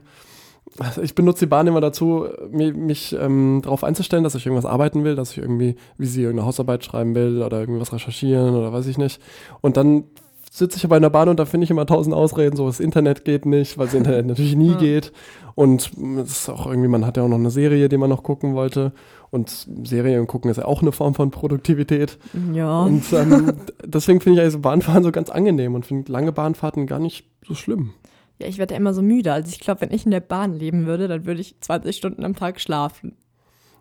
Also 0.80 1.02
ich 1.02 1.16
benutze 1.16 1.46
die 1.46 1.50
Bahn 1.50 1.68
immer 1.68 1.82
dazu, 1.82 2.26
mi- 2.52 2.72
mich 2.74 3.16
ähm, 3.20 3.62
darauf 3.64 3.84
einzustellen, 3.84 4.24
dass 4.24 4.36
ich 4.36 4.46
irgendwas 4.46 4.66
arbeiten 4.70 5.04
will, 5.04 5.16
dass 5.16 5.32
ich 5.32 5.40
irgendwie, 5.40 5.76
wie 5.98 6.06
sie 6.06 6.22
irgendeine 6.22 6.48
Hausarbeit 6.48 6.84
schreiben 6.84 7.16
will 7.16 7.42
oder 7.42 7.60
irgendwas 7.60 7.94
recherchieren 7.94 8.56
oder 8.56 8.72
weiß 8.74 8.88
ich 8.88 8.98
nicht. 8.98 9.20
Und 9.62 9.78
dann 9.78 10.04
sitze 10.52 10.78
ich 10.78 10.86
aber 10.86 10.96
in 10.98 11.04
der 11.04 11.10
Bahn 11.10 11.30
und 11.30 11.40
da 11.40 11.46
finde 11.46 11.66
ich 11.66 11.72
immer 11.72 11.86
tausend 11.86 12.16
Ausreden, 12.16 12.56
so 12.56 12.66
das 12.68 12.80
Internet 12.80 13.26
geht 13.26 13.46
nicht, 13.46 13.78
weil 13.78 13.86
das 13.88 13.96
Internet 13.96 14.26
natürlich 14.28 14.56
nie 14.56 14.76
geht. 14.76 15.12
Und 15.56 15.92
es 16.24 16.32
ist 16.32 16.50
auch 16.50 16.68
irgendwie, 16.68 16.88
man 16.88 17.06
hat 17.06 17.18
ja 17.18 17.24
auch 17.24 17.28
noch 17.28 17.38
eine 17.40 17.50
Serie, 17.50 17.90
die 17.90 17.98
man 17.98 18.10
noch 18.10 18.22
gucken 18.24 18.54
wollte. 18.54 18.92
Und 19.32 19.50
Serien 19.84 20.26
gucken 20.28 20.50
ist 20.52 20.58
ja 20.58 20.66
auch 20.66 20.82
eine 20.82 20.92
Form 20.92 21.14
von 21.16 21.32
Produktivität. 21.32 22.18
Ja. 22.54 22.84
Und 22.84 23.04
ähm, 23.14 23.54
deswegen 23.84 24.22
finde 24.22 24.40
ich 24.40 24.46
also 24.46 24.60
Bahnfahren 24.60 25.04
so 25.04 25.12
ganz 25.12 25.30
angenehm 25.30 25.74
und 25.76 25.86
finde 25.86 26.12
lange 26.12 26.32
Bahnfahrten 26.32 26.86
gar 26.88 27.00
nicht 27.00 27.26
so 27.46 27.54
schlimm. 27.56 27.94
Ja, 28.40 28.48
ich 28.48 28.58
werde 28.58 28.74
ja 28.76 28.80
immer 28.80 28.94
so 28.94 29.02
müde. 29.02 29.34
Also 29.34 29.50
ich 29.52 29.60
glaube, 29.60 29.82
wenn 29.82 29.92
ich 29.92 30.06
in 30.06 30.12
der 30.12 30.20
Bahn 30.20 30.54
leben 30.54 30.86
würde, 30.86 31.08
dann 31.08 31.26
würde 31.26 31.42
ich 31.42 31.56
20 31.60 31.96
Stunden 31.96 32.24
am 32.24 32.36
Tag 32.36 32.60
schlafen. 32.62 33.16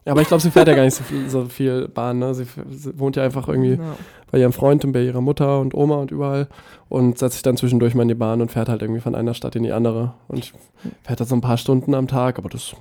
Ja, 0.07 0.13
aber 0.13 0.23
ich 0.23 0.29
glaube, 0.29 0.41
sie 0.41 0.53
fährt 0.53 0.69
ja 0.69 0.75
gar 0.75 0.85
nicht 0.85 0.95
so 0.95 1.03
viel, 1.03 1.29
so 1.29 1.45
viel 1.47 1.89
Bahn. 1.89 2.21
Ne? 2.21 2.33
Sie, 2.33 2.47
sie 2.71 2.99
wohnt 2.99 3.17
ja 3.17 3.25
einfach 3.25 3.49
irgendwie 3.49 3.73
Ja. 3.73 3.97
bei 4.31 4.39
ihrem 4.39 4.53
Freund 4.53 4.85
und 4.85 4.93
bei 4.93 5.03
ihrer 5.03 5.21
Mutter 5.21 5.61
und 5.61 5.75
Oma 5.75 5.97
und 5.97 6.13
überall 6.13 6.49
und 6.89 7.19
setzt 7.19 7.35
sich 7.35 7.43
dann 7.43 7.57
zwischendurch 7.57 7.95
mal 7.97 8.03
in 8.03 8.09
die 8.09 8.15
Bahn 8.15 8.41
und 8.41 8.51
fährt 8.53 8.69
halt 8.69 8.83
irgendwie 8.83 9.01
von 9.01 9.15
einer 9.17 9.35
Stadt 9.35 9.57
in 9.57 9.65
die 9.65 9.73
andere 9.73 10.15
und 10.29 10.53
fährt 11.03 11.19
halt 11.21 11.29
so 11.29 11.35
ein 11.35 11.41
paar 11.41 11.59
Stunden 11.59 11.93
am 11.95 12.07
Tag, 12.07 12.39
aber 12.39 12.49
das 12.49 12.75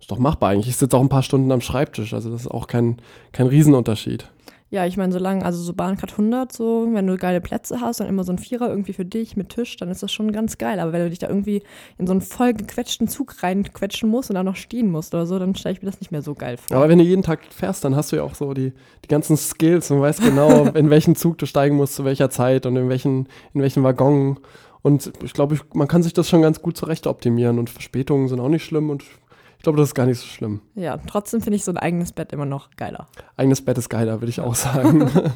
ist 0.00 0.10
doch 0.10 0.18
machbar 0.18 0.50
eigentlich. 0.50 0.68
Ich 0.68 0.76
sitze 0.76 0.96
auch 0.96 1.00
ein 1.02 1.08
paar 1.08 1.22
Stunden 1.22 1.52
am 1.52 1.60
Schreibtisch, 1.60 2.12
also 2.12 2.30
das 2.30 2.42
ist 2.42 2.48
auch 2.50 2.66
kein, 2.66 2.96
kein 3.32 3.46
Riesenunterschied. 3.46 4.28
Ja, 4.68 4.84
ich 4.84 4.96
meine, 4.96 5.12
solange, 5.12 5.44
also 5.44 5.62
so 5.62 5.72
Bahncard 5.72 6.10
100, 6.12 6.52
so, 6.52 6.88
wenn 6.90 7.06
du 7.06 7.16
geile 7.16 7.40
Plätze 7.40 7.80
hast 7.80 8.00
und 8.00 8.08
immer 8.08 8.24
so 8.24 8.32
ein 8.32 8.38
Vierer 8.38 8.68
irgendwie 8.68 8.92
für 8.92 9.04
dich 9.04 9.36
mit 9.36 9.50
Tisch, 9.50 9.76
dann 9.76 9.88
ist 9.90 10.02
das 10.02 10.12
schon 10.12 10.32
ganz 10.32 10.58
geil. 10.58 10.80
Aber 10.80 10.92
wenn 10.92 11.02
du 11.02 11.10
dich 11.10 11.20
da 11.20 11.28
irgendwie 11.28 11.62
in 11.98 12.06
so 12.08 12.12
einen 12.12 12.20
voll 12.20 12.52
gequetschten 12.52 13.06
Zug 13.06 13.44
reinquetschen 13.44 14.10
musst 14.10 14.30
und 14.30 14.34
dann 14.34 14.46
noch 14.46 14.56
stehen 14.56 14.90
musst 14.90 15.14
oder 15.14 15.24
so, 15.24 15.38
dann 15.38 15.54
stelle 15.54 15.74
ich 15.74 15.82
mir 15.82 15.86
das 15.86 16.00
nicht 16.00 16.10
mehr 16.10 16.22
so 16.22 16.34
geil 16.34 16.56
vor. 16.56 16.76
Aber 16.76 16.88
wenn 16.88 16.98
du 16.98 17.04
jeden 17.04 17.22
Tag 17.22 17.40
fährst, 17.50 17.84
dann 17.84 17.94
hast 17.94 18.10
du 18.10 18.16
ja 18.16 18.24
auch 18.24 18.34
so 18.34 18.54
die, 18.54 18.72
die 19.04 19.08
ganzen 19.08 19.36
Skills 19.36 19.88
und 19.92 20.00
weißt 20.00 20.20
genau, 20.20 20.66
in 20.74 20.90
welchen 20.90 21.14
Zug 21.14 21.38
du 21.38 21.46
steigen 21.46 21.76
musst, 21.76 21.94
zu 21.94 22.04
welcher 22.04 22.28
Zeit 22.30 22.66
und 22.66 22.74
in 22.74 22.88
welchen, 22.88 23.28
in 23.54 23.62
welchen 23.62 23.84
Waggon. 23.84 24.40
Und 24.82 25.12
ich 25.22 25.32
glaube, 25.32 25.58
man 25.74 25.86
kann 25.86 26.02
sich 26.02 26.12
das 26.12 26.28
schon 26.28 26.42
ganz 26.42 26.60
gut 26.60 26.76
zurecht 26.76 27.06
optimieren 27.06 27.60
und 27.60 27.70
Verspätungen 27.70 28.26
sind 28.26 28.40
auch 28.40 28.48
nicht 28.48 28.64
schlimm 28.64 28.90
und 28.90 29.04
glaube, 29.66 29.78
das 29.78 29.88
ist 29.88 29.94
gar 29.94 30.06
nicht 30.06 30.20
so 30.20 30.26
schlimm. 30.26 30.60
Ja, 30.76 30.96
trotzdem 30.96 31.40
finde 31.40 31.56
ich 31.56 31.64
so 31.64 31.72
ein 31.72 31.76
eigenes 31.76 32.12
Bett 32.12 32.32
immer 32.32 32.46
noch 32.46 32.70
geiler. 32.76 33.08
Eigenes 33.36 33.64
Bett 33.64 33.76
ist 33.76 33.88
geiler, 33.88 34.20
würde 34.20 34.30
ich 34.30 34.40
auch 34.40 34.54
sagen. 34.54 35.10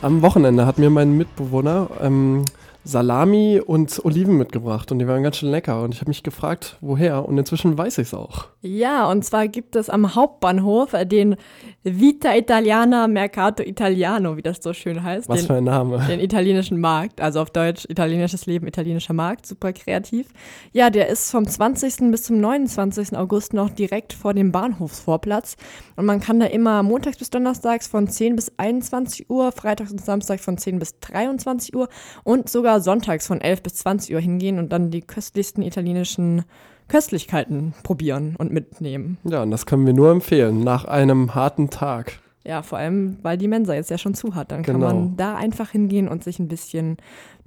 Am 0.00 0.22
Wochenende 0.22 0.64
hat 0.64 0.78
mir 0.78 0.90
mein 0.90 1.16
Mitbewohner 1.16 1.88
ähm, 2.00 2.44
Salami 2.86 3.60
und 3.64 4.04
Oliven 4.04 4.36
mitgebracht 4.36 4.92
und 4.92 5.00
die 5.00 5.08
waren 5.08 5.22
ganz 5.24 5.38
schön 5.38 5.50
lecker 5.50 5.82
und 5.82 5.92
ich 5.92 6.00
habe 6.00 6.10
mich 6.10 6.22
gefragt, 6.22 6.76
woher 6.80 7.28
und 7.28 7.36
inzwischen 7.36 7.76
weiß 7.76 7.98
ich 7.98 8.08
es 8.08 8.14
auch. 8.14 8.46
Ja, 8.62 9.10
und 9.10 9.24
zwar 9.24 9.48
gibt 9.48 9.74
es 9.74 9.90
am 9.90 10.14
Hauptbahnhof 10.14 10.92
den 11.04 11.34
Vita 11.82 12.34
Italiana 12.34 13.08
Mercato 13.08 13.62
Italiano, 13.62 14.36
wie 14.36 14.42
das 14.42 14.58
so 14.62 14.72
schön 14.72 15.02
heißt. 15.02 15.28
Was 15.28 15.40
den, 15.40 15.46
für 15.46 15.54
ein 15.54 15.64
Name. 15.64 15.98
Den 16.08 16.20
italienischen 16.20 16.78
Markt, 16.80 17.20
also 17.20 17.40
auf 17.40 17.50
Deutsch 17.50 17.86
italienisches 17.88 18.46
Leben, 18.46 18.68
italienischer 18.68 19.14
Markt, 19.14 19.46
super 19.46 19.72
kreativ. 19.72 20.28
Ja, 20.72 20.88
der 20.88 21.08
ist 21.08 21.30
vom 21.32 21.46
20. 21.46 22.12
bis 22.12 22.22
zum 22.22 22.40
29. 22.40 23.16
August 23.16 23.52
noch 23.52 23.70
direkt 23.70 24.12
vor 24.12 24.32
dem 24.32 24.52
Bahnhofsvorplatz 24.52 25.56
und 25.96 26.06
man 26.06 26.20
kann 26.20 26.38
da 26.38 26.46
immer 26.46 26.84
montags 26.84 27.18
bis 27.18 27.30
donnerstags 27.30 27.88
von 27.88 28.06
10 28.06 28.36
bis 28.36 28.52
21 28.56 29.28
Uhr, 29.28 29.50
freitags 29.50 29.90
und 29.90 30.04
samstags 30.04 30.44
von 30.44 30.56
10 30.56 30.78
bis 30.78 31.00
23 31.00 31.74
Uhr 31.74 31.88
und 32.22 32.48
sogar 32.48 32.75
sonntags 32.80 33.26
von 33.26 33.40
11 33.40 33.62
bis 33.62 33.74
20 33.76 34.14
Uhr 34.14 34.20
hingehen 34.20 34.58
und 34.58 34.70
dann 34.72 34.90
die 34.90 35.02
köstlichsten 35.02 35.62
italienischen 35.62 36.44
Köstlichkeiten 36.88 37.74
probieren 37.82 38.36
und 38.38 38.52
mitnehmen. 38.52 39.18
Ja, 39.24 39.42
und 39.42 39.50
das 39.50 39.66
können 39.66 39.86
wir 39.86 39.92
nur 39.92 40.10
empfehlen, 40.12 40.60
nach 40.60 40.84
einem 40.84 41.34
harten 41.34 41.68
Tag. 41.70 42.20
Ja, 42.44 42.62
vor 42.62 42.78
allem, 42.78 43.18
weil 43.22 43.36
die 43.38 43.48
Mensa 43.48 43.74
jetzt 43.74 43.90
ja 43.90 43.98
schon 43.98 44.14
zu 44.14 44.36
hat. 44.36 44.52
Dann 44.52 44.62
kann 44.62 44.76
Genau. 44.76 44.86
man 44.94 45.16
da 45.16 45.34
einfach 45.34 45.70
hingehen 45.70 46.06
und 46.06 46.22
sich 46.22 46.38
ein 46.38 46.46
bisschen 46.46 46.96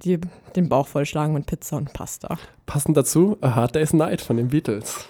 die, 0.04 0.18
den 0.56 0.68
Bauch 0.68 0.86
vollschlagen 0.88 1.32
mit 1.32 1.46
Pizza 1.46 1.78
und 1.78 1.94
Pasta. 1.94 2.36
Passend 2.66 2.98
dazu, 2.98 3.38
A 3.40 3.54
Hard 3.54 3.74
Day's 3.76 3.94
Night 3.94 4.20
von 4.20 4.36
den 4.36 4.48
Beatles. 4.48 5.08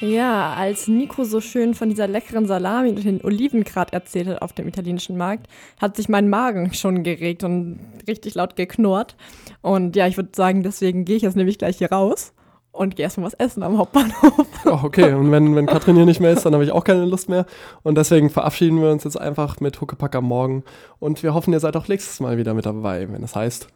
Ja, 0.00 0.52
als 0.52 0.88
Nico 0.88 1.24
so 1.24 1.40
schön 1.40 1.74
von 1.74 1.88
dieser 1.88 2.06
leckeren 2.06 2.46
Salami 2.46 2.90
und 2.90 3.02
den 3.02 3.24
Oliven 3.24 3.64
gerade 3.64 3.94
erzählt 3.94 4.28
hat 4.28 4.42
auf 4.42 4.52
dem 4.52 4.68
italienischen 4.68 5.16
Markt, 5.16 5.46
hat 5.80 5.96
sich 5.96 6.08
mein 6.08 6.28
Magen 6.28 6.74
schon 6.74 7.02
geregt 7.02 7.44
und 7.44 7.80
richtig 8.06 8.34
laut 8.34 8.56
geknurrt. 8.56 9.16
Und 9.62 9.96
ja, 9.96 10.06
ich 10.06 10.18
würde 10.18 10.30
sagen, 10.36 10.62
deswegen 10.62 11.06
gehe 11.06 11.16
ich 11.16 11.22
jetzt 11.22 11.36
nämlich 11.36 11.56
gleich 11.56 11.78
hier 11.78 11.90
raus 11.90 12.34
und 12.72 12.96
gehe 12.96 13.04
erstmal 13.04 13.26
was 13.26 13.34
essen 13.34 13.62
am 13.62 13.78
Hauptbahnhof. 13.78 14.46
Oh, 14.66 14.80
okay, 14.82 15.14
und 15.14 15.30
wenn, 15.30 15.54
wenn 15.54 15.66
Katrin 15.66 15.96
hier 15.96 16.04
nicht 16.04 16.20
mehr 16.20 16.32
ist, 16.32 16.44
dann 16.44 16.52
habe 16.52 16.64
ich 16.64 16.72
auch 16.72 16.84
keine 16.84 17.04
Lust 17.04 17.28
mehr. 17.28 17.46
Und 17.82 17.96
deswegen 17.96 18.30
verabschieden 18.30 18.82
wir 18.82 18.90
uns 18.90 19.04
jetzt 19.04 19.18
einfach 19.18 19.60
mit 19.60 19.80
Huckepack 19.80 20.16
am 20.16 20.24
Morgen. 20.24 20.64
Und 20.98 21.22
wir 21.22 21.32
hoffen, 21.32 21.52
ihr 21.52 21.60
seid 21.60 21.76
auch 21.76 21.88
nächstes 21.88 22.20
Mal 22.20 22.36
wieder 22.36 22.52
mit 22.52 22.66
dabei, 22.66 23.10
wenn 23.10 23.22
es 23.22 23.36
heißt 23.36 23.68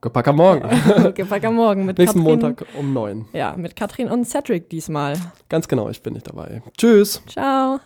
Huckepack 0.00 0.28
am 0.28 0.36
Morgen. 0.36 1.12
Gepack 1.14 1.44
am 1.44 1.56
Morgen 1.56 1.84
mit 1.84 1.98
Nächsten 1.98 2.20
Katrin. 2.24 2.40
Montag 2.40 2.64
um 2.78 2.94
neun. 2.94 3.26
Ja, 3.34 3.54
mit 3.54 3.76
Katrin 3.76 4.08
und 4.08 4.24
Cedric 4.24 4.70
diesmal. 4.70 5.14
Ganz 5.50 5.68
genau, 5.68 5.90
ich 5.90 6.02
bin 6.02 6.14
nicht 6.14 6.26
dabei. 6.26 6.62
Tschüss. 6.78 7.22
Ciao. 7.26 7.80